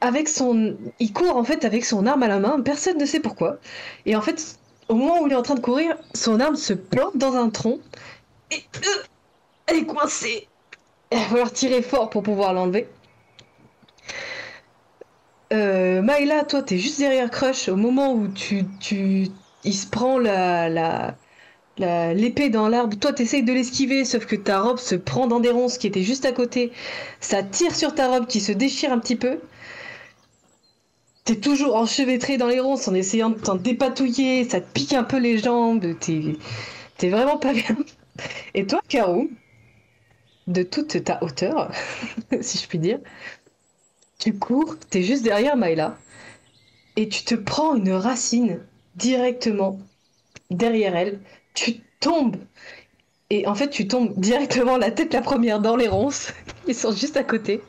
[0.00, 2.60] avec son, il court en fait avec son arme à la main.
[2.60, 3.58] Personne ne sait pourquoi.
[4.06, 4.58] Et en fait,
[4.88, 7.50] au moment où il est en train de courir, son arme se plante dans un
[7.50, 7.80] tronc
[8.50, 9.02] et euh,
[9.66, 10.48] elle est coincée.
[11.12, 12.88] Il va falloir tirer fort pour pouvoir l'enlever.
[15.52, 16.02] Euh,
[16.48, 19.28] toi, t'es juste derrière Crush au moment où tu, tu,
[19.64, 21.14] il se prend la, la,
[21.78, 22.96] la- l'épée dans l'arbre.
[22.98, 26.02] Toi, t'essayes de l'esquiver, sauf que ta robe se prend dans des ronces qui étaient
[26.02, 26.72] juste à côté.
[27.20, 29.38] Ça tire sur ta robe qui se déchire un petit peu.
[31.24, 35.04] T'es toujours enchevêtré dans les ronces en essayant de t'en dépatouiller, ça te pique un
[35.04, 37.76] peu les jambes, t'es vraiment pas bien.
[38.52, 39.26] Et toi, Caro,
[40.46, 41.72] de toute ta hauteur,
[42.42, 42.98] si je puis dire,
[44.18, 45.96] tu cours, t'es juste derrière Maïla,
[46.96, 48.60] et tu te prends une racine
[48.96, 49.80] directement
[50.50, 51.20] derrière elle,
[51.54, 52.36] tu tombes,
[53.30, 56.34] et en fait tu tombes directement la tête la première dans les ronces,
[56.66, 57.62] qui sont juste à côté.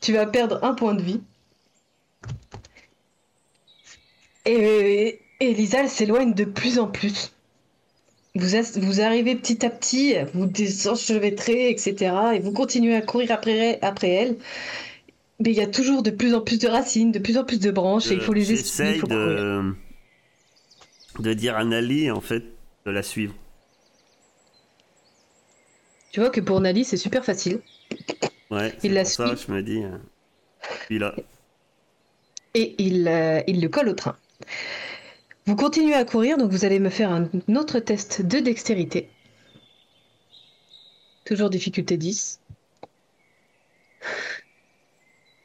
[0.00, 1.20] Tu vas perdre un point de vie.
[4.46, 7.32] Et, et Lisa, elle s'éloigne de plus en plus.
[8.34, 12.14] Vous, as- vous arrivez petit à petit, vous désenchevêtrez, etc.
[12.34, 14.36] Et vous continuez à courir après, après elle.
[15.40, 17.58] Mais il y a toujours de plus en plus de racines, de plus en plus
[17.60, 19.72] de branches, et il faut les esquiver, il J'essaye de...
[21.18, 22.44] de dire à Nali en fait
[22.84, 23.34] de la suivre.
[26.12, 27.60] Tu vois que pour Nali, c'est super facile.
[28.50, 28.74] Ouais.
[28.82, 29.46] Il la pour ça, suit.
[29.48, 29.82] je me dis.
[29.82, 29.96] euh,
[30.86, 31.14] Puis là.
[32.54, 34.16] Et il, euh, il le colle au train.
[35.46, 39.08] Vous continuez à courir, donc vous allez me faire un autre test de dextérité.
[41.24, 42.40] Toujours difficulté 10.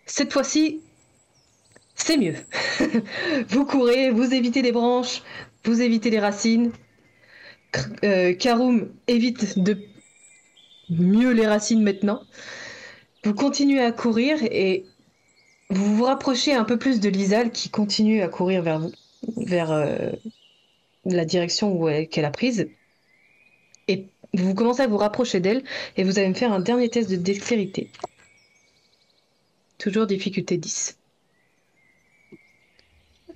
[0.05, 0.81] Cette fois-ci,
[1.95, 2.35] c'est mieux.
[3.49, 5.21] vous courez, vous évitez les branches,
[5.63, 6.71] vous évitez les racines.
[8.03, 9.77] Euh, Karum évite de
[10.89, 12.21] mieux les racines maintenant.
[13.23, 14.85] Vous continuez à courir et
[15.69, 18.91] vous vous rapprochez un peu plus de Lizal qui continue à courir vers vous,
[19.37, 20.11] vers euh,
[21.05, 22.67] la direction qu'elle a prise.
[23.87, 25.63] Et vous commencez à vous rapprocher d'elle
[25.97, 27.89] et vous allez me faire un dernier test de dextérité.
[29.77, 30.97] Toujours difficulté 10.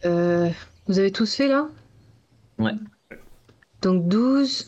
[0.06, 0.50] Euh,
[0.88, 1.70] vous avez tous fait là?
[2.58, 2.74] Ouais.
[3.82, 4.68] Donc 12,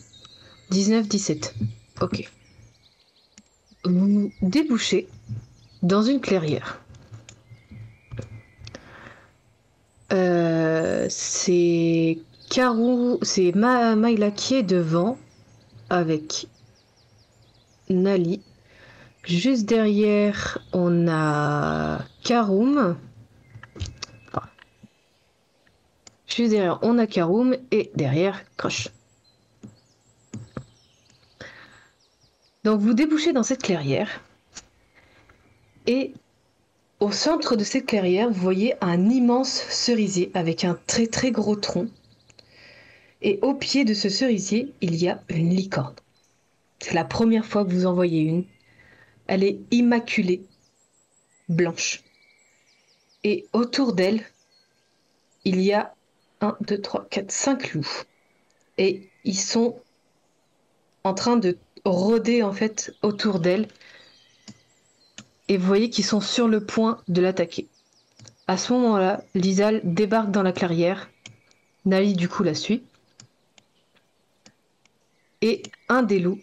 [0.70, 1.56] 19, 17.
[2.02, 2.30] Ok.
[3.84, 5.08] Vous débouchez
[5.82, 6.81] dans une clairière.
[10.12, 12.20] Euh, c'est
[12.50, 13.54] Karou, c'est
[14.32, 15.18] qui est devant
[15.90, 16.48] avec
[17.90, 18.42] Nali.
[19.24, 22.98] Juste derrière, on a Karoum.
[26.28, 28.90] Juste derrière, on a Karoum et derrière, Crush.
[32.64, 34.22] Donc vous débouchez dans cette clairière
[35.88, 36.14] et
[37.02, 41.56] au centre de cette clairière, vous voyez un immense cerisier avec un très très gros
[41.56, 41.88] tronc.
[43.23, 45.95] Et au pied de ce cerisier, il y a une licorne.
[46.80, 48.45] C'est la première fois que vous en voyez une.
[49.26, 50.44] Elle est immaculée,
[51.49, 52.03] blanche.
[53.23, 54.22] Et autour d'elle,
[55.44, 55.95] il y a
[56.41, 58.03] 1, 2, 3, 4, 5 loups.
[58.78, 59.80] Et ils sont
[61.03, 63.68] en train de rôder en fait autour d'elle.
[65.52, 67.68] Et vous voyez qu'ils sont sur le point de l'attaquer.
[68.48, 71.10] À ce moment-là, Lizal débarque dans la clairière.
[71.84, 72.84] Nali du coup la suit.
[75.41, 76.40] Et un des loups,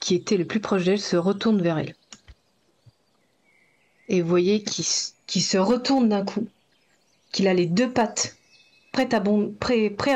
[0.00, 1.94] qui était le plus proche d'elle, se retourne vers elle.
[4.10, 4.84] Et vous voyez qu'il
[5.42, 6.46] se retourne d'un coup,
[7.32, 8.36] qu'il a les deux pattes
[8.92, 9.20] prêtes à,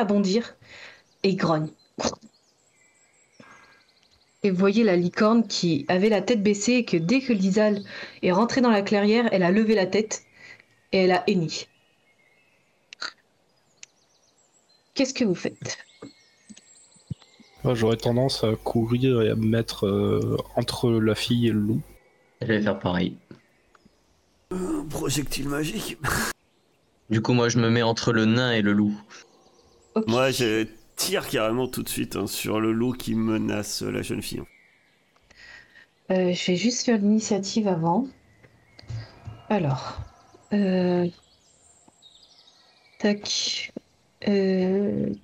[0.05, 0.57] bondir,
[1.23, 1.71] et grogne.
[4.43, 7.83] Et vous voyez la licorne qui avait la tête baissée et que dès que Lizal
[8.23, 10.25] est rentrée dans la clairière, elle a levé la tête
[10.93, 11.67] et elle a henni.
[14.95, 15.79] Qu'est-ce que vous faites?
[17.65, 21.61] Moi, J'aurais tendance à courir et à me mettre euh, entre la fille et le
[21.61, 21.83] loup.
[22.41, 23.17] Je vais faire pareil.
[24.51, 25.99] Un projectile magique.
[27.11, 28.99] Du coup, moi, je me mets entre le nain et le loup.
[30.07, 30.67] Moi, je
[31.01, 34.43] tire carrément tout de suite hein, sur le loup qui menace la jeune fille.
[36.11, 38.07] Euh, je vais juste faire l'initiative avant.
[39.49, 39.99] Alors.
[40.53, 41.09] euh,
[42.99, 43.73] Tac.
[44.29, 45.15] Euh,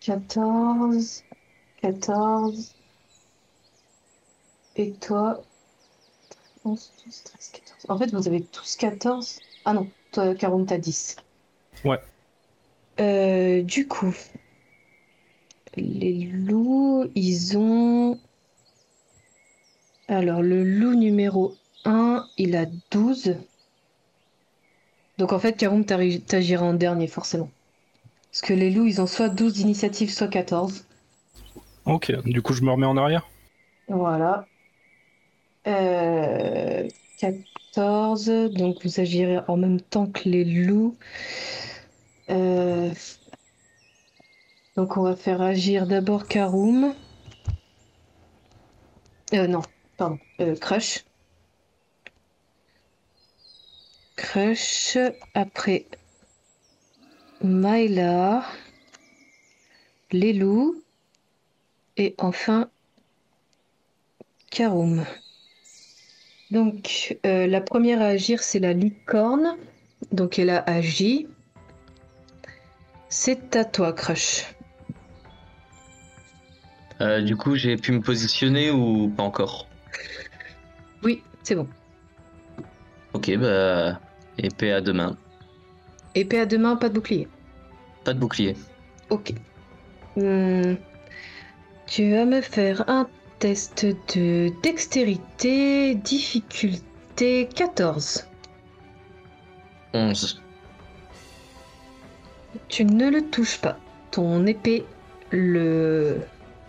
[0.00, 1.24] 14.
[1.80, 2.74] 14.
[4.76, 5.42] Et toi
[6.66, 7.86] 11, 12, 13, 14.
[7.88, 9.40] En fait, vous avez tous 14.
[9.64, 11.16] Ah non, toi, Caron, t'as 10.
[11.84, 11.98] Ouais.
[13.00, 14.14] Euh, du coup,
[15.76, 18.18] les loups, ils ont.
[20.08, 21.54] Alors, le loup numéro
[21.84, 23.36] 1, il a 12.
[25.18, 27.50] Donc, en fait, Karoum, t'agiras en dernier, forcément.
[28.30, 30.84] Parce que les loups, ils ont soit 12 d'initiative, soit 14.
[31.86, 33.28] Ok, du coup je me remets en arrière.
[33.88, 34.46] Voilà.
[35.66, 36.88] Euh,
[37.18, 38.26] 14.
[38.52, 40.96] Donc, vous agirez en même temps que les loups.
[42.30, 42.90] Euh,
[44.76, 46.94] Donc, on va faire agir d'abord Karoum.
[49.32, 49.62] Euh, non,
[49.96, 50.18] pardon.
[50.40, 51.04] Euh, Crush.
[54.16, 54.98] Crush.
[55.34, 55.86] Après,
[57.42, 58.44] Myla.
[60.10, 60.82] Les loups.
[61.96, 62.70] Et enfin,
[64.50, 65.04] Karoum.
[66.50, 69.56] Donc, la première à agir, c'est la licorne.
[70.12, 71.28] Donc, elle a agi.
[73.16, 74.44] C'est à toi, Crush.
[77.00, 79.68] Euh, du coup, j'ai pu me positionner ou pas encore?
[81.04, 81.68] Oui, c'est bon.
[83.12, 84.00] Ok, bah.
[84.36, 85.16] Épée à deux mains.
[86.16, 87.28] Épée à deux mains, pas de bouclier.
[88.02, 88.56] Pas de bouclier.
[89.10, 89.32] Ok.
[90.16, 90.74] Hmm.
[91.86, 93.08] Tu vas me faire un
[93.38, 93.86] test
[94.16, 98.26] de dextérité, difficulté 14.
[99.94, 100.43] 11.
[102.68, 103.78] Tu ne le touches pas.
[104.10, 104.84] Ton épée
[105.30, 106.18] le,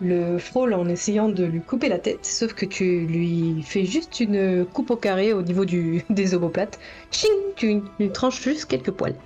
[0.00, 4.20] le frôle en essayant de lui couper la tête, sauf que tu lui fais juste
[4.20, 6.78] une coupe au carré au niveau du, des omoplates.
[7.10, 9.16] Ching Tu lui tranches juste quelques poils.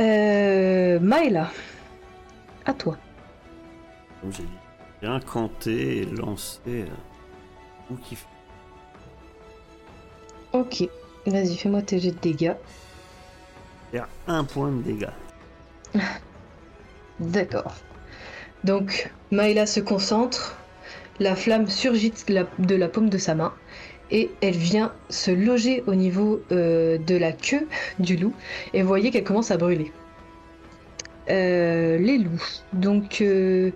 [0.00, 1.50] Euh, Maëla,
[2.64, 2.96] à toi.
[4.20, 6.86] Comme j'ai incanté et lancé euh,
[7.90, 7.98] ou.
[10.52, 10.88] Ok,
[11.26, 12.54] vas-y, fais-moi tes jets de dégâts.
[14.26, 15.08] Un point de dégâts.
[17.20, 17.74] D'accord.
[18.64, 20.56] Donc, Maëla se concentre,
[21.20, 23.52] la flamme surgit de la, de la paume de sa main
[24.10, 27.66] et elle vient se loger au niveau euh, de la queue
[27.98, 28.32] du loup
[28.72, 29.92] et vous voyez qu'elle commence à brûler.
[31.30, 32.62] Euh, les loups.
[32.72, 33.70] Donc, euh,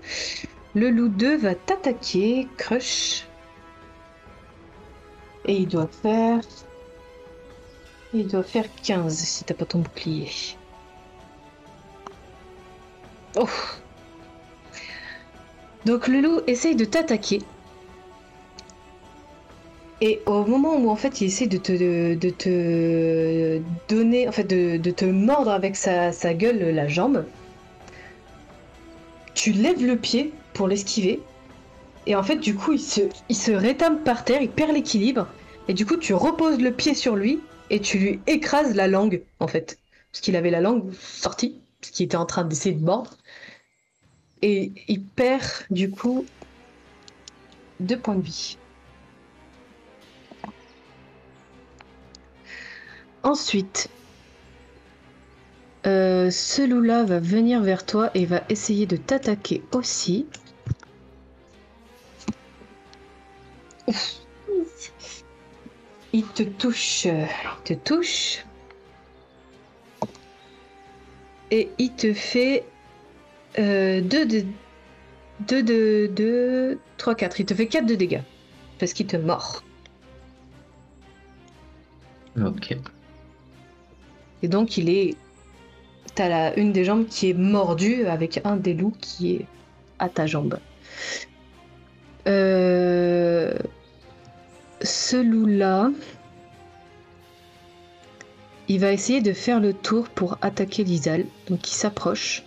[0.74, 3.26] le loup 2 va t'attaquer, Crush.
[5.46, 6.40] Et il doit faire.
[8.14, 10.30] Il doit faire 15 si t'as pas ton bouclier.
[13.36, 13.46] Oh.
[15.84, 17.42] Donc le loup essaye de t'attaquer.
[20.00, 23.58] Et au moment où en fait il essaie de te,
[23.88, 27.24] donner, en fait de, de te mordre avec sa, sa gueule la jambe,
[29.34, 31.20] tu lèves le pied pour l'esquiver.
[32.06, 35.26] Et en fait du coup il se, il se rétame par terre, il perd l'équilibre.
[35.66, 39.22] Et du coup tu reposes le pied sur lui et tu lui écrases la langue
[39.40, 39.78] en fait.
[40.10, 43.16] Parce qu'il avait la langue sortie, parce qu'il était en train d'essayer de mordre.
[44.42, 46.24] Et il perd du coup
[47.80, 48.56] deux points de vie.
[53.22, 53.90] Ensuite,
[55.86, 60.26] euh, ce loup-là va venir vers toi et va essayer de t'attaquer aussi.
[66.12, 67.04] Il te touche.
[67.04, 67.28] Il
[67.64, 68.44] te touche.
[71.50, 72.64] Et il te fait
[73.56, 74.44] 2 de
[75.40, 77.40] 2 de 2, 3, 4.
[77.40, 78.22] Il te fait 4 de dégâts.
[78.78, 79.62] Parce qu'il te mord.
[82.40, 82.76] Ok.
[84.42, 85.16] Et donc il est.
[86.14, 89.46] T'as la, une des jambes qui est mordue avec un des loups qui est
[89.98, 90.58] à ta jambe.
[92.26, 93.54] Euh,
[94.82, 95.90] Ce loup-là.
[98.68, 101.24] Il va essayer de faire le tour pour attaquer Lizal.
[101.48, 102.44] Donc il s'approche.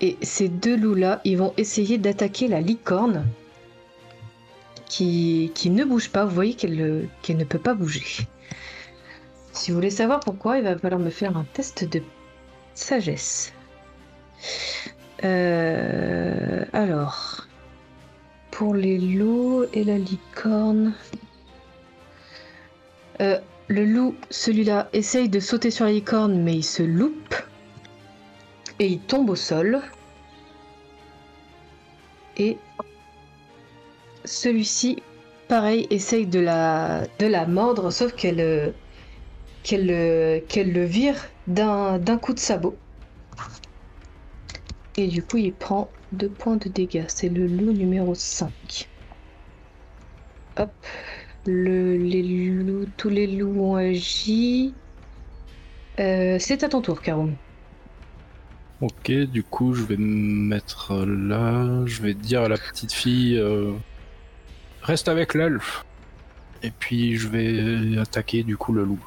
[0.00, 3.26] Et ces deux loups-là, ils vont essayer d'attaquer la licorne.
[4.88, 6.24] Qui, ne bouge pas.
[6.24, 8.04] Vous voyez qu'elle qu'elle ne peut pas bouger.
[9.52, 12.00] Si vous voulez savoir pourquoi, il va falloir me faire un test de
[12.74, 13.52] sagesse.
[15.24, 17.46] Euh, alors,
[18.54, 20.94] pour les loups et la licorne.
[23.20, 27.34] Euh, le loup, celui-là, essaye de sauter sur la licorne, mais il se loupe.
[28.78, 29.80] Et il tombe au sol.
[32.36, 32.56] Et
[34.24, 35.02] celui-ci,
[35.48, 38.72] pareil, essaye de la, mordre, sauf qu'elle
[39.72, 41.16] le, vire
[41.48, 42.76] d'un coup de sabot.
[44.96, 47.04] Et du coup, il prend deux points de dégâts.
[47.08, 48.88] C'est le loup numéro 5.
[50.56, 50.70] Hop.
[51.46, 54.72] Le, les loups, tous les loups ont agi.
[56.00, 57.34] Euh, c'est à ton tour, Karum.
[58.80, 61.84] Ok, du coup, je vais me mettre là.
[61.86, 63.72] Je vais dire à la petite fille euh,
[64.82, 65.84] Reste avec l'elfe.
[66.62, 69.04] Et puis, je vais attaquer du coup le loup.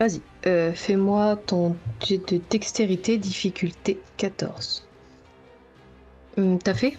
[0.00, 4.87] Vas-y, euh, fais-moi ton jet de dextérité, difficulté 14.
[6.38, 6.96] Hum, T'as fait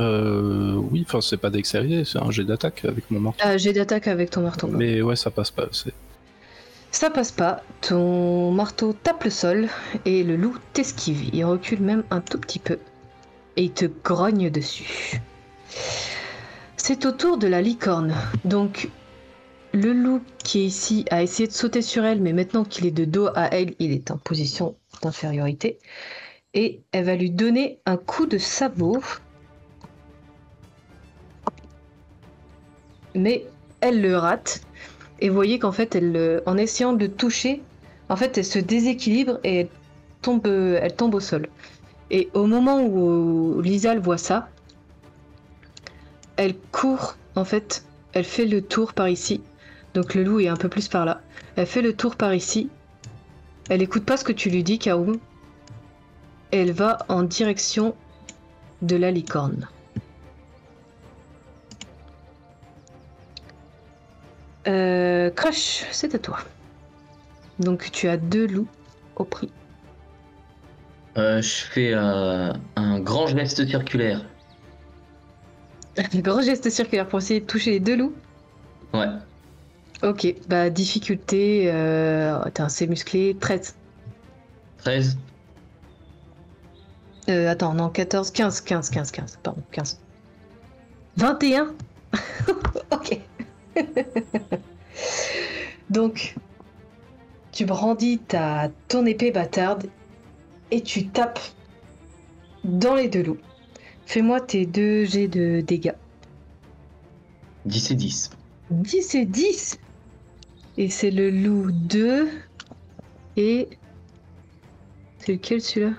[0.00, 3.40] Euh, oui, enfin, c'est pas dextérité, c'est un jet d'attaque avec mon marteau.
[3.44, 4.68] Ah, J'ai d'attaque avec ton marteau.
[4.68, 5.66] Mais ouais, ça passe pas.
[5.72, 5.92] c'est-
[6.90, 9.68] Ça passe pas, ton marteau tape le sol
[10.04, 11.30] et le loup t'esquive.
[11.34, 12.78] Il recule même un tout petit peu
[13.56, 15.20] et il te grogne dessus.
[16.76, 18.14] C'est au tour de la licorne.
[18.44, 18.88] Donc,
[19.72, 22.90] le loup qui est ici a essayé de sauter sur elle, mais maintenant qu'il est
[22.90, 25.78] de dos à elle, il est en position d'infériorité.
[26.54, 29.02] Et elle va lui donner un coup de sabot.
[33.14, 33.46] Mais
[33.80, 34.62] elle le rate.
[35.20, 37.62] Et vous voyez qu'en fait, elle, euh, en essayant de le toucher,
[38.08, 39.68] en fait, elle se déséquilibre et elle
[40.20, 41.48] tombe, euh, au sol.
[42.10, 44.48] Et au moment où Lisa voit ça,
[46.36, 49.42] elle court, en fait, elle fait le tour par ici.
[49.94, 51.20] Donc le loup est un peu plus par là.
[51.56, 52.68] Elle fait le tour par ici.
[53.68, 55.18] Elle écoute pas ce que tu lui dis, Kaoum.
[56.52, 57.94] Et elle va en direction
[58.82, 59.68] de la licorne.
[64.68, 66.38] Euh, Crush, c'est à toi.
[67.58, 68.68] Donc tu as deux loups
[69.16, 69.50] au prix.
[71.18, 74.24] Euh, je fais euh, un grand geste circulaire.
[76.14, 78.14] Un gros geste circulaire pour essayer de toucher les deux loups.
[78.94, 79.08] Ouais.
[80.02, 82.40] Ok, bah difficulté, euh...
[82.68, 83.76] c'est musclé, 13.
[84.78, 85.18] 13.
[87.28, 90.00] Euh, attends, non, 14, 15, 15, 15, 15, pardon, 15.
[91.16, 91.74] 21
[92.90, 93.20] Ok.
[95.90, 96.34] Donc,
[97.52, 99.88] tu brandis ta, ton épée bâtarde
[100.70, 101.40] et tu tapes
[102.64, 103.40] dans les deux loups.
[104.06, 105.94] Fais-moi tes deux jets de dégâts.
[107.66, 108.30] 10 et 10.
[108.70, 109.78] 10 et 10
[110.78, 112.28] Et c'est le loup 2
[113.36, 113.68] et...
[115.18, 115.92] C'est lequel celui-là?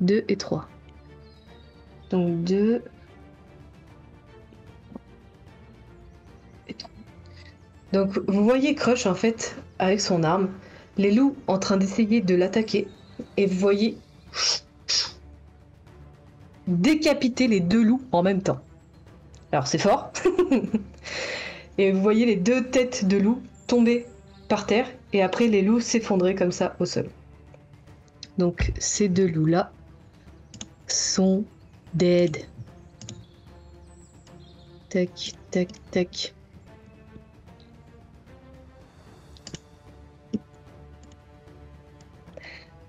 [0.00, 0.68] 2 et 3.
[2.10, 2.82] Donc 2
[6.68, 6.90] et 3.
[7.92, 10.48] Donc vous voyez Crush en fait avec son arme,
[10.96, 12.88] les loups en train d'essayer de l'attaquer
[13.36, 13.98] et vous voyez
[16.66, 18.60] décapiter les deux loups en même temps.
[19.52, 20.12] Alors c'est fort.
[21.78, 24.06] et vous voyez les deux têtes de loups tomber
[24.48, 27.08] par terre et après les loups s'effondrer comme ça au sol.
[28.38, 29.72] Donc ces deux loups là
[30.86, 31.44] sont
[31.94, 32.36] dead.
[34.88, 36.34] Tac, tac, tac.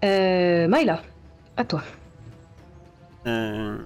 [0.03, 1.01] Euh, Myla,
[1.55, 1.83] à toi.
[3.25, 3.77] Euh,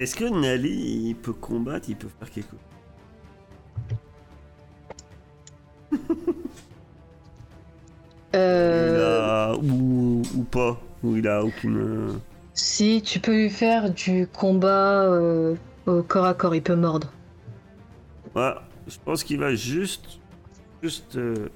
[0.00, 2.58] Est-ce que Nali, il peut combattre, il peut faire quelque chose?
[8.34, 12.20] Euh, Il a- ou, ou pas Ou il a aucune...
[12.60, 15.54] euh, Si tu peux lui faire du combat euh,
[15.86, 17.12] au corps à corps, il peut mordre.
[18.34, 18.52] Ouais,
[18.86, 20.20] je pense qu'il va juste...
[20.82, 21.16] Juste...
[21.16, 21.48] euh,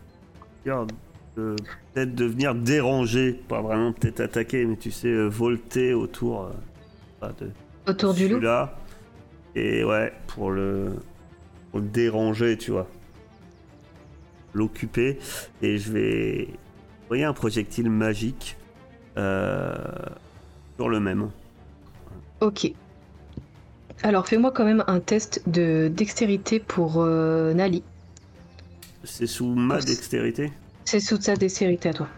[0.65, 0.93] Regarde.
[1.35, 1.57] peut
[1.93, 6.51] peut-être devenir dérangé, pas vraiment peut-être attaquer, mais tu sais, euh, volter autour
[7.23, 7.51] euh, de
[7.87, 8.41] Autour du loup.
[9.55, 10.97] Et ouais, pour le,
[11.71, 12.89] pour le déranger, tu vois.
[14.55, 15.19] L'occuper.
[15.61, 16.49] Et je vais
[17.05, 18.57] envoyer un projectile magique
[19.19, 19.75] euh,
[20.77, 21.31] sur le même.
[22.41, 22.73] Ok.
[24.03, 27.83] Alors fais-moi quand même un test de dextérité pour euh, Nali.
[29.05, 30.53] C'est sous ma dextérité
[30.85, 32.09] C'est sous sa dextérité à toi.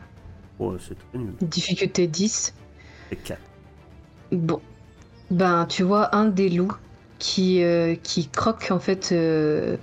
[0.58, 1.34] Oh, c'est très nul.
[1.42, 2.54] Difficulté 10.
[3.10, 3.40] C'est 4.
[4.32, 4.60] Bon.
[5.30, 6.76] Ben tu vois un des loups
[7.18, 9.76] qui, euh, qui croque en fait euh,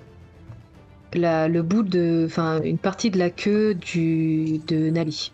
[1.14, 2.24] la, le bout de...
[2.26, 5.32] Enfin une partie de la queue du, de Nali.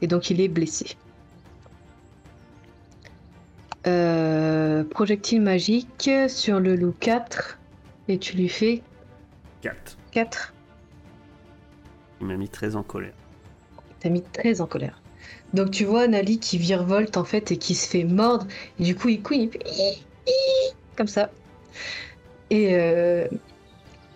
[0.00, 0.96] Et donc il est blessé.
[3.86, 7.58] Euh, projectile magique sur le loup 4.
[8.08, 8.82] Et tu lui fais
[9.62, 9.98] 4.
[10.12, 10.54] 4.
[12.20, 13.12] Il m'a mis très en colère.
[14.00, 15.00] T'as mis très en colère.
[15.52, 18.46] Donc tu vois Nali qui virevolte en fait et qui se fait mordre.
[18.78, 19.60] Et du coup il couine, il fait
[20.96, 21.30] comme ça.
[22.50, 23.26] Et, euh,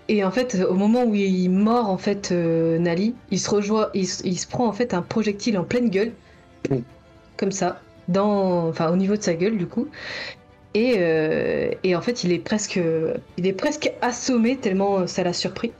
[0.09, 3.89] et en fait au moment où il mord en fait euh, Nali, il se rejoint,
[3.95, 6.13] il se prend en fait un projectile en pleine gueule,
[7.37, 7.81] comme ça,
[8.17, 9.89] enfin au niveau de sa gueule du coup.
[10.75, 12.81] Et, euh, et en fait il est presque,
[13.37, 15.73] il est presque assommé tellement ça l'a surpris.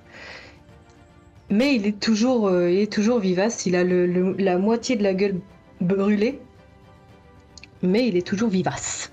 [1.51, 2.85] Mais il est toujours, euh,
[3.21, 3.67] vivace.
[3.67, 5.41] Il a la moitié de la gueule
[5.81, 6.41] brûlée,
[7.83, 9.13] mais il est toujours vivace.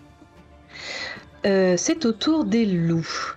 [1.45, 3.35] Euh, c'est au tour des loups.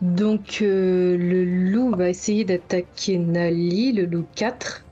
[0.00, 4.84] Donc euh, le loup va essayer d'attaquer Nali, le loup 4.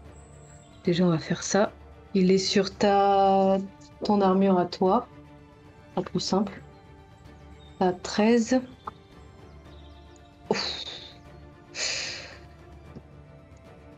[0.85, 1.73] Déjà on va faire ça.
[2.15, 3.59] Il est sur ta
[4.05, 5.09] ton armure à toi.
[5.95, 6.61] Pas plus simple.
[7.81, 8.61] À 13.
[10.51, 10.85] Ouf.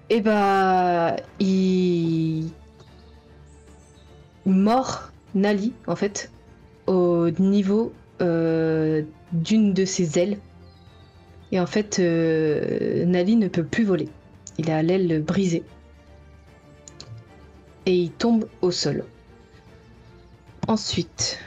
[0.09, 2.51] Et bah, il
[4.47, 6.31] mord Nali en fait
[6.87, 9.03] au niveau euh,
[9.33, 10.39] d'une de ses ailes.
[11.53, 14.09] Et en fait, euh, Nali ne peut plus voler.
[14.59, 15.65] Il a l'aile brisée.
[17.87, 19.05] Et il tombe au sol.
[20.69, 21.39] Ensuite,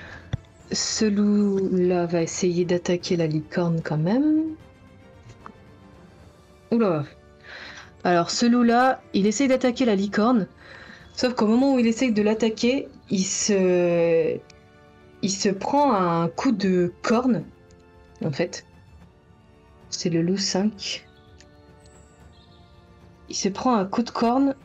[0.71, 4.55] ce loup-là va essayer d'attaquer la licorne quand même.
[6.71, 7.03] Oula,
[8.03, 10.47] alors ce loup-là, il essaye d'attaquer la licorne,
[11.13, 14.37] sauf qu'au moment où il essaye de l'attaquer, il se...
[15.21, 17.43] il se prend un coup de corne,
[18.23, 18.65] en fait.
[19.89, 21.05] C'est le loup 5.
[23.27, 24.55] Il se prend un coup de corne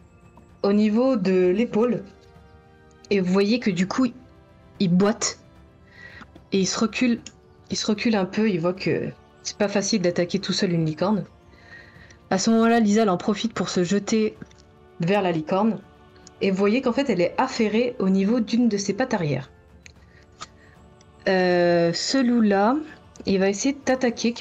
[0.65, 2.03] au niveau de l'épaule.
[3.11, 4.07] Et vous voyez que du coup,
[4.81, 5.39] il boite.
[6.53, 7.21] Et il se recule,
[7.71, 9.11] il se recule un peu, il voit que
[9.43, 11.25] c'est pas facile d'attaquer tout seul une licorne.
[12.31, 14.37] À ce moment-là, Lisa elle en profite pour se jeter
[15.01, 15.79] vers la licorne.
[16.41, 19.51] Et vous voyez qu'en fait, elle est affairée au niveau d'une de ses pattes arrière.
[21.29, 22.77] Euh, ce loup-là,
[23.27, 24.35] il va essayer de t'attaquer.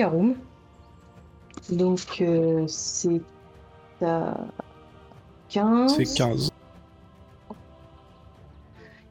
[1.69, 3.21] Donc, euh, c'est
[4.01, 4.37] à
[5.53, 5.95] 15.
[5.95, 6.49] C'est 15.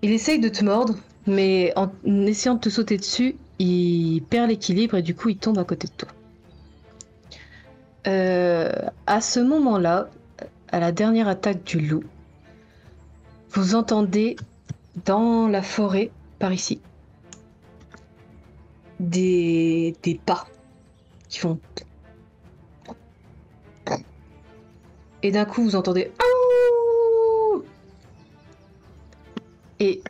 [0.02, 0.96] Il essaye de te mordre,
[1.26, 1.88] mais en
[2.26, 5.86] essayant de te sauter dessus, il perd l'équilibre et du coup, il tombe à côté
[5.86, 6.08] de toi.
[8.08, 8.72] Euh,
[9.06, 10.10] à ce moment-là,
[10.72, 12.02] à la dernière attaque du loup,
[13.50, 14.34] vous entendez
[15.04, 16.10] dans la forêt,
[16.40, 16.80] par ici,
[18.98, 20.48] des, des pas
[21.28, 21.60] qui font.
[25.22, 26.10] Et d'un coup, vous entendez.
[29.80, 30.02] Et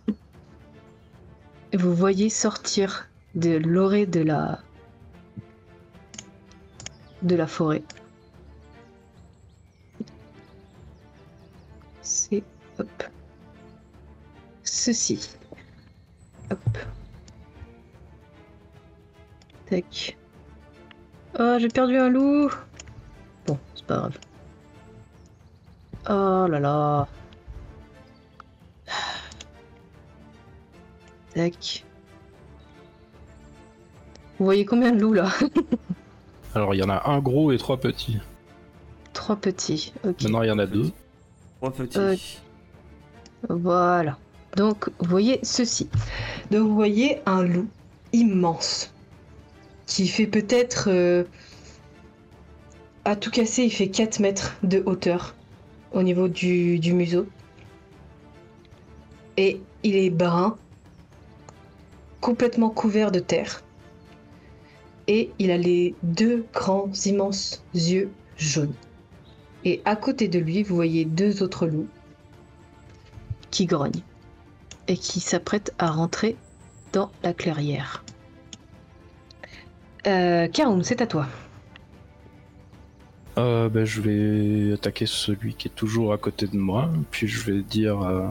[1.73, 4.61] vous voyez sortir de l'orée de la
[7.23, 7.83] de la forêt.
[12.03, 12.43] C'est
[12.79, 13.05] hop
[14.83, 15.31] ceci.
[16.51, 16.59] Hop.
[19.71, 20.17] Tac.
[21.39, 22.51] Oh, j'ai perdu un loup.
[23.47, 24.19] Bon, c'est pas grave.
[26.09, 27.09] Oh là là.
[31.35, 31.85] Tac.
[34.39, 35.31] Vous voyez combien de loups là
[36.55, 38.19] Alors il y en a un gros et trois petits.
[39.13, 39.93] Trois petits.
[40.05, 40.23] Ok.
[40.23, 40.91] Maintenant il y en a deux.
[41.61, 41.99] Trois petits.
[41.99, 42.17] Euh,
[43.49, 44.19] Voilà.
[44.57, 45.89] Donc, vous voyez ceci.
[46.51, 47.69] Donc, vous voyez un loup
[48.13, 48.93] immense
[49.87, 50.89] qui fait peut-être.
[50.91, 51.25] euh,
[53.07, 55.35] à tout casser, il fait 4 mètres de hauteur
[55.93, 57.27] au niveau du, museau.
[59.37, 60.57] Et il est brun,
[62.21, 63.63] complètement couvert de terre.
[65.09, 68.75] Et il a les deux grands, immenses yeux jaunes.
[69.65, 71.89] Et à côté de lui, vous voyez deux autres loups
[73.51, 74.03] qui grognent
[74.89, 76.37] et qui s'apprêtent à rentrer
[76.93, 78.05] dans la clairière.
[80.07, 80.49] Euh,
[80.83, 81.27] c'est à toi.
[83.39, 87.51] Euh, ben, je vais attaquer celui qui est toujours à côté de moi, puis je
[87.51, 88.29] vais dire euh...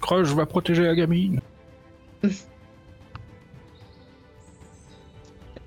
[0.00, 1.40] Crush va protéger la gamine.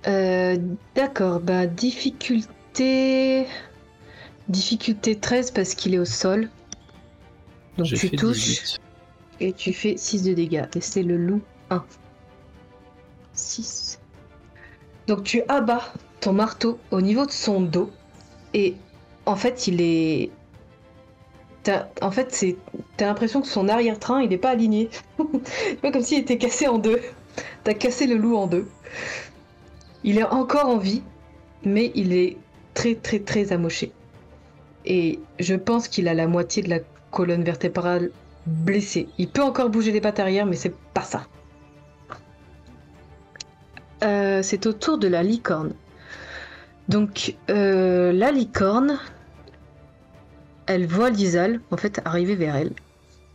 [0.06, 0.58] Euh,
[0.96, 3.48] D'accord, bah difficulté...
[4.50, 6.50] Difficulté 13 parce qu'il est au sol.
[7.78, 8.82] Donc tu touches 18.
[9.40, 10.66] et tu fais 6 de dégâts.
[10.76, 11.86] Et c'est le loup 1.
[13.32, 14.02] 6.
[15.08, 17.90] Donc tu abats ton marteau au niveau de son dos.
[18.54, 18.76] Et
[19.26, 20.32] en fait, il est.
[22.02, 22.58] En fait, c'est.
[22.98, 24.90] T'as l'impression que son arrière-train, il est pas aligné.
[25.46, 27.00] C'est pas comme s'il était cassé en deux.
[27.64, 28.68] T'as cassé le loup en deux.
[30.04, 31.02] Il est encore en vie,
[31.64, 32.38] mais il est
[32.74, 33.92] très très très amoché.
[34.86, 36.80] Et je pense qu'il a la moitié de la
[37.12, 38.12] colonne vertébrale
[38.46, 39.08] blessée.
[39.18, 41.26] Il peut encore bouger les pattes arrière, mais c'est pas ça.
[44.04, 45.74] Euh, c'est au tour de la licorne.
[46.90, 49.00] Donc, euh, la licorne,
[50.66, 52.74] elle voit Lizal, en fait, arriver vers elle.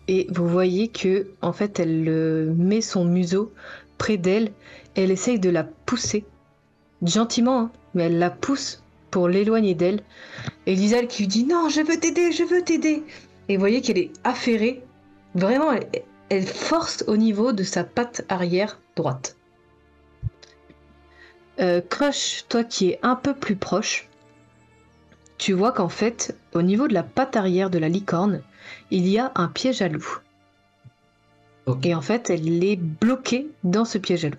[0.07, 3.53] Et vous voyez que, en fait, elle euh, met son museau
[3.99, 4.53] près d'elle.
[4.95, 6.25] Elle essaye de la pousser.
[7.03, 10.03] Gentiment, hein, mais elle la pousse pour l'éloigner d'elle.
[10.67, 13.03] Et Lizal qui lui dit Non, je veux t'aider, je veux t'aider.
[13.49, 14.83] Et vous voyez qu'elle est affairée.
[15.35, 19.38] Vraiment, elle, elle force au niveau de sa patte arrière droite.
[21.61, 24.09] Euh, Crush, toi qui es un peu plus proche,
[25.39, 28.43] tu vois qu'en fait, au niveau de la patte arrière de la licorne,
[28.91, 30.19] il y a un piège à loup.
[31.83, 34.39] Et en fait, elle est bloquée dans ce piège à loup.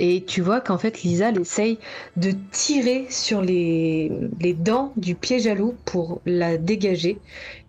[0.00, 1.78] Et tu vois qu'en fait, Lisa elle essaye
[2.16, 7.18] de tirer sur les, les dents du piège à loup pour la dégager,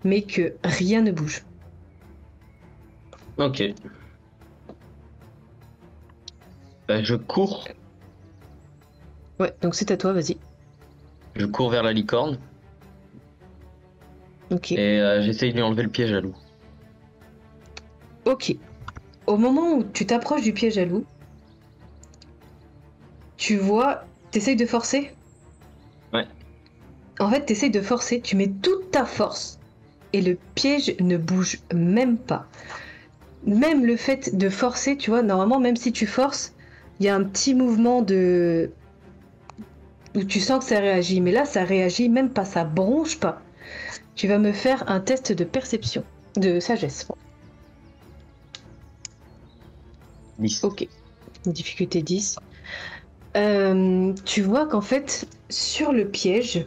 [0.04, 1.44] mais que rien ne bouge.
[3.38, 3.64] Ok.
[6.88, 7.68] Bah, je cours.
[9.40, 10.38] Ouais, donc c'est à toi, vas-y.
[11.36, 12.38] Je cours vers la licorne
[14.52, 14.72] Ok.
[14.72, 16.36] et euh, j'essaye de lui enlever le piège à loup.
[18.26, 18.56] Ok.
[19.28, 21.06] Au moment où tu t'approches du piège à loup,
[23.38, 25.12] tu vois, t'essayes de forcer?
[26.14, 26.28] Ouais.
[27.20, 29.60] En fait, t'essayes de forcer, tu mets toute ta force
[30.14, 32.48] et le piège ne bouge même pas.
[33.46, 36.54] Même le fait de forcer, tu vois, normalement, même si tu forces,
[37.00, 38.72] il y a un petit mouvement de.
[40.16, 41.22] Où tu sens que ça réagit.
[41.22, 43.42] Mais là, ça réagit même pas, ça bronche pas.
[44.16, 46.04] Tu vas me faire un test de perception,
[46.36, 47.08] de sagesse.
[50.40, 50.64] 10.
[50.64, 50.88] Ok.
[51.46, 52.38] Difficulté 10.
[53.36, 56.66] Euh, tu vois qu'en fait, sur le piège,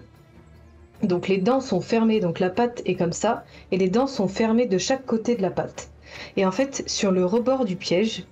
[1.03, 4.29] donc les dents sont fermées, donc la patte est comme ça, et les dents sont
[4.29, 5.91] fermées de chaque côté de la patte.
[6.37, 8.25] Et en fait, sur le rebord du piège,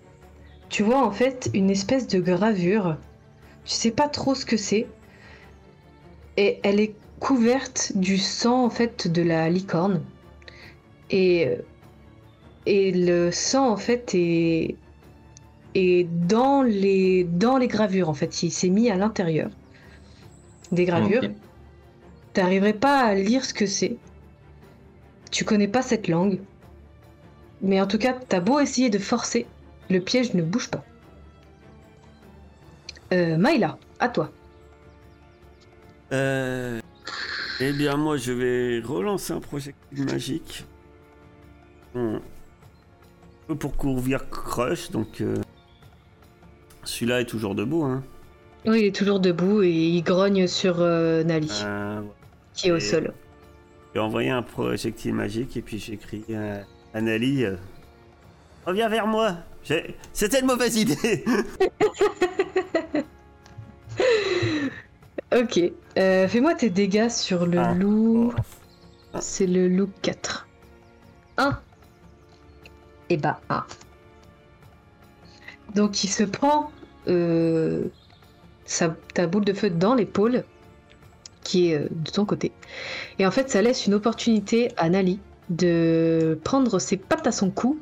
[0.68, 2.96] tu vois en fait une espèce de gravure.
[3.64, 4.86] Tu sais pas trop ce que c'est.
[6.40, 10.02] Et elle est couverte du sang en fait de la licorne.
[11.10, 11.50] Et,
[12.64, 14.74] et le sang en fait est,
[15.74, 19.50] dans les, dans les gravures, en fait, il s'est mis à l'intérieur
[20.72, 21.24] des gravures.
[22.32, 23.98] T'arriverais pas à lire ce que c'est.
[25.30, 26.38] Tu connais pas cette langue.
[27.60, 29.44] Mais en tout cas, t'as beau essayer de forcer,
[29.90, 30.84] le piège ne bouge pas.
[33.12, 34.32] Euh, Maïla, à toi.
[36.12, 36.80] Euh,
[37.60, 40.64] eh bien, moi, je vais relancer un projectile magique.
[41.94, 42.20] Bon, un
[43.48, 45.36] peu pour couvrir Crush, donc euh,
[46.84, 47.84] celui-là est toujours debout.
[47.84, 48.02] Hein.
[48.66, 52.00] Oui, il est toujours debout et il grogne sur euh, Nali, Euh,
[52.54, 53.12] qui est au sol.
[53.94, 56.24] J'ai envoyé un projectile magique et puis j'ai écrit
[56.94, 57.56] à Nali, euh,
[58.66, 59.36] Reviens vers moi
[60.12, 61.24] C'était une mauvaise idée
[65.36, 65.60] Ok,
[65.96, 67.74] euh, fais-moi tes dégâts sur le Ah.
[67.74, 68.32] loup.
[68.36, 69.18] Oh.
[69.20, 70.48] C'est le loup 4.
[71.36, 71.58] 1.
[73.10, 73.64] Et bah 1.
[75.74, 76.70] Donc il se prend
[77.08, 77.84] euh,
[78.64, 80.44] sa, ta boule de feu dans l'épaule,
[81.44, 82.52] qui est euh, de ton côté.
[83.18, 87.50] Et en fait, ça laisse une opportunité à Nali de prendre ses pattes à son
[87.50, 87.78] cou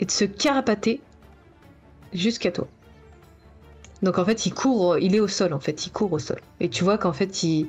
[0.00, 1.00] et de se carapater
[2.12, 2.66] jusqu'à toi.
[4.02, 6.40] Donc en fait, il court, il est au sol en fait, il court au sol.
[6.60, 7.66] Et tu vois qu'en fait, il,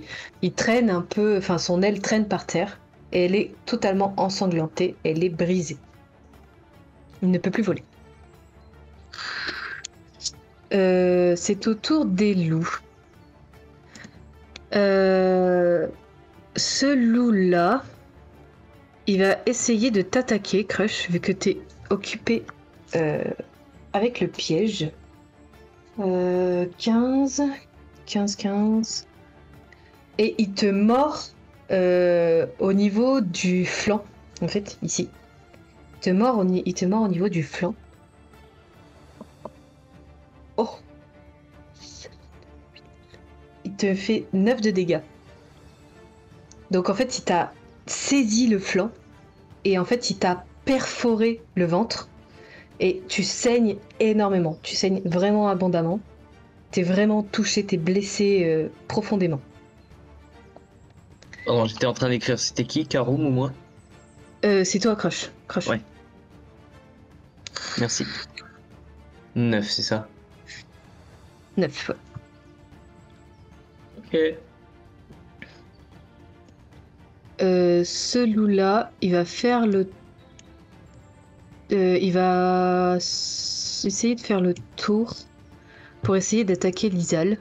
[0.56, 2.80] traîne un peu, enfin son aile traîne par terre
[3.12, 5.78] et elle est totalement ensanglantée, elle est brisée.
[7.22, 7.84] Il ne peut plus voler.
[10.74, 12.80] Euh, c'est au tour des loups.
[14.74, 15.88] Euh,
[16.56, 17.84] ce loup-là,
[19.08, 21.58] il va essayer de t'attaquer, Crush, vu que t'es
[21.90, 22.46] occupé
[22.96, 23.24] euh,
[23.92, 24.90] avec le piège.
[26.00, 27.44] Euh, 15,
[28.06, 29.08] 15, 15.
[30.18, 31.24] Et il te mord
[31.72, 34.04] euh, au niveau du flanc,
[34.42, 35.10] en fait, ici.
[35.96, 37.76] Il te mord au, il te mord au niveau du flanc.
[40.58, 40.70] Oh
[43.66, 45.02] Il te fait 9 de dégâts.
[46.72, 47.54] Donc en fait, il t'a
[47.86, 48.92] saisi le flanc
[49.66, 52.10] et en fait, il t'a perforé le ventre
[52.82, 54.58] et tu saignes énormément.
[54.64, 56.02] Tu saignes vraiment abondamment.
[56.72, 59.40] T'es vraiment touché, t'es blessé euh, profondément.
[61.46, 62.40] Pardon, j'étais en train d'écrire.
[62.40, 63.52] C'était qui, Karoum ou moi
[64.44, 65.30] Euh, c'est toi, Crush.
[65.48, 65.68] Crush.
[65.68, 65.82] Ouais.
[67.80, 68.06] Merci.
[69.36, 70.08] 9, c'est ça
[71.58, 71.90] 9.
[71.90, 71.96] ouais.
[73.98, 74.38] Ok.
[77.42, 79.90] Euh, ce loup-là, il va faire le.
[81.72, 85.16] Euh, il va essayer de faire le tour
[86.02, 87.38] pour essayer d'attaquer Lizal.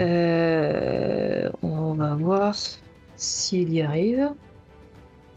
[0.00, 2.56] Euh, on va voir
[3.16, 4.30] s'il y arrive.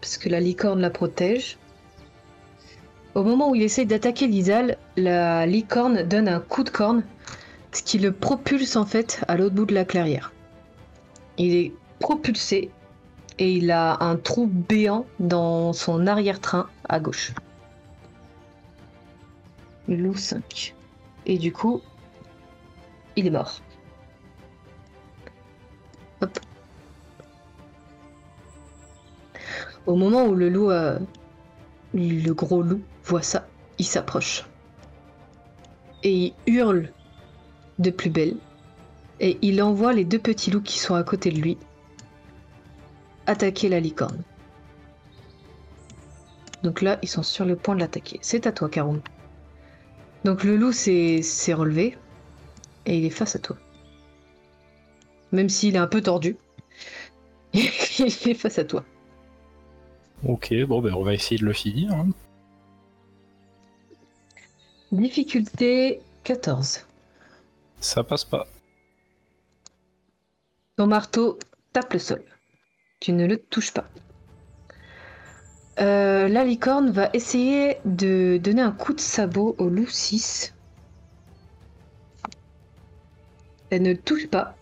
[0.01, 1.57] Parce que la licorne la protège.
[3.13, 7.03] Au moment où il essaye d'attaquer Lizal, la licorne donne un coup de corne,
[7.71, 10.33] ce qui le propulse en fait à l'autre bout de la clairière.
[11.37, 12.71] Il est propulsé
[13.39, 17.33] et il a un trou béant dans son arrière-train à gauche.
[19.87, 20.75] Loup 5.
[21.25, 21.81] Et du coup,
[23.15, 23.61] il est mort.
[26.21, 26.39] Hop.
[29.85, 30.99] Au moment où le loup, euh,
[31.93, 33.47] le gros loup, voit ça,
[33.77, 34.45] il s'approche.
[36.03, 36.91] Et il hurle
[37.79, 38.35] de plus belle
[39.19, 41.57] et il envoie les deux petits loups qui sont à côté de lui
[43.27, 44.23] attaquer la licorne.
[46.63, 48.17] Donc là, ils sont sur le point de l'attaquer.
[48.21, 49.01] C'est à toi, Karum.
[50.25, 51.97] Donc le loup s'est s'est relevé
[52.85, 53.55] et il est face à toi.
[55.31, 56.37] Même s'il est un peu tordu,
[57.53, 58.83] il est face à toi.
[60.25, 61.91] Ok, bon, ben on va essayer de le finir.
[61.93, 62.07] hein.
[64.91, 66.85] Difficulté 14.
[67.79, 68.47] Ça passe pas.
[70.77, 71.37] Ton marteau
[71.73, 72.23] tape le sol.
[72.99, 73.85] Tu ne le touches pas.
[75.79, 80.55] Euh, la licorne va essayer de donner un coup de sabot au loup 6.
[83.69, 84.55] Elle ne touche pas.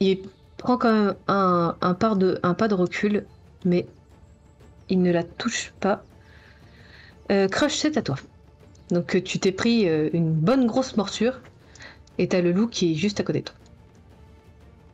[0.00, 0.22] Il
[0.56, 3.26] prend quand même un, pas de, recul,
[3.66, 3.86] mais
[4.88, 6.02] il ne la touche pas.
[7.30, 8.16] Euh, Crush, c'est à toi.
[8.90, 11.40] Donc euh, tu t'es pris une bonne grosse morsure
[12.16, 13.59] et t'as le loup qui est juste à côté de toi.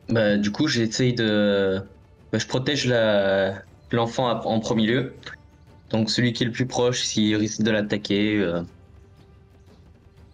[0.09, 1.81] Bah, du coup, j'essaye de.
[2.31, 2.87] bah, je protège
[3.91, 5.13] l'enfant en premier lieu.
[5.89, 8.37] Donc, celui qui est le plus proche, s'il risque de l'attaquer.
[8.37, 8.61] euh,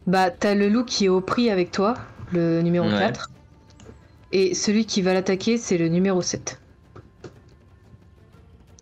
[0.07, 1.95] Bah, t'as le loup qui est au prix avec toi,
[2.31, 2.99] le numéro Ouais.
[2.99, 3.29] 4.
[4.31, 6.59] Et celui qui va l'attaquer, c'est le numéro 7.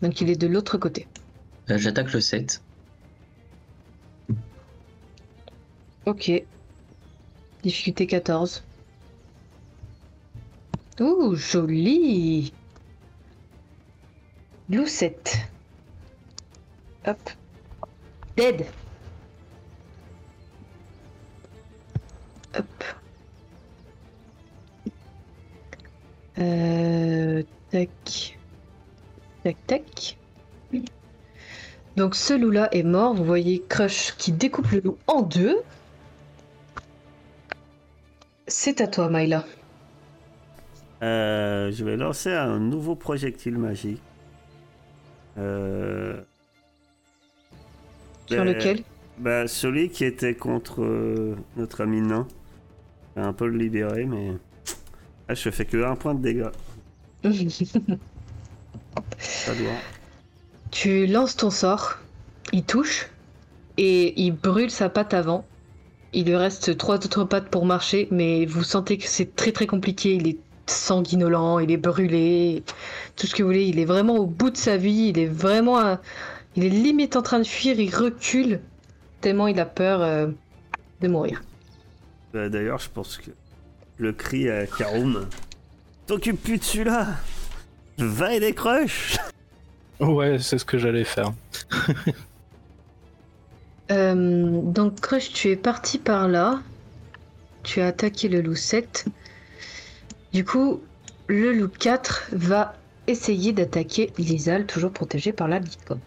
[0.01, 1.07] Donc il est de l'autre côté.
[1.67, 2.63] bah, J'attaque le 7.
[6.05, 6.31] Ok.
[7.63, 8.63] Difficulté 14.
[10.99, 12.53] Ouh, joli
[14.85, 15.37] 7.
[17.05, 17.17] Hop.
[18.37, 18.65] Dead.
[22.55, 22.65] Hop.
[26.37, 28.37] Euh, tac.
[29.43, 30.17] Tac, tac.
[31.97, 33.13] Donc ce loup-là est mort.
[33.13, 35.61] Vous voyez Crush qui découpe le loup en deux.
[38.47, 39.45] C'est à toi, Myla.
[41.01, 44.01] Euh, je vais lancer un nouveau projectile magique.
[45.37, 46.21] Euh,
[48.27, 48.83] Sur ben, lequel
[49.17, 52.27] bah, Celui qui était contre euh, notre ami nain.
[53.15, 54.33] Un peu le libéré, mais.
[55.27, 56.51] Ah, je fais que un point de dégâts.
[59.17, 59.71] Ça doit.
[60.71, 61.97] Tu lances ton sort,
[62.53, 63.09] il touche,
[63.77, 65.45] et il brûle sa patte avant.
[66.13, 69.67] Il lui reste trois autres pattes pour marcher, mais vous sentez que c'est très très
[69.67, 70.15] compliqué.
[70.15, 70.37] Il est
[70.71, 72.63] sanguinolent, il est brûlé,
[73.15, 73.65] tout ce que vous voulez.
[73.65, 75.77] Il est vraiment au bout de sa vie, il est vraiment.
[75.79, 75.99] à-
[76.55, 78.59] Il est limite en train de fuir, il recule,
[79.21, 80.27] tellement il a peur euh,
[81.01, 81.41] de mourir.
[82.33, 83.31] Bah, D'ailleurs, je pense que
[83.97, 85.27] le cri à Karum.
[86.07, 87.07] T'occupe plus de celui-là
[87.97, 89.17] Va et décroche
[89.99, 91.31] Ouais, c'est ce que j'allais faire.
[93.91, 96.61] Euh, donc, Crush, tu es parti par là.
[97.63, 99.05] Tu as attaqué le loup 7.
[100.33, 100.81] Du coup,
[101.27, 102.73] le loup 4 va
[103.07, 105.99] essayer d'attaquer Lizal, toujours protégé par la licorne.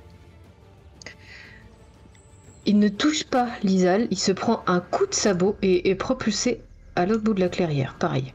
[2.67, 6.63] Il ne touche pas Lizal, il se prend un coup de sabot et est propulsé
[6.97, 8.33] à l'autre bout de la clairière, pareil.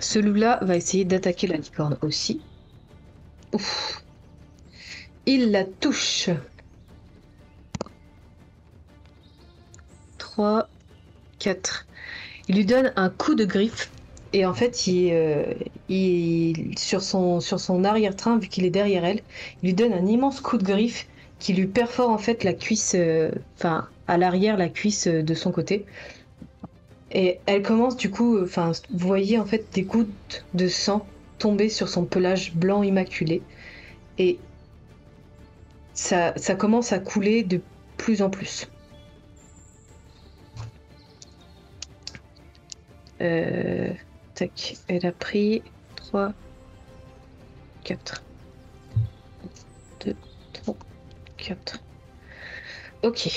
[0.00, 2.42] Ce loup-là va essayer d'attaquer la licorne aussi.
[3.52, 4.04] Ouf.
[5.24, 6.28] Il la touche.
[10.18, 10.68] 3,
[11.38, 11.86] 4.
[12.48, 13.90] Il lui donne un coup de griffe.
[14.32, 15.54] Et en fait, il, euh,
[15.88, 19.20] il- sur son, sur son arrière-train, vu qu'il est derrière elle,
[19.62, 22.94] il lui donne un immense coup de griffe qui lui perfore en fait la cuisse,
[22.94, 25.86] euh, enfin à l'arrière la cuisse euh, de son côté.
[27.10, 31.06] Et elle commence du coup, enfin vous voyez en fait des gouttes de sang
[31.38, 33.42] tomber sur son pelage blanc immaculé.
[34.18, 34.38] Et
[35.94, 37.60] ça, ça commence à couler de
[37.96, 38.68] plus en plus.
[43.20, 43.92] Euh,
[44.88, 45.62] elle a pris
[45.96, 46.32] 3,
[47.84, 48.22] 4.
[50.04, 50.14] 2,
[50.52, 50.76] 3,
[51.36, 51.80] 4.
[53.02, 53.28] Ok.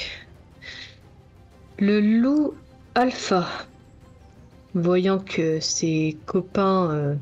[1.80, 2.54] Le loup
[2.96, 3.48] alpha,
[4.74, 7.16] voyant que ses copains euh,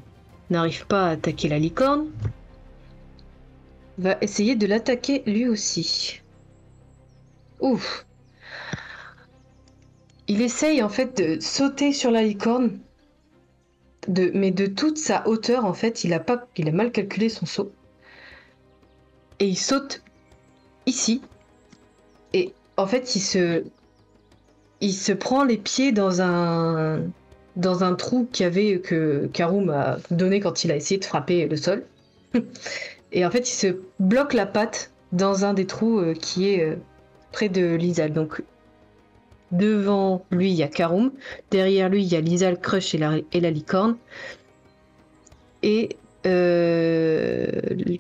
[0.50, 2.08] n'arrivent pas à attaquer la licorne,
[3.98, 6.22] va essayer de l'attaquer lui aussi.
[7.60, 8.06] Ouf.
[10.28, 12.80] Il essaye en fait de sauter sur la licorne,
[14.08, 16.24] mais de toute sa hauteur en fait, il a,
[16.72, 17.72] mal calculé son saut.
[19.40, 20.02] Et il saute
[20.86, 21.22] ici.
[22.34, 23.22] Et en fait, il
[24.94, 27.04] se, prend les pieds dans un,
[27.96, 31.86] trou que Karum a donné quand il a essayé de frapper le sol.
[33.12, 36.64] Et en fait, il se bloque la patte dans un des trous euh, qui est
[36.64, 36.76] euh,
[37.32, 38.14] près de Lizal.
[38.14, 38.44] Donc,
[39.52, 41.12] devant lui, il y a Karum.
[41.52, 43.98] Derrière lui, il y a Lizal, Crush et la, et la licorne.
[45.64, 47.48] Et euh,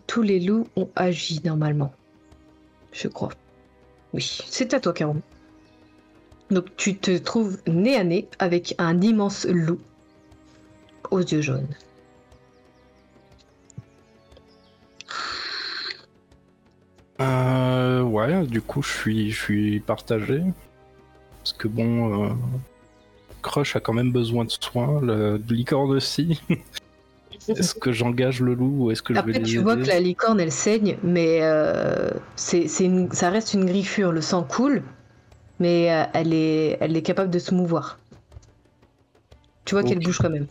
[0.07, 1.93] tous les loups ont agi normalement.
[2.91, 3.31] Je crois.
[4.13, 5.21] Oui, c'est à toi, Karum.
[6.49, 9.79] Donc, tu te trouves nez à nez avec un immense loup
[11.11, 11.67] aux yeux jaunes.
[17.21, 20.43] Euh, ouais, du coup, je suis, je suis partagé.
[21.49, 22.29] Parce que bon, euh,
[23.41, 26.39] Crush a quand même besoin de soins, le licorne aussi.
[27.47, 29.99] est-ce que j'engage le loup ou est-ce que je vais les tu vois que la
[29.99, 34.11] licorne, elle saigne, mais euh, c'est, c'est une- ça reste une griffure.
[34.11, 34.83] Le sang coule,
[35.59, 37.97] mais euh, elle, est, elle est capable de se mouvoir.
[39.65, 40.45] Tu vois qu'elle bouge quand même.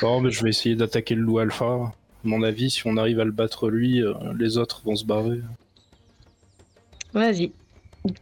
[0.00, 1.64] Bon, mais je vais essayer d'attaquer le loup alpha.
[1.64, 1.92] À
[2.22, 5.40] mon avis, si on arrive à le battre lui, euh, les autres vont se barrer.
[7.12, 7.50] Vas-y.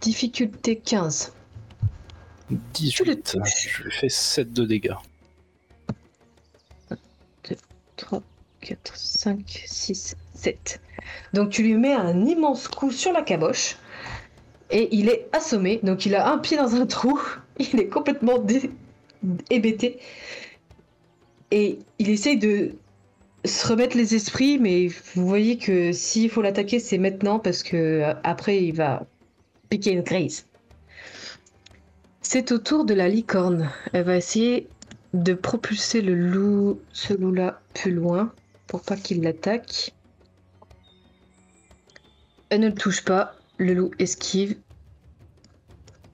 [0.01, 1.33] Difficulté 15.
[2.75, 3.37] 18.
[3.45, 4.95] Je lui fais 7 de dégâts.
[7.97, 8.23] 3,
[8.61, 10.81] 4, 5, 6, 7.
[11.35, 13.77] Donc tu lui mets un immense coup sur la caboche.
[14.71, 15.81] Et il est assommé.
[15.83, 17.21] Donc il a un pied dans un trou.
[17.59, 18.71] Il est complètement dé-
[19.51, 19.99] hébété.
[21.51, 22.77] Et il essaye de
[23.45, 24.59] se remettre les esprits.
[24.61, 27.41] Mais vous voyez que s'il faut l'attaquer, c'est maintenant.
[27.41, 29.07] Parce que euh, après, il va
[29.71, 30.47] une crise.
[32.23, 33.71] C'est au tour de la licorne.
[33.93, 34.69] Elle va essayer
[35.15, 38.33] de propulser le loup, ce loup-là, plus loin
[38.67, 39.93] pour pas qu'il l'attaque.
[42.51, 43.35] Elle ne le touche pas.
[43.59, 44.57] Le loup esquive.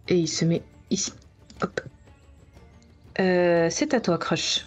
[0.09, 1.13] Et il se met ici.
[1.63, 1.81] Hop.
[3.21, 4.67] Euh, c'est à toi, Crush.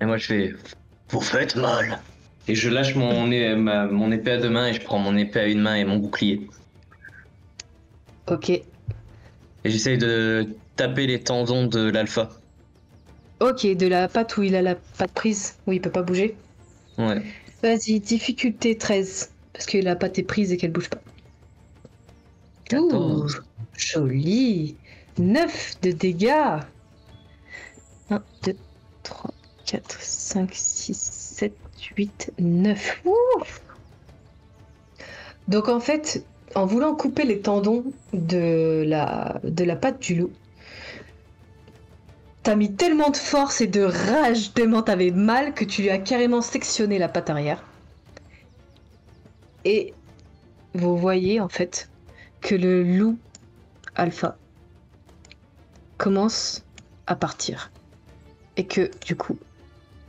[0.00, 0.54] Et moi, je fais
[1.08, 2.00] Vous faites mal.
[2.48, 5.60] Et je lâche mon épée à deux mains et je prends mon épée à une
[5.60, 6.48] main et mon bouclier.
[8.28, 8.50] Ok.
[8.50, 8.64] Et
[9.64, 12.30] j'essaye de taper les tendons de l'alpha.
[13.40, 16.36] Ok, de la patte où il a la patte prise, où il peut pas bouger.
[16.98, 17.22] Ouais.
[17.62, 19.30] Vas-y, difficulté 13.
[19.52, 21.00] Parce que la patte est prise et qu'elle bouge pas.
[22.66, 23.36] 14.
[23.36, 23.42] Ouh,
[23.76, 24.76] joli
[25.18, 26.60] 9 de dégâts
[28.10, 28.56] 1, 2,
[29.02, 29.30] 3,
[29.66, 31.52] 4, 5, 6, 7,
[31.96, 33.02] 8, 9.
[33.04, 33.62] Ouf
[35.48, 36.24] Donc en fait,
[36.56, 37.84] en voulant couper les tendons
[38.14, 40.30] de la, de patte du loup,
[42.42, 45.98] t'as mis tellement de force et de rage, tellement t'avais mal que tu lui as
[45.98, 47.62] carrément sectionné la patte arrière.
[49.66, 49.92] Et
[50.72, 51.90] vous voyez en fait
[52.40, 53.18] que le loup
[53.94, 54.38] alpha
[55.98, 56.64] commence
[57.06, 57.70] à partir.
[58.56, 59.38] Et que du coup,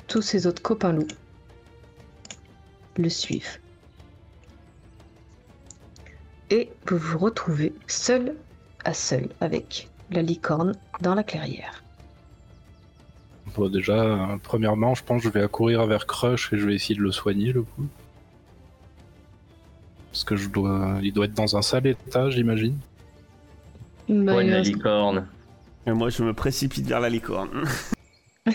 [0.07, 1.07] tous ses autres copains loups
[2.95, 3.59] le suivent.
[6.49, 8.35] Et vous vous retrouvez seul
[8.85, 11.83] à seul avec la licorne dans la clairière.
[13.55, 16.75] Bon, déjà, euh, premièrement, je pense que je vais accourir vers Crush et je vais
[16.75, 17.87] essayer de le soigner, le coup.
[20.11, 22.77] Parce que je dois, il doit être dans un sale état, j'imagine.
[24.09, 25.27] Bah, Soigne la licorne.
[25.85, 27.65] Et moi, je me précipite vers la licorne.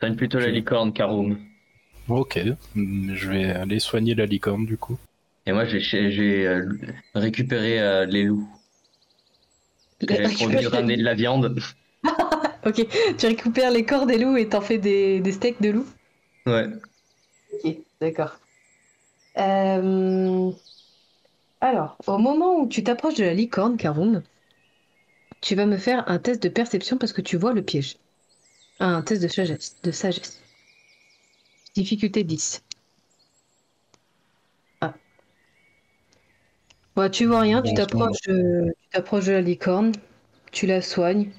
[0.00, 1.38] Soigne plutôt la licorne, Karoum.
[2.08, 2.40] Ok,
[2.74, 4.98] je vais aller soigner la licorne, du coup.
[5.50, 6.64] Et moi, j'ai j'ai, euh,
[7.12, 8.48] récupéré euh, les loups.
[10.00, 11.58] J'avais promis de ramener de la viande.
[12.66, 12.86] ok,
[13.18, 15.86] tu récupères les corps des loups et t'en fais des, des steaks de loup
[16.46, 16.68] Ouais.
[17.52, 18.38] Ok, d'accord.
[19.38, 20.52] Euh,
[21.60, 24.22] Alors, au moment où tu t'approches de la licorne, Karoum,
[25.40, 27.96] tu vas me faire un test de perception parce que tu vois le piège.
[28.78, 29.78] Un test de sagesse.
[29.82, 30.40] De sagesse.
[31.74, 32.62] Difficulté 10.
[37.00, 38.74] Bon, tu vois rien, tu t'approches de...
[38.78, 39.92] tu t'approches de la licorne,
[40.52, 41.30] tu la soignes.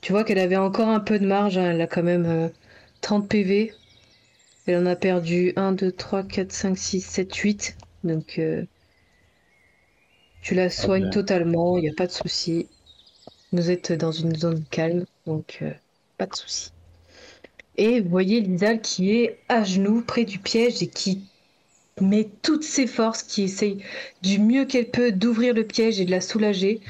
[0.00, 2.48] Tu vois qu'elle avait encore un peu de marge, hein, elle a quand même euh,
[3.00, 3.74] 30 PV.
[4.66, 7.76] Elle en a perdu 1, 2, 3, 4, 5, 6, 7, 8.
[8.04, 8.64] Donc, euh,
[10.42, 11.10] tu la soignes bien.
[11.10, 12.68] totalement, il n'y a pas de souci.
[13.50, 15.72] Vous êtes dans une zone calme, donc euh,
[16.18, 16.70] pas de souci.
[17.76, 21.24] Et vous voyez Lizal qui est à genoux près du piège et qui
[22.00, 23.84] met toutes ses forces, qui essaye
[24.22, 26.80] du mieux qu'elle peut d'ouvrir le piège et de la soulager.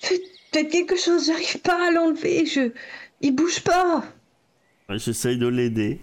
[0.00, 0.22] Faites,
[0.70, 2.72] quelque chose, j'arrive pas à l'enlever, je...
[3.20, 4.04] il bouge pas.
[4.88, 6.00] J'essaye de l'aider.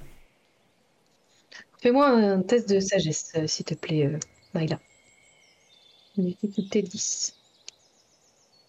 [1.81, 4.17] Fais-moi un test de sagesse, euh, s'il te plaît, euh,
[4.53, 4.79] Maïla.
[6.17, 7.35] Difficulté 10.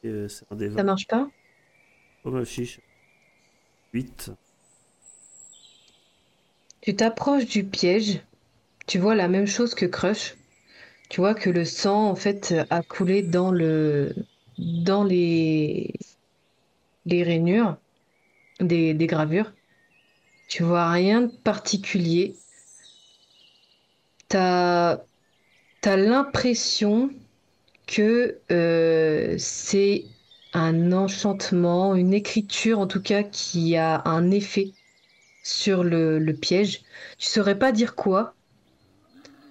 [0.03, 0.83] Et, euh, C'est un des Ça 20.
[0.85, 1.31] marche pas?
[2.25, 2.81] Oh ma fiche.
[3.93, 4.33] 8.
[6.83, 8.21] Tu t'approches du piège.
[8.87, 10.37] Tu vois la même chose que Crush.
[11.09, 14.15] Tu vois que le sang, en fait, a coulé dans le...
[14.59, 15.95] les...
[17.07, 17.77] rainures
[18.61, 19.53] des, gravures.
[20.49, 22.37] Tu vois rien de particulier.
[24.29, 24.99] T'as
[25.81, 27.11] t'as l'impression
[27.87, 30.07] que euh, c'est
[30.55, 34.73] un enchantement, une écriture en tout cas qui a un effet
[35.43, 36.83] sur le, piège.
[37.19, 38.35] Tu saurais pas dire quoi,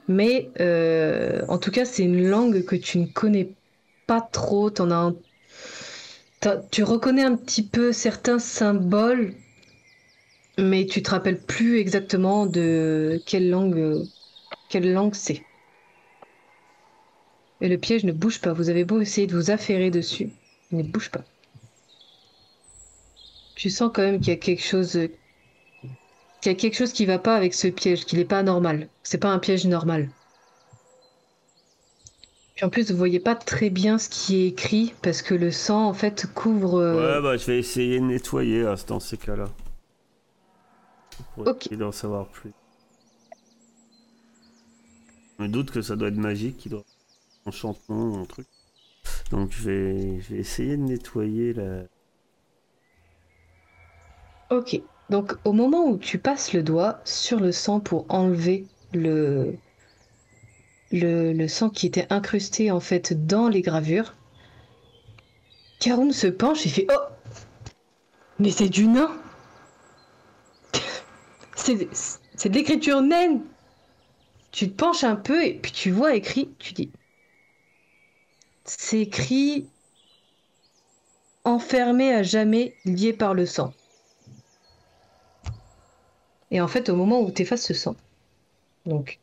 [0.07, 3.49] mais euh, en tout cas c'est une langue que tu ne connais
[4.07, 4.69] pas trop.
[4.69, 5.13] T'en as
[6.71, 9.33] tu reconnais un petit peu certains symboles,
[10.57, 14.07] mais tu te rappelles plus exactement de quelle langue,
[14.69, 15.43] quelle langue c'est.
[17.61, 18.51] Et le piège ne bouge pas.
[18.53, 20.29] Vous avez beau essayer de vous affairer dessus,
[20.71, 21.23] il ne bouge pas.
[23.55, 24.99] Tu sens quand même qu'il y a quelque chose,
[26.43, 28.89] qu'il y a quelque chose qui va pas avec ce piège, qu'il n'est pas normal.
[29.03, 30.11] C'est pas un piège normal.
[32.55, 35.51] Puis en plus, vous voyez pas très bien ce qui est écrit parce que le
[35.51, 36.79] sang en fait couvre.
[36.79, 39.49] euh, Ouais, bah je vais essayer de nettoyer à dans ces cas-là.
[41.33, 41.67] Pour Ok.
[41.67, 42.53] essayer d'en savoir plus.
[45.37, 46.83] Je me doute que ça doit être magique, qu'il doit
[47.45, 48.47] enchantement, un truc.
[49.31, 51.85] Donc je vais, je vais essayer de nettoyer la.
[54.49, 54.73] Ok.
[55.13, 58.65] Donc au moment où tu passes le doigt sur le sang pour enlever
[58.95, 59.55] le
[61.47, 64.15] sang qui était incrusté en fait dans les gravures,
[65.79, 67.03] Karoum se penche et fait Oh!
[68.39, 69.15] Mais c'est du nain!
[71.55, 73.43] C'est c'est de l'écriture naine!
[74.49, 76.89] Tu te penches un peu et puis tu vois écrit, tu dis
[78.65, 79.67] C'est écrit
[81.43, 83.75] enfermé à jamais, lié par le sang.
[86.53, 87.97] Et en fait, au moment où tu effaces ce sang,
[88.85, 89.19] donc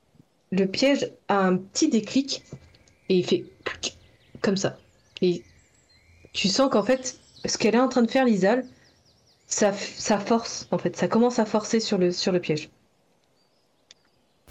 [0.53, 2.45] le piège a un petit déclic
[3.09, 3.45] et il fait
[4.43, 4.79] comme ça.
[5.23, 5.43] Et
[6.33, 8.67] tu sens qu'en fait, ce qu'elle est en train de faire, Lisal,
[9.49, 12.71] ça, ça force, en fait, ça commence à forcer sur le, sur le piège.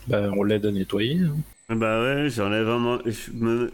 [0.08, 1.20] Bah, on l'aide à nettoyer.
[1.22, 1.76] hein.
[1.76, 3.00] Bah ouais, j'enlève un.
[3.06, 3.72] Je me-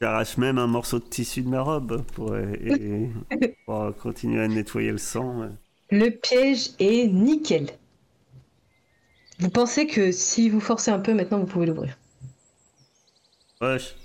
[0.00, 3.10] J'arrache même un morceau de tissu de ma robe pour, et-
[3.66, 5.40] pour continuer à nettoyer le sang.
[5.40, 5.48] ouais.
[5.90, 7.66] Le piège est nickel.
[9.38, 11.98] Vous pensez que si vous forcez un peu, maintenant vous pouvez l'ouvrir?
[13.60, 13.96] Wesh.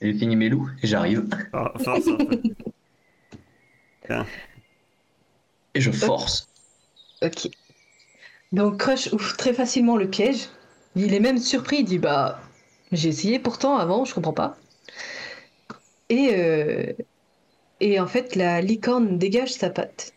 [0.00, 1.28] J'ai fini mes loups et j'arrive.
[1.52, 2.40] Ah, force un peu.
[5.74, 6.46] Et je force.
[7.22, 7.48] Ok.
[8.52, 10.48] Donc Crush ouvre très facilement le piège.
[10.94, 12.40] Il est même surpris, il dit bah
[12.92, 14.56] j'ai essayé pourtant avant, je comprends pas.
[16.08, 16.92] Et euh,
[17.80, 20.13] et en fait la licorne dégage sa patte.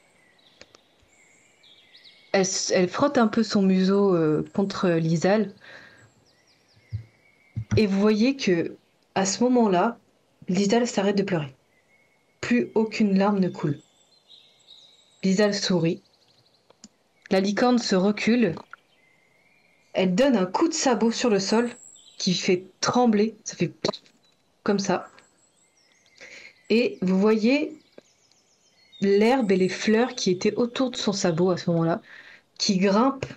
[2.38, 5.54] Elle, frotte un peu son museau euh, contre l'Isal.
[7.76, 8.76] Et vous voyez que
[9.16, 9.98] à ce moment-là,
[10.48, 11.56] l'Isal s'arrête de pleurer.
[12.42, 13.80] Plus aucune larme ne coule.
[15.24, 16.02] Lisa sourit.
[17.32, 18.56] La licorne se recule.
[19.94, 21.70] Elle donne un coup de sabot sur le sol
[22.18, 23.36] qui fait trembler.
[23.44, 23.74] Ça fait
[24.64, 25.10] comme ça.
[26.70, 27.78] Et vous voyez
[29.02, 32.02] l'herbe et les fleurs qui étaient autour de son sabot à ce moment-là,
[32.58, 33.32] qui grimpent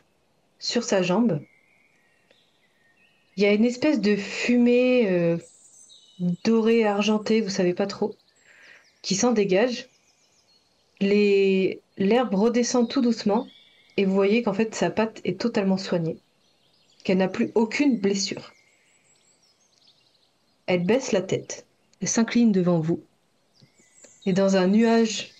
[0.59, 1.41] sur sa jambe.
[3.37, 5.39] Il y a une espèce de fumée euh,
[6.45, 8.15] dorée, argentée, vous savez pas trop,
[9.03, 9.89] qui s'en dégage.
[11.01, 11.81] Les...
[11.97, 13.47] L'herbe redescend tout doucement
[13.97, 16.19] et vous voyez qu'en fait sa patte est totalement soignée,
[17.05, 18.53] qu'elle n'a plus aucune blessure.
[20.67, 21.67] Elle baisse la tête,
[22.01, 23.03] elle s'incline devant vous
[24.27, 25.33] et dans un nuage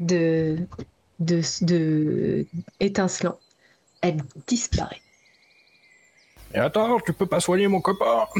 [0.00, 0.58] de,
[1.24, 2.46] de, de
[2.80, 3.38] étincelant,
[4.00, 5.00] elle disparaît.
[6.54, 8.26] Et attends, tu peux pas soigner mon copain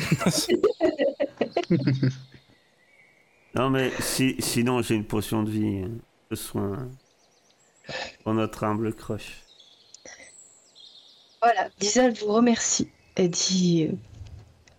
[3.54, 5.90] Non, mais si, sinon, j'ai une potion de vie, hein,
[6.30, 6.88] de soin
[8.22, 9.42] pour notre humble crush.
[11.42, 12.88] Voilà, Dizal vous remercie.
[13.14, 13.94] Elle dit euh,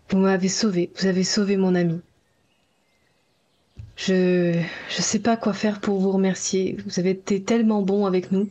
[0.09, 2.01] Vous m'avez sauvé, vous avez sauvé mon ami.
[3.95, 6.77] Je je sais pas quoi faire pour vous remercier.
[6.85, 8.49] Vous avez été tellement bon avec nous.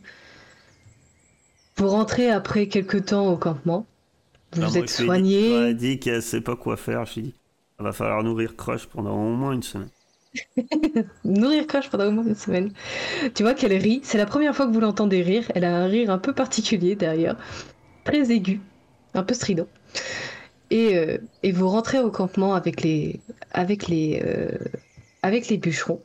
[1.77, 3.85] Vous rentrez après quelque temps au campement.
[4.53, 5.51] Vous Bah, vous êtes soigné.
[5.51, 7.05] Elle a dit qu'elle sait pas quoi faire.
[7.05, 7.35] Je dit,
[7.79, 9.89] il va falloir nourrir Crush pendant au moins une semaine.
[11.23, 12.71] Nourrir coche pendant au moins une semaine.
[13.35, 14.01] Tu vois qu'elle rit.
[14.03, 15.51] C'est la première fois que vous l'entendez rire.
[15.55, 17.37] Elle a un rire un peu particulier d'ailleurs.
[18.03, 18.61] Très aigu.
[19.13, 19.67] Un peu strident.
[20.69, 24.57] Et, euh, et vous rentrez au campement avec les, avec les, euh,
[25.23, 26.03] avec les bûcherons.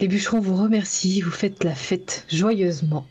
[0.00, 1.22] Les bûcherons vous remercient.
[1.22, 3.06] Vous faites la fête joyeusement.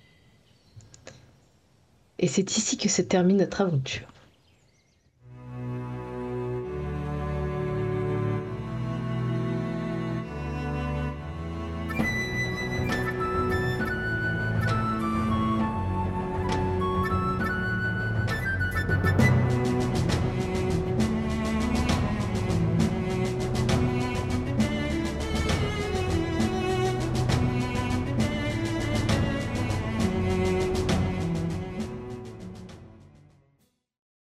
[2.20, 4.08] Et c'est ici que se termine notre aventure.